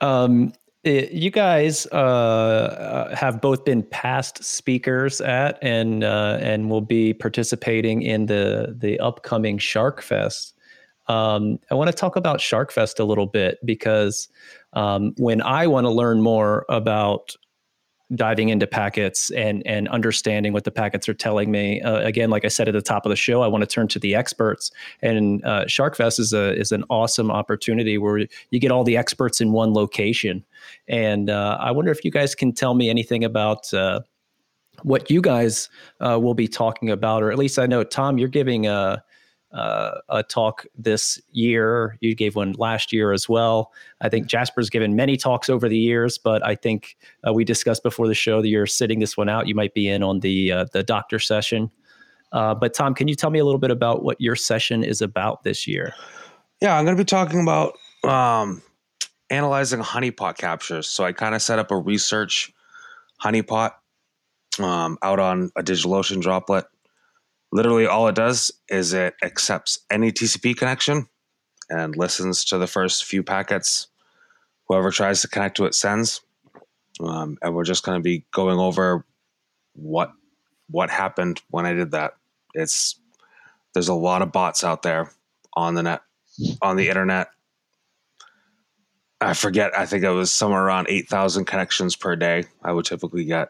Um, 0.00 0.52
it, 0.84 1.10
you 1.12 1.30
guys 1.30 1.86
uh, 1.90 1.96
uh, 1.96 3.16
have 3.16 3.40
both 3.40 3.64
been 3.64 3.82
past 3.82 4.44
speakers 4.44 5.20
at 5.20 5.58
and 5.62 6.04
uh, 6.04 6.38
and 6.40 6.70
will 6.70 6.80
be 6.80 7.12
participating 7.12 8.02
in 8.02 8.26
the 8.26 8.76
the 8.78 8.98
upcoming 9.00 9.58
SharkFest. 9.58 10.52
Um, 11.08 11.58
I 11.70 11.74
want 11.74 11.88
to 11.88 11.96
talk 11.96 12.16
about 12.16 12.38
SharkFest 12.38 13.00
a 13.00 13.04
little 13.04 13.26
bit 13.26 13.58
because 13.64 14.28
um, 14.76 15.14
when 15.16 15.42
I 15.42 15.66
want 15.66 15.86
to 15.86 15.90
learn 15.90 16.22
more 16.22 16.64
about 16.68 17.34
diving 18.14 18.50
into 18.50 18.68
packets 18.68 19.30
and 19.30 19.66
and 19.66 19.88
understanding 19.88 20.52
what 20.52 20.62
the 20.62 20.70
packets 20.70 21.08
are 21.08 21.14
telling 21.14 21.50
me. 21.50 21.80
Uh, 21.82 21.98
again, 22.00 22.30
like 22.30 22.44
I 22.44 22.48
said 22.48 22.68
at 22.68 22.72
the 22.72 22.82
top 22.82 23.04
of 23.04 23.10
the 23.10 23.16
show, 23.16 23.42
I 23.42 23.48
want 23.48 23.62
to 23.62 23.66
turn 23.66 23.88
to 23.88 23.98
the 23.98 24.14
experts, 24.14 24.70
and 25.02 25.44
uh, 25.44 25.64
SharkFest 25.64 26.20
is 26.20 26.32
a 26.32 26.54
is 26.54 26.70
an 26.70 26.84
awesome 26.88 27.30
opportunity 27.30 27.98
where 27.98 28.18
you 28.50 28.60
get 28.60 28.70
all 28.70 28.84
the 28.84 28.96
experts 28.96 29.40
in 29.40 29.50
one 29.50 29.74
location. 29.74 30.44
And 30.86 31.30
uh, 31.30 31.58
I 31.60 31.72
wonder 31.72 31.90
if 31.90 32.04
you 32.04 32.12
guys 32.12 32.34
can 32.34 32.52
tell 32.52 32.74
me 32.74 32.88
anything 32.90 33.24
about. 33.24 33.72
Uh, 33.72 34.00
what 34.82 35.10
you 35.10 35.22
guys 35.22 35.70
uh, 36.00 36.20
will 36.20 36.34
be 36.34 36.46
talking 36.46 36.90
about, 36.90 37.22
or 37.22 37.32
at 37.32 37.38
least 37.38 37.58
I 37.58 37.64
know, 37.64 37.82
Tom, 37.82 38.18
you're 38.18 38.28
giving 38.28 38.66
a 38.66 39.02
uh, 39.56 40.00
a 40.10 40.22
talk 40.22 40.66
this 40.76 41.20
year. 41.32 41.96
You 42.00 42.14
gave 42.14 42.36
one 42.36 42.52
last 42.58 42.92
year 42.92 43.12
as 43.12 43.28
well. 43.28 43.72
I 44.02 44.10
think 44.10 44.26
Jasper's 44.26 44.68
given 44.68 44.94
many 44.94 45.16
talks 45.16 45.48
over 45.48 45.66
the 45.68 45.78
years, 45.78 46.18
but 46.18 46.44
I 46.44 46.54
think 46.54 46.96
uh, 47.26 47.32
we 47.32 47.42
discussed 47.42 47.82
before 47.82 48.06
the 48.06 48.14
show 48.14 48.42
that 48.42 48.48
you're 48.48 48.66
sitting 48.66 49.00
this 49.00 49.16
one 49.16 49.30
out. 49.30 49.48
You 49.48 49.54
might 49.54 49.72
be 49.72 49.88
in 49.88 50.02
on 50.02 50.20
the 50.20 50.52
uh, 50.52 50.66
the 50.72 50.82
doctor 50.82 51.18
session. 51.18 51.70
Uh, 52.32 52.54
but 52.54 52.74
Tom, 52.74 52.94
can 52.94 53.08
you 53.08 53.14
tell 53.14 53.30
me 53.30 53.38
a 53.38 53.44
little 53.44 53.58
bit 53.58 53.70
about 53.70 54.04
what 54.04 54.20
your 54.20 54.36
session 54.36 54.84
is 54.84 55.00
about 55.00 55.42
this 55.42 55.66
year? 55.66 55.94
Yeah, 56.60 56.76
I'm 56.76 56.84
going 56.84 56.96
to 56.96 57.00
be 57.00 57.06
talking 57.06 57.40
about 57.40 57.78
um, 58.04 58.62
analyzing 59.30 59.80
honeypot 59.80 60.36
captures. 60.36 60.86
So 60.86 61.04
I 61.04 61.12
kind 61.12 61.34
of 61.34 61.40
set 61.40 61.58
up 61.58 61.70
a 61.70 61.76
research 61.76 62.52
honeypot 63.24 63.72
um, 64.58 64.98
out 65.02 65.18
on 65.18 65.50
a 65.56 65.62
DigitalOcean 65.62 66.20
droplet 66.20 66.66
literally 67.56 67.86
all 67.86 68.06
it 68.06 68.14
does 68.14 68.52
is 68.68 68.92
it 68.92 69.14
accepts 69.22 69.80
any 69.90 70.12
TCP 70.12 70.54
connection 70.54 71.08
and 71.70 71.96
listens 71.96 72.44
to 72.44 72.58
the 72.58 72.66
first 72.66 73.06
few 73.06 73.22
packets 73.22 73.88
whoever 74.68 74.90
tries 74.90 75.22
to 75.22 75.28
connect 75.28 75.56
to 75.56 75.64
it 75.64 75.74
sends. 75.74 76.20
Um, 77.00 77.38
and 77.40 77.54
we're 77.54 77.64
just 77.64 77.82
going 77.82 77.98
to 77.98 78.02
be 78.02 78.26
going 78.32 78.58
over 78.58 79.06
what 79.74 80.10
what 80.68 80.90
happened 80.90 81.40
when 81.48 81.64
I 81.64 81.72
did 81.72 81.92
that. 81.92 82.12
It's 82.52 83.00
there's 83.72 83.88
a 83.88 83.94
lot 83.94 84.22
of 84.22 84.32
bots 84.32 84.62
out 84.62 84.82
there 84.82 85.10
on 85.54 85.74
the 85.74 85.82
net 85.82 86.02
on 86.60 86.76
the 86.76 86.88
internet. 86.88 87.28
I 89.20 89.32
forget. 89.32 89.76
I 89.78 89.86
think 89.86 90.04
it 90.04 90.10
was 90.10 90.30
somewhere 90.32 90.62
around 90.62 90.88
eight 90.90 91.08
thousand 91.08 91.46
connections 91.46 91.96
per 91.96 92.16
day. 92.16 92.44
I 92.62 92.72
would 92.72 92.84
typically 92.84 93.24
get. 93.24 93.48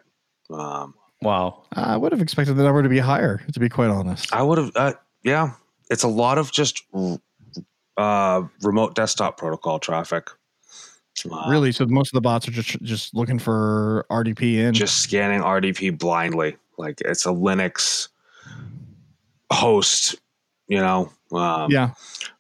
Um, 0.51 0.95
Wow. 1.27 1.65
I 1.73 1.97
would 1.97 2.13
have 2.13 2.23
expected 2.23 2.55
the 2.55 2.63
number 2.63 2.85
to 2.85 2.89
be 2.89 3.01
higher, 3.01 3.43
to 3.53 3.59
be 3.59 3.69
quite 3.69 3.91
honest. 3.91 4.33
I 4.33 4.43
would 4.43 4.59
have, 4.59 4.71
uh, 4.77 4.93
yeah. 5.25 5.55
It's 5.91 6.05
a 6.05 6.09
lot 6.09 6.39
of 6.39 6.53
just 6.53 6.85
uh, 7.97 8.43
remote 8.63 8.95
desktop 8.95 9.37
protocol 9.37 9.81
traffic. 9.81 10.31
Uh, 11.29 11.47
really? 11.49 11.73
So 11.73 11.85
most 11.87 12.11
of 12.11 12.15
the 12.15 12.21
bots 12.21 12.47
are 12.47 12.53
just 12.53 12.81
just 12.83 13.13
looking 13.13 13.41
for 13.41 14.07
RDP 14.09 14.57
in, 14.59 14.75
just 14.75 14.99
scanning 14.99 15.41
RDP 15.41 15.99
blindly. 15.99 16.59
Like 16.79 17.01
it's 17.01 17.27
a 17.27 17.31
Linux 17.31 18.09
host, 19.51 20.15
you 20.69 20.79
know. 20.79 21.11
Um, 21.33 21.73
yeah, 21.73 21.91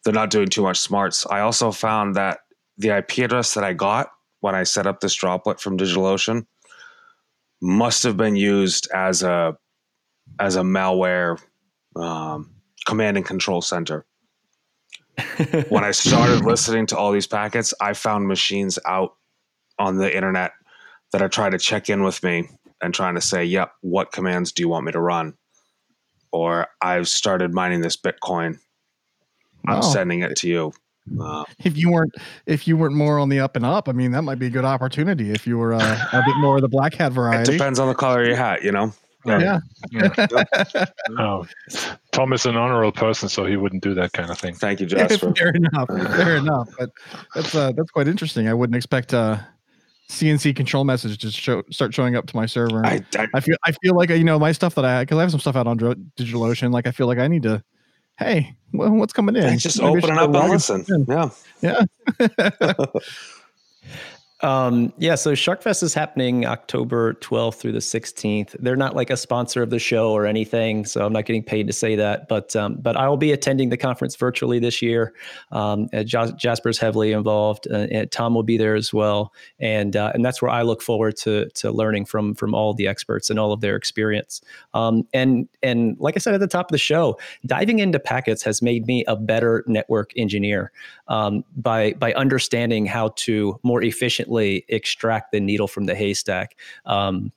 they're 0.05 0.13
not 0.13 0.31
doing 0.31 0.49
too 0.49 0.63
much 0.63 0.79
smarts. 0.79 1.27
I 1.27 1.41
also 1.41 1.73
found 1.73 2.15
that 2.15 2.41
the 2.79 2.99
IP 2.99 3.19
address 3.19 3.55
that 3.55 3.65
I 3.65 3.73
got 3.73 4.11
when 4.41 4.55
I 4.55 4.63
set 4.63 4.87
up 4.87 5.01
this 5.01 5.15
droplet 5.15 5.61
from 5.61 5.77
DigitalOcean 5.77 6.47
must 7.67 8.05
have 8.05 8.17
been 8.17 8.37
used 8.37 8.89
as 8.95 9.23
a 9.25 9.59
as 10.39 10.55
a 10.57 10.63
malware 10.63 11.41
um, 11.97 12.55
command 12.87 13.17
and 13.17 13.27
control 13.27 13.61
center. 13.61 14.07
when 15.69 15.83
I 15.83 15.91
started 15.91 16.45
listening 16.45 16.87
to 16.87 16.97
all 16.97 17.11
these 17.11 17.27
packets, 17.27 17.75
I 17.81 17.95
found 17.95 18.29
machines 18.29 18.79
out 18.87 19.17
on 19.79 19.97
the 19.97 20.15
internet 20.15 20.53
that 21.13 21.23
are 21.23 21.29
trying 21.29 21.53
to 21.53 21.59
check 21.59 21.89
in 21.89 22.03
with 22.03 22.23
me 22.23 22.49
and 22.83 22.95
trying 22.95 23.17
to 23.17 23.21
say, 23.21 23.45
"Yep, 23.45 23.73
what 23.81 24.13
commands 24.13 24.53
do 24.53 24.63
you 24.63 24.69
want 24.69 24.87
me 24.87 24.93
to 24.93 25.01
run?" 25.01 25.35
Or 26.31 26.69
I've 26.81 27.09
started 27.09 27.53
mining 27.53 27.81
this 27.81 27.97
Bitcoin. 27.97 28.59
I'm 29.67 29.83
sending 29.83 30.23
it 30.23 30.37
to 30.37 30.49
you. 30.49 30.73
Uh, 31.21 31.45
If 31.65 31.77
you 31.77 31.91
weren't 31.93 32.13
if 32.47 32.67
you 32.67 32.77
weren't 32.77 32.95
more 32.95 33.19
on 33.19 33.29
the 33.29 33.41
up 33.41 33.57
and 33.57 33.65
up, 33.65 33.89
I 33.89 33.93
mean, 33.93 34.11
that 34.13 34.23
might 34.23 34.39
be 34.39 34.47
a 34.47 34.51
good 34.51 34.65
opportunity 34.65 35.31
if 35.31 35.47
you 35.47 35.57
were 35.59 35.73
uh, 35.75 36.09
a 36.13 36.23
bit 36.27 36.37
more 36.39 36.57
of 36.57 36.63
the 36.63 36.69
black 36.69 36.95
hat 36.95 37.13
it 37.13 37.15
variety. 37.15 37.53
depends 37.53 37.79
on 37.79 37.89
the 37.89 37.95
color 37.95 38.23
of 38.23 38.27
your 38.27 38.37
hat, 38.37 38.63
you 38.65 38.73
know. 38.73 38.93
Yeah. 39.25 39.59
Oh, 41.19 41.47
Tom 42.13 42.33
is 42.33 42.47
an 42.47 42.57
honorable 42.57 42.93
person, 42.93 43.29
so 43.29 43.45
he 43.45 43.57
wouldn't 43.57 43.83
do 43.83 43.95
that 43.95 44.13
kind 44.13 44.31
of 44.31 44.39
thing. 44.39 44.55
Thank 44.55 44.81
you, 44.81 44.87
Jasper. 44.87 45.33
Fair 45.37 45.51
enough. 45.51 45.89
Fair 45.89 46.37
enough. 46.37 46.69
But 46.79 46.91
that's 47.35 47.55
uh, 47.55 47.73
that's 47.73 47.91
quite 47.91 48.09
interesting. 48.09 48.49
I 48.49 48.55
wouldn't 48.55 48.77
expect 48.77 49.13
uh, 49.15 49.39
CNC 50.09 50.55
control 50.57 50.85
message 50.85 51.19
to 51.19 51.31
show, 51.31 51.63
start 51.71 51.93
showing 51.95 52.15
up 52.17 52.27
to 52.27 52.37
my 52.37 52.47
server. 52.47 52.85
I, 52.87 53.05
I, 53.19 53.27
I 53.35 53.41
feel 53.41 53.57
I 53.65 53.73
feel 53.73 53.95
like 53.97 54.11
uh, 54.11 54.15
you 54.15 54.25
know 54.25 54.39
my 54.39 54.53
stuff 54.53 54.75
that 54.77 54.85
I 54.85 55.03
because 55.03 55.19
I 55.19 55.23
have 55.23 55.31
some 55.31 55.41
stuff 55.41 55.57
out 55.57 55.67
on 55.67 55.77
Dro- 55.77 55.95
DigitalOcean. 56.17 56.73
Like 56.73 56.87
I 56.87 56.91
feel 56.93 57.07
like 57.07 57.19
I 57.19 57.27
need 57.29 57.43
to. 57.45 57.63
Hey, 58.19 58.57
wh- 58.71 58.93
what's 58.93 59.13
coming 59.13 59.37
in? 59.37 59.59
Just 59.59 59.81
Maybe 59.81 59.89
I 59.89 59.99
open 59.99 60.11
it 60.11 60.19
up 60.19 60.35
and 60.35 60.89
in. 60.89 61.05
Yeah. 61.09 61.31
Yeah. 61.61 61.85
Um, 64.47 64.93
yeah, 64.97 65.17
so 65.17 65.33
Sharkfest 65.33 65.83
is 65.83 65.93
happening 65.93 66.47
October 66.47 67.15
12th 67.15 67.57
through 67.57 67.73
the 67.73 67.81
16th. 67.81 68.55
They're 68.61 68.77
not 68.77 68.95
like 68.95 69.11
a 69.11 69.17
sponsor 69.17 69.61
of 69.61 69.71
the 69.71 69.81
show 69.81 70.13
or 70.13 70.25
anything, 70.25 70.85
so 70.85 71.05
I'm 71.05 71.13
not 71.13 71.25
getting 71.25 71.43
paid 71.43 71.67
to 71.67 71.73
say 71.73 71.97
that. 71.97 72.29
But 72.29 72.55
um, 72.55 72.77
but 72.77 72.97
I 72.97 73.09
will 73.09 73.17
be 73.17 73.33
attending 73.33 73.71
the 73.71 73.77
conference 73.77 74.15
virtually 74.15 74.61
this 74.61 74.81
year. 74.81 75.15
Um, 75.51 75.89
uh, 75.93 76.05
Jas- 76.05 76.31
Jasper's 76.35 76.79
heavily 76.79 77.11
involved, 77.11 77.67
uh, 77.69 77.89
and 77.91 78.09
Tom 78.13 78.37
will 78.37 78.45
be 78.45 78.57
there 78.57 78.77
as 78.77 78.95
well, 78.95 79.33
and 79.59 79.97
uh, 79.97 80.13
and 80.15 80.25
that's 80.25 80.41
where 80.41 80.53
I 80.53 80.63
look 80.63 80.81
forward 80.81 81.17
to 81.23 81.49
to 81.49 81.73
learning 81.73 82.05
from 82.05 82.37
from 82.37 82.55
all 82.55 82.73
the 82.73 82.87
experts 82.87 83.31
and 83.31 83.41
all 83.41 83.51
of 83.51 83.63
their 83.63 83.75
experience. 83.75 84.43
Um, 84.75 85.09
and 85.13 85.49
and 85.65 85.97
like 85.99 86.15
I 86.15 86.21
said 86.21 86.35
at 86.35 86.41
the 86.41 86.47
top 86.47 86.67
of 86.67 86.73
the 86.73 86.79
show, 86.79 87.19
diving 87.47 87.81
into 87.81 87.99
packets 87.99 88.45
has 88.45 88.63
made 88.63 88.87
me 88.87 89.05
a 89.09 89.17
better 89.17 89.65
network 89.67 90.13
engineer 90.17 90.71
um, 91.09 91.43
by 91.57 91.95
by 91.95 92.13
understanding 92.13 92.87
how 92.87 93.09
to 93.17 93.59
more 93.65 93.83
efficiently 93.83 94.36
extract 94.69 95.33
the 95.33 95.41
needle 95.41 95.69
from 95.69 95.85
the 95.85 95.95
haystack. 95.95 96.57
Um, 96.85 97.33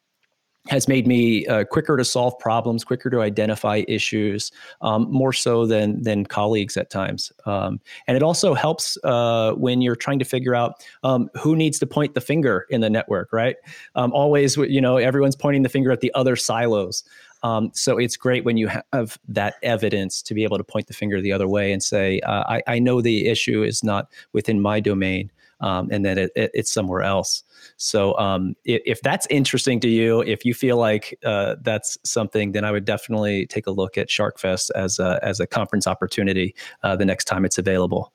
has 0.67 0.87
made 0.87 1.07
me 1.07 1.47
uh, 1.47 1.63
quicker 1.63 1.97
to 1.97 2.05
solve 2.05 2.37
problems, 2.37 2.83
quicker 2.83 3.09
to 3.09 3.21
identify 3.21 3.83
issues, 3.87 4.51
um, 4.81 5.07
more 5.09 5.33
so 5.33 5.65
than 5.65 6.01
than 6.03 6.25
colleagues 6.25 6.77
at 6.77 6.89
times. 6.89 7.31
Um, 7.45 7.79
and 8.07 8.15
it 8.15 8.23
also 8.23 8.53
helps 8.53 8.97
uh, 9.03 9.53
when 9.53 9.81
you're 9.81 9.95
trying 9.95 10.19
to 10.19 10.25
figure 10.25 10.53
out 10.53 10.85
um, 11.03 11.29
who 11.41 11.55
needs 11.55 11.79
to 11.79 11.87
point 11.87 12.13
the 12.13 12.21
finger 12.21 12.67
in 12.69 12.81
the 12.81 12.89
network. 12.89 13.33
Right? 13.33 13.55
Um, 13.95 14.11
always, 14.13 14.57
you 14.57 14.81
know, 14.81 14.97
everyone's 14.97 15.35
pointing 15.35 15.63
the 15.63 15.69
finger 15.69 15.91
at 15.91 16.01
the 16.01 16.13
other 16.13 16.35
silos. 16.35 17.03
Um, 17.41 17.71
so 17.73 17.97
it's 17.97 18.17
great 18.17 18.43
when 18.43 18.57
you 18.57 18.69
have 18.91 19.17
that 19.29 19.55
evidence 19.63 20.21
to 20.23 20.33
be 20.33 20.43
able 20.43 20.57
to 20.57 20.63
point 20.63 20.87
the 20.87 20.93
finger 20.93 21.21
the 21.21 21.31
other 21.31 21.47
way 21.47 21.71
and 21.71 21.81
say, 21.81 22.19
uh, 22.21 22.43
I, 22.47 22.61
I 22.67 22.79
know 22.79 23.01
the 23.01 23.27
issue 23.27 23.63
is 23.63 23.81
not 23.81 24.11
within 24.33 24.59
my 24.59 24.81
domain. 24.81 25.31
Um, 25.61 25.89
and 25.91 26.05
then 26.05 26.17
it, 26.17 26.31
it, 26.35 26.51
it's 26.53 26.71
somewhere 26.71 27.01
else. 27.01 27.43
So 27.77 28.17
um, 28.17 28.55
if, 28.63 28.81
if, 28.85 29.01
that's 29.01 29.27
interesting 29.29 29.79
to 29.81 29.89
you, 29.89 30.21
if 30.21 30.45
you 30.45 30.53
feel 30.53 30.77
like 30.77 31.17
uh, 31.25 31.55
that's 31.61 31.97
something, 32.03 32.53
then 32.53 32.63
I 32.63 32.71
would 32.71 32.85
definitely 32.85 33.45
take 33.45 33.67
a 33.67 33.71
look 33.71 33.97
at 33.97 34.07
Sharkfest 34.07 34.71
as 34.75 34.99
a, 34.99 35.19
as 35.21 35.39
a 35.39 35.47
conference 35.47 35.87
opportunity 35.87 36.55
uh, 36.83 36.95
the 36.95 37.05
next 37.05 37.25
time 37.25 37.43
it's 37.43 37.57
available. 37.57 38.13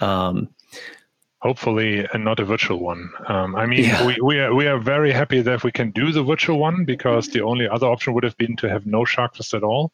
Um, 0.00 0.48
Hopefully, 1.46 2.04
and 2.12 2.24
not 2.24 2.40
a 2.40 2.44
virtual 2.44 2.80
one. 2.80 3.08
Um, 3.28 3.54
I 3.54 3.66
mean, 3.66 3.84
Yeah. 3.84 4.04
we, 4.04 4.16
we, 4.20 4.38
are, 4.40 4.52
we 4.52 4.66
are 4.66 4.80
very 4.80 5.12
happy 5.12 5.40
that 5.42 5.62
we 5.62 5.70
can 5.70 5.92
do 5.92 6.10
the 6.10 6.24
virtual 6.24 6.58
one 6.58 6.84
because 6.84 7.28
the 7.28 7.42
only 7.50 7.68
other 7.68 7.86
option 7.86 8.14
would 8.14 8.24
have 8.24 8.36
been 8.36 8.56
to 8.56 8.68
have 8.68 8.84
no 8.84 9.02
Sharkfest 9.04 9.54
at 9.54 9.62
all. 9.62 9.92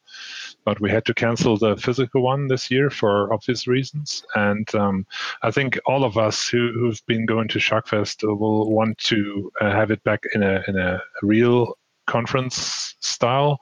But 0.65 0.79
we 0.81 0.89
had 0.89 1.05
to 1.05 1.13
cancel 1.13 1.55
the 1.57 1.77
physical 1.77 2.23
one 2.23 2.47
this 2.47 2.71
year 2.71 2.89
for 2.89 3.31
obvious 3.31 3.67
reasons. 3.67 4.23
And 4.33 4.67
um, 4.73 5.05
I 5.43 5.51
think 5.51 5.77
all 5.85 6.03
of 6.03 6.17
us 6.17 6.47
who, 6.47 6.71
who've 6.73 7.05
been 7.05 7.27
going 7.27 7.49
to 7.49 7.59
Sharkfest 7.59 8.23
will 8.23 8.71
want 8.71 8.97
to 9.09 9.51
uh, 9.61 9.71
have 9.71 9.91
it 9.91 10.03
back 10.03 10.23
in 10.33 10.41
a, 10.41 10.63
in 10.67 10.75
a 10.75 10.99
real 11.21 11.77
conference 12.07 12.95
style 12.99 13.59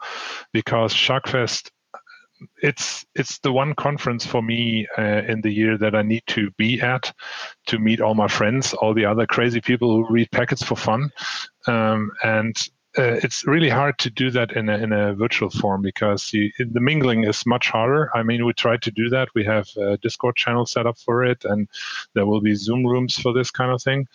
because 0.53 0.93
Sharkfest 0.93 1.71
it's 2.61 3.05
it's 3.15 3.39
the 3.39 3.51
one 3.51 3.73
conference 3.75 4.25
for 4.25 4.41
me 4.41 4.87
uh, 4.97 5.23
in 5.27 5.41
the 5.41 5.51
year 5.51 5.77
that 5.77 5.95
I 5.95 6.01
need 6.01 6.23
to 6.27 6.51
be 6.51 6.81
at 6.81 7.11
to 7.67 7.79
meet 7.79 8.01
all 8.01 8.15
my 8.15 8.27
friends, 8.27 8.73
all 8.73 8.93
the 8.93 9.05
other 9.05 9.25
crazy 9.25 9.61
people 9.61 9.89
who 9.89 10.13
read 10.13 10.31
packets 10.31 10.63
for 10.63 10.75
fun, 10.75 11.09
um, 11.67 12.11
and 12.23 12.55
uh, 12.97 13.15
it's 13.23 13.47
really 13.47 13.69
hard 13.69 13.97
to 13.99 14.09
do 14.09 14.29
that 14.29 14.51
in 14.51 14.67
a, 14.67 14.77
in 14.77 14.91
a 14.91 15.13
virtual 15.13 15.49
form 15.49 15.81
because 15.81 16.33
you, 16.33 16.51
the 16.59 16.79
mingling 16.79 17.23
is 17.23 17.45
much 17.45 17.69
harder. 17.69 18.09
I 18.13 18.21
mean, 18.21 18.45
we 18.45 18.51
tried 18.51 18.81
to 18.81 18.91
do 18.91 19.07
that. 19.09 19.29
We 19.33 19.45
have 19.45 19.69
a 19.77 19.97
Discord 19.97 20.35
channel 20.35 20.65
set 20.65 20.85
up 20.85 20.97
for 20.97 21.23
it, 21.23 21.45
and 21.45 21.69
there 22.15 22.25
will 22.25 22.41
be 22.41 22.53
Zoom 22.53 22.85
rooms 22.85 23.17
for 23.17 23.31
this 23.31 23.49
kind 23.49 23.71
of 23.71 23.81
thing. 23.81 24.07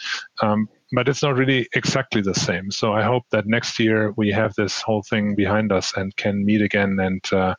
Um, 0.43 0.69
but 0.93 1.09
it's 1.09 1.23
not 1.23 1.37
really 1.37 1.69
exactly 1.75 2.21
the 2.21 2.35
same. 2.35 2.71
So 2.71 2.93
I 2.93 3.03
hope 3.03 3.25
that 3.31 3.47
next 3.47 3.79
year 3.79 4.13
we 4.17 4.31
have 4.31 4.55
this 4.55 4.81
whole 4.81 5.03
thing 5.03 5.35
behind 5.35 5.73
us 5.73 5.97
and 5.97 6.17
can 6.17 6.45
meet 6.45 6.63
again 6.63 6.99
and 7.01 7.33
uh, 7.33 7.55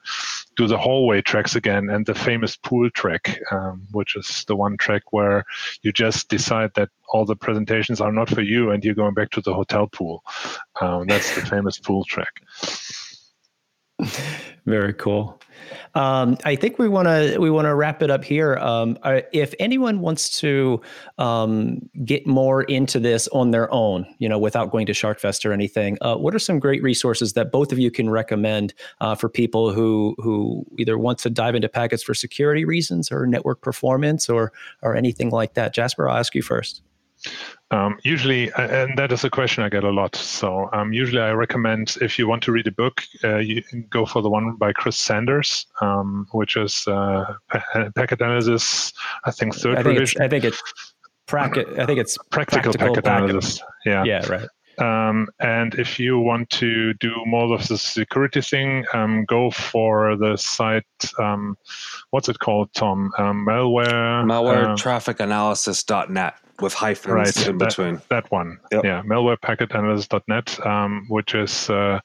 do 0.56 0.68
the 0.68 0.78
hallway 0.78 1.22
tracks 1.22 1.56
again 1.56 1.90
and 1.90 2.06
the 2.06 2.16
famous 2.16 2.56
pool 2.56 2.90
track, 2.92 3.40
um, 3.52 3.86
which 3.92 4.16
is 4.16 4.46
the 4.48 4.56
one 4.56 4.78
track 4.78 5.12
where 5.12 5.44
you 5.82 5.92
just 5.92 6.30
decide 6.30 6.72
that 6.76 6.90
all 7.10 7.26
the 7.26 7.36
presentations 7.36 8.00
are 8.00 8.12
not 8.12 8.30
for 8.30 8.42
you 8.42 8.72
and 8.72 8.84
you're 8.84 8.96
going 8.96 9.14
back 9.14 9.30
to 9.32 9.42
the 9.42 9.54
hotel 9.54 9.88
pool. 9.88 10.24
Um, 10.80 11.08
that's 11.08 11.36
the 11.36 11.46
famous 11.46 11.80
pool 11.80 12.06
track. 12.06 12.42
Very 14.68 14.94
cool. 14.94 15.40
Um, 15.96 16.38
I 16.44 16.58
think 16.58 16.78
we 16.78 16.90
want 16.90 17.08
to 17.08 17.38
we 17.40 17.50
want 17.50 17.68
to 17.68 17.74
wrap 17.74 18.04
it 18.04 18.12
up 18.12 18.26
here. 18.26 18.58
Um, 18.58 18.98
if 19.32 19.56
anyone 19.60 20.02
wants 20.02 20.42
to 20.42 20.82
um, 21.18 21.90
get 22.04 22.28
more 22.28 22.64
into 22.64 23.00
this 23.00 23.30
on 23.30 23.52
their 23.52 23.74
own, 23.74 24.06
you 24.20 24.28
know, 24.28 24.38
without 24.38 24.70
going 24.70 24.86
to 24.88 24.92
Sharkfest 24.92 25.46
or 25.46 25.54
anything, 25.54 25.98
uh, 26.02 26.18
what 26.18 26.36
are 26.36 26.40
some 26.40 26.60
great 26.60 26.84
resources 26.84 27.32
that 27.32 27.50
both 27.50 27.72
of 27.72 27.80
you 27.80 27.90
can 27.90 28.10
recommend 28.10 28.74
uh, 29.00 29.16
for 29.16 29.30
people 29.30 29.72
who 29.72 30.16
who 30.18 30.66
either 30.78 30.98
want 30.98 31.18
to 31.20 31.30
dive 31.30 31.56
into 31.56 31.70
packets 31.70 32.04
for 32.04 32.14
security 32.14 32.66
reasons 32.66 33.10
or 33.10 33.26
network 33.26 33.62
performance 33.62 34.28
or 34.28 34.52
or 34.82 34.98
anything 34.98 35.30
like 35.30 35.54
that? 35.54 35.74
Jasper, 35.74 36.10
I'll 36.10 36.18
ask 36.18 36.36
you 36.36 36.42
first. 36.42 36.82
Um, 37.70 37.98
usually, 38.04 38.52
and 38.54 38.98
that 38.98 39.12
is 39.12 39.26
a 39.26 39.30
question 39.30 39.64
I 39.64 39.70
get 39.70 39.84
a 39.84 39.90
lot. 39.90 40.16
So 40.16 40.70
um, 40.72 40.94
usually, 40.94 41.22
I 41.22 41.32
recommend 41.32 41.98
if 42.02 42.18
you 42.18 42.28
want 42.28 42.44
to 42.44 42.52
read 42.52 42.68
a 42.68 42.72
book, 42.72 43.04
uh, 43.24 43.38
you 43.38 43.62
go 43.90 44.06
for 44.06 44.22
the 44.22 44.30
one 44.30 44.56
by 44.56 44.72
Chris 44.72 44.98
Sanders, 44.98 45.66
um, 45.82 46.28
which 46.32 46.56
is 46.56 46.88
uh, 46.88 47.34
packet 47.96 48.22
analysis. 48.22 48.94
I 49.26 49.32
think 49.32 49.54
third 49.56 49.78
I 49.78 49.84
think 49.84 50.00
revision. 50.00 50.22
It's, 50.22 50.26
I 50.26 50.30
think 50.30 50.44
it's 50.46 50.64
packet. 51.28 51.68
I 51.78 51.86
think 51.86 52.00
it's 52.00 52.18
practical, 52.32 52.72
practical 52.72 52.96
packet 52.96 53.04
packet. 53.04 53.30
analysis. 53.30 53.62
Yeah. 53.86 54.04
yeah, 54.06 54.26
right. 54.28 54.48
Um, 54.80 55.28
and 55.40 55.74
if 55.76 56.00
you 56.00 56.20
want 56.20 56.50
to 56.52 56.94
do 56.96 57.12
more 57.26 57.54
of 57.54 57.68
the 57.68 57.78
security 57.78 58.42
thing, 58.42 58.86
um, 58.94 59.26
go 59.26 59.50
for 59.52 60.16
the 60.16 60.38
site. 60.38 60.86
Um, 61.20 61.58
what's 62.12 62.30
it 62.30 62.40
called, 62.40 62.74
Tom? 62.74 63.12
Um, 63.18 63.46
malware. 63.48 64.24
Malware 64.26 64.68
um, 64.70 64.78
traffic 64.78 65.20
analysis.net 65.20 66.36
with 66.60 66.74
hyphens 66.74 67.14
Right, 67.14 67.48
in 67.48 67.58
that- 67.60 67.68
between. 67.70 68.02
that 68.10 68.32
one 68.32 68.58
Yep. 68.72 68.84
yeah 68.84 69.04
malwarepacketanalysis.net 69.04 70.66
um, 70.66 71.06
which 71.08 71.36
is 71.36 71.70
uh, 71.70 72.00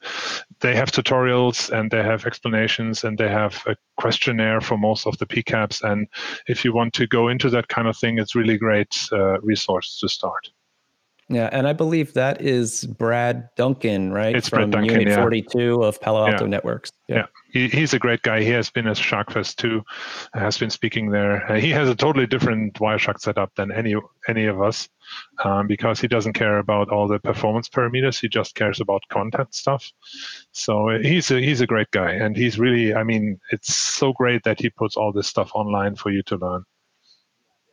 they 0.61 0.75
have 0.77 0.91
tutorials 0.93 1.71
and 1.71 1.91
they 1.91 2.03
have 2.03 2.27
explanations 2.27 3.05
and 3.05 3.17
they 3.17 3.31
have 3.31 3.63
a 3.67 3.75
questionnaire 3.97 4.61
for 4.61 4.77
most 4.77 5.07
of 5.07 5.17
the 5.19 5.25
pcaps 5.27 5.83
and 5.83 6.07
if 6.49 6.65
you 6.67 6.73
want 6.75 6.93
to 6.93 7.07
go 7.07 7.29
into 7.29 7.49
that 7.49 7.69
kind 7.69 7.89
of 7.89 7.97
thing 7.97 8.19
it's 8.19 8.35
really 8.35 8.59
great 8.59 9.09
uh, 9.13 9.41
resource 9.41 9.99
to 10.01 10.07
start 10.09 10.51
Yeah, 11.33 11.49
and 11.51 11.67
I 11.67 11.73
believe 11.73 12.13
that 12.15 12.43
is 12.43 12.85
Brad 12.85 13.49
Duncan, 13.57 14.13
right? 14.13 14.37
It's 14.37 14.51
Brad 14.51 14.65
From 14.65 14.71
Duncan, 14.71 15.01
Unit 15.01 15.09
yeah. 15.09 15.23
42 15.23 15.83
of 15.83 16.01
Palo 16.01 16.27
Alto 16.27 16.45
Yeah. 16.45 16.51
Networks. 16.51 16.93
Yeah. 17.09 17.27
he, 17.53 17.69
he's 17.69 17.93
a 17.93 17.99
great 17.99 18.23
guy 18.23 18.43
he 18.43 18.49
has 18.51 18.71
been 18.71 18.87
at 18.87 18.97
sharkfest 18.97 19.57
too 19.57 19.83
has 20.35 20.57
been 20.57 20.71
speaking 20.71 21.11
there 21.11 21.51
uh, 21.51 21.59
he 21.59 21.69
has 21.71 21.89
a 21.89 21.95
totally 21.95 22.27
different 22.27 22.75
wireshark 22.75 23.21
setup 23.21 23.55
than 23.57 23.71
any 23.71 23.95
any 24.29 24.47
of 24.47 24.63
us 24.63 24.89
um, 25.45 25.67
because 25.67 26.01
he 26.01 26.09
doesn't 26.09 26.33
care 26.33 26.59
about 26.59 26.89
all 26.89 27.07
the 27.07 27.19
performance 27.19 27.69
parameters 27.69 28.19
he 28.19 28.29
just 28.29 28.55
cares 28.55 28.81
about 28.81 29.03
content 29.11 29.55
stuff 29.55 29.93
so 30.53 30.89
uh, 30.89 30.99
he's 31.01 31.31
a 31.31 31.41
he's 31.41 31.61
a 31.61 31.67
great 31.67 31.91
guy 31.91 32.13
and 32.13 32.37
he's 32.37 32.59
really 32.59 32.95
i 32.95 33.03
mean 33.03 33.39
it's 33.51 33.75
so 33.75 34.13
great 34.15 34.43
that 34.45 34.59
he 34.59 34.71
puts 34.71 34.97
all 34.97 35.13
this 35.13 35.27
stuff 35.27 35.51
online 35.55 35.95
for 35.95 36.11
you 36.11 36.23
to 36.23 36.37
learn 36.37 36.65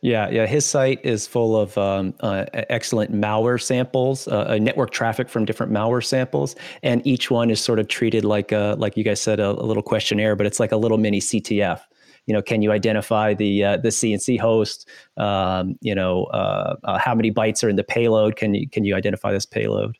Yeah, 0.02 0.30
yeah. 0.30 0.46
His 0.46 0.64
site 0.64 1.04
is 1.04 1.26
full 1.26 1.56
of 1.56 1.76
um, 1.76 2.14
uh, 2.20 2.46
excellent 2.54 3.12
malware 3.12 3.60
samples, 3.60 4.26
uh, 4.28 4.56
network 4.58 4.92
traffic 4.92 5.28
from 5.28 5.44
different 5.44 5.72
malware 5.72 6.04
samples, 6.04 6.56
and 6.82 7.06
each 7.06 7.30
one 7.30 7.50
is 7.50 7.60
sort 7.60 7.78
of 7.78 7.88
treated 7.88 8.24
like 8.24 8.50
a, 8.50 8.76
like 8.78 8.96
you 8.96 9.04
guys 9.04 9.20
said, 9.20 9.40
a, 9.40 9.50
a 9.50 9.64
little 9.64 9.82
questionnaire, 9.82 10.36
but 10.36 10.46
it's 10.46 10.58
like 10.58 10.72
a 10.72 10.78
little 10.78 10.96
mini 10.96 11.20
CTF. 11.20 11.82
You 12.24 12.34
know, 12.34 12.40
can 12.40 12.62
you 12.62 12.72
identify 12.72 13.34
the 13.34 13.64
uh, 13.64 13.76
the 13.76 13.88
CNC 13.88 14.40
host? 14.40 14.88
Um, 15.18 15.76
you 15.82 15.94
know, 15.94 16.24
uh, 16.24 16.76
uh, 16.84 16.98
how 16.98 17.14
many 17.14 17.30
bytes 17.30 17.62
are 17.62 17.68
in 17.68 17.76
the 17.76 17.84
payload? 17.84 18.36
Can 18.36 18.54
you 18.54 18.68
can 18.70 18.84
you 18.84 18.94
identify 18.94 19.32
this 19.32 19.44
payload? 19.44 19.98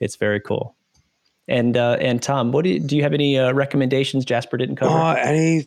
It's 0.00 0.16
very 0.16 0.40
cool. 0.40 0.76
And 1.46 1.76
uh, 1.76 1.98
and 2.00 2.22
Tom, 2.22 2.52
what 2.52 2.64
do 2.64 2.70
you, 2.70 2.80
do 2.80 2.96
you 2.96 3.02
have 3.02 3.12
any 3.12 3.38
recommendations? 3.38 4.24
Jasper 4.24 4.56
didn't 4.56 4.76
cover 4.76 5.18
any. 5.18 5.66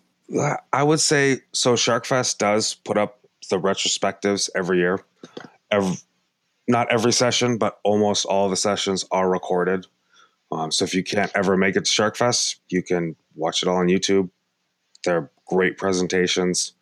I 0.73 0.81
would 0.81 0.99
say 0.99 1.41
so. 1.51 1.75
SharkFest 1.75 2.39
does 2.39 2.73
put 2.73 2.97
up 2.97 3.24
the 3.49 3.59
retrospectives 3.59 4.49
every 4.55 4.79
year. 4.79 4.99
Every, 5.71 5.97
not 6.67 6.91
every 6.91 7.13
session, 7.13 7.57
but 7.57 7.79
almost 7.83 8.25
all 8.25 8.49
the 8.49 8.55
sessions 8.55 9.05
are 9.11 9.29
recorded. 9.29 9.85
Um, 10.51 10.71
so 10.71 10.85
if 10.85 10.93
you 10.93 11.03
can't 11.03 11.31
ever 11.35 11.57
make 11.57 11.75
it 11.75 11.85
to 11.85 11.91
SharkFest, 11.91 12.57
you 12.69 12.83
can 12.83 13.15
watch 13.35 13.63
it 13.63 13.69
all 13.69 13.77
on 13.77 13.87
YouTube. 13.87 14.29
They're 15.03 15.31
great 15.45 15.77
presentations. 15.77 16.73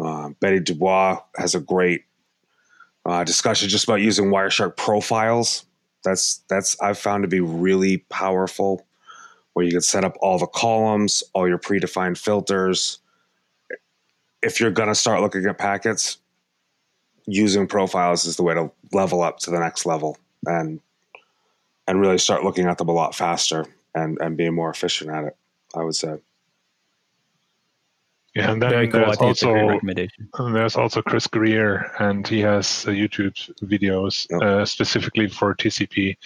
Uh, 0.00 0.30
Betty 0.40 0.60
Dubois 0.60 1.20
has 1.36 1.54
a 1.54 1.60
great 1.60 2.04
uh, 3.04 3.24
discussion 3.24 3.68
just 3.68 3.84
about 3.84 4.00
using 4.00 4.26
Wireshark 4.26 4.76
profiles. 4.76 5.64
That's 6.04 6.44
that's 6.48 6.80
I've 6.80 6.98
found 6.98 7.24
to 7.24 7.28
be 7.28 7.40
really 7.40 7.98
powerful, 8.08 8.86
where 9.54 9.64
you 9.64 9.72
can 9.72 9.80
set 9.80 10.04
up 10.04 10.16
all 10.20 10.38
the 10.38 10.46
columns, 10.46 11.24
all 11.34 11.48
your 11.48 11.58
predefined 11.58 12.18
filters, 12.18 13.00
if 14.42 14.60
you're 14.60 14.70
going 14.70 14.88
to 14.88 14.94
start 14.94 15.20
looking 15.20 15.44
at 15.46 15.58
packets, 15.58 16.18
using 17.26 17.66
profiles 17.66 18.24
is 18.24 18.36
the 18.36 18.42
way 18.42 18.54
to 18.54 18.70
level 18.92 19.22
up 19.22 19.38
to 19.38 19.50
the 19.50 19.58
next 19.58 19.84
level 19.84 20.16
and 20.46 20.80
and 21.86 22.00
really 22.00 22.18
start 22.18 22.44
looking 22.44 22.66
at 22.66 22.78
them 22.78 22.88
a 22.88 22.92
lot 22.92 23.14
faster 23.14 23.66
and 23.94 24.18
and 24.20 24.36
being 24.36 24.54
more 24.54 24.70
efficient 24.70 25.10
at 25.10 25.24
it. 25.24 25.36
I 25.74 25.82
would 25.82 25.94
say. 25.94 26.18
Yeah, 28.34 28.52
and 28.52 28.62
then 28.62 28.70
Very 28.70 28.88
cool. 28.88 29.00
there's 29.00 29.16
also 29.18 29.80
there's 30.52 30.76
also 30.76 31.02
Chris 31.02 31.26
Greer, 31.26 31.90
and 31.98 32.26
he 32.28 32.40
has 32.40 32.84
uh, 32.86 32.90
YouTube 32.90 33.34
videos 33.62 34.26
yep. 34.30 34.42
uh, 34.42 34.64
specifically 34.64 35.28
for 35.28 35.54
TCP, 35.54 36.16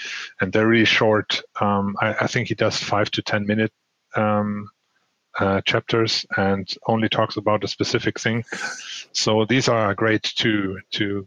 and 0.41 0.53
they're 0.53 0.67
really 0.67 0.85
short. 0.85 1.41
Um, 1.61 1.97
I, 2.03 2.15
I, 2.23 2.27
think 2.27 2.49
he 2.49 2.55
does 2.55 2.77
five 2.77 3.11
to 3.13 3.23
ten 3.23 3.47
minute 3.47 3.73
um, 4.15 4.69
uh, 5.39 5.61
chapters 5.63 6.27
and 6.37 6.75
only 6.87 7.09
talks 7.09 7.37
about 7.37 7.65
a 7.65 7.69
specific 7.69 8.21
thing. 8.21 8.45
So 9.13 9.45
these 9.45 9.69
are 9.69 9.95
great 9.95 10.23
to 10.23 10.81
to 10.93 11.27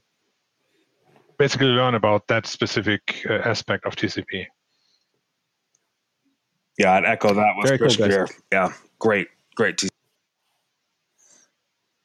basically 1.37 1.67
learn 1.67 1.95
about 1.95 2.27
that 2.27 2.45
specific 2.45 3.25
uh, 3.29 3.33
aspect 3.33 3.85
of 3.85 3.95
TCP. 3.95 4.47
Yeah, 6.77 6.93
I'd 6.93 7.05
echo 7.05 7.33
that 7.33 7.53
with 7.57 7.67
Very 7.67 7.77
Chris 7.77 7.95
cool, 7.95 8.27
Yeah, 8.51 8.73
great, 8.99 9.29
great 9.55 9.77
t- 9.77 9.89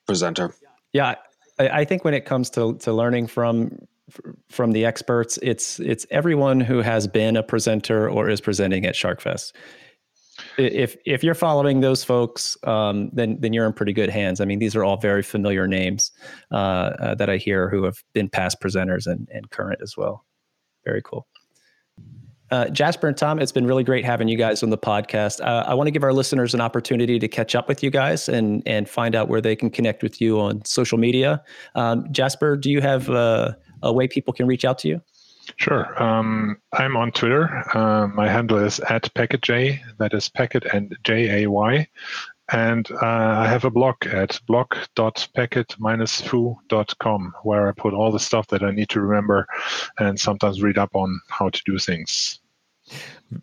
presenter. 0.06 0.54
Yeah, 0.92 1.16
I, 1.58 1.68
I 1.68 1.84
think 1.84 2.04
when 2.04 2.14
it 2.14 2.24
comes 2.24 2.50
to 2.50 2.76
to 2.78 2.92
learning 2.92 3.26
from 3.26 3.78
from 4.48 4.72
the 4.72 4.84
experts, 4.84 5.38
it's 5.42 5.80
it's 5.80 6.06
everyone 6.10 6.60
who 6.60 6.78
has 6.78 7.06
been 7.06 7.36
a 7.36 7.42
presenter 7.42 8.08
or 8.08 8.28
is 8.28 8.40
presenting 8.40 8.86
at 8.86 8.94
SharkFest 8.94 9.52
if 10.58 10.96
if 11.04 11.22
you're 11.22 11.34
following 11.34 11.80
those 11.80 12.04
folks, 12.04 12.56
um, 12.64 13.10
then 13.12 13.36
then 13.40 13.52
you're 13.52 13.66
in 13.66 13.72
pretty 13.72 13.92
good 13.92 14.10
hands. 14.10 14.40
I 14.40 14.44
mean, 14.44 14.58
these 14.58 14.76
are 14.76 14.84
all 14.84 14.96
very 14.96 15.22
familiar 15.22 15.66
names 15.66 16.12
uh, 16.50 16.54
uh, 16.54 17.14
that 17.16 17.30
I 17.30 17.36
hear 17.36 17.68
who 17.68 17.84
have 17.84 18.02
been 18.12 18.28
past 18.28 18.60
presenters 18.60 19.06
and, 19.06 19.28
and 19.32 19.50
current 19.50 19.80
as 19.82 19.96
well. 19.96 20.24
Very 20.84 21.02
cool. 21.02 21.26
Uh, 22.50 22.68
Jasper 22.68 23.06
and 23.06 23.16
Tom, 23.16 23.38
it's 23.38 23.52
been 23.52 23.66
really 23.66 23.84
great 23.84 24.04
having 24.04 24.26
you 24.26 24.36
guys 24.36 24.62
on 24.64 24.70
the 24.70 24.78
podcast. 24.78 25.40
Uh, 25.40 25.64
I 25.68 25.74
want 25.74 25.86
to 25.86 25.92
give 25.92 26.02
our 26.02 26.12
listeners 26.12 26.52
an 26.52 26.60
opportunity 26.60 27.18
to 27.18 27.28
catch 27.28 27.54
up 27.54 27.68
with 27.68 27.82
you 27.82 27.90
guys 27.90 28.28
and 28.28 28.62
and 28.66 28.88
find 28.88 29.14
out 29.14 29.28
where 29.28 29.40
they 29.40 29.54
can 29.54 29.70
connect 29.70 30.02
with 30.02 30.20
you 30.20 30.40
on 30.40 30.64
social 30.64 30.98
media. 30.98 31.42
Um, 31.76 32.06
Jasper, 32.10 32.56
do 32.56 32.70
you 32.70 32.80
have 32.80 33.08
uh, 33.08 33.52
a 33.82 33.92
way 33.92 34.08
people 34.08 34.32
can 34.32 34.46
reach 34.46 34.64
out 34.64 34.78
to 34.80 34.88
you? 34.88 35.00
Sure. 35.56 36.02
Um, 36.02 36.58
I'm 36.72 36.96
on 36.96 37.12
Twitter. 37.12 37.62
Uh, 37.76 38.08
my 38.08 38.28
handle 38.28 38.58
is 38.58 38.80
at 38.80 39.12
packetjay. 39.14 39.78
That 39.98 40.12
is 40.14 40.28
packet 40.28 40.64
and 40.72 40.96
J 41.04 41.44
A 41.44 41.50
Y. 41.50 41.86
And 42.52 42.90
uh, 42.90 43.06
I 43.06 43.46
have 43.46 43.64
a 43.64 43.70
blog 43.70 44.04
at 44.06 44.40
blog.packet-foo.com 44.46 47.34
where 47.44 47.68
I 47.68 47.72
put 47.72 47.94
all 47.94 48.10
the 48.10 48.18
stuff 48.18 48.48
that 48.48 48.64
I 48.64 48.72
need 48.72 48.88
to 48.88 49.00
remember 49.00 49.46
and 49.98 50.18
sometimes 50.18 50.60
read 50.60 50.76
up 50.76 50.90
on 50.94 51.20
how 51.28 51.48
to 51.48 51.62
do 51.64 51.78
things. 51.78 52.40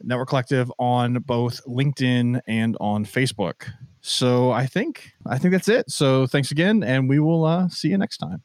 Network 0.03 0.29
Collective 0.29 0.71
on 0.77 1.15
both 1.15 1.65
LinkedIn 1.65 2.41
and 2.45 2.77
on 2.79 3.05
Facebook. 3.05 3.71
So 4.03 4.51
I 4.51 4.67
think 4.67 5.13
I 5.25 5.37
think 5.37 5.53
that's 5.53 5.69
it. 5.69 5.89
So 5.89 6.27
thanks 6.27 6.51
again, 6.51 6.83
and 6.83 7.09
we 7.09 7.19
will 7.19 7.45
uh, 7.45 7.69
see 7.69 7.87
you 7.87 7.97
next 7.97 8.17
time. 8.17 8.43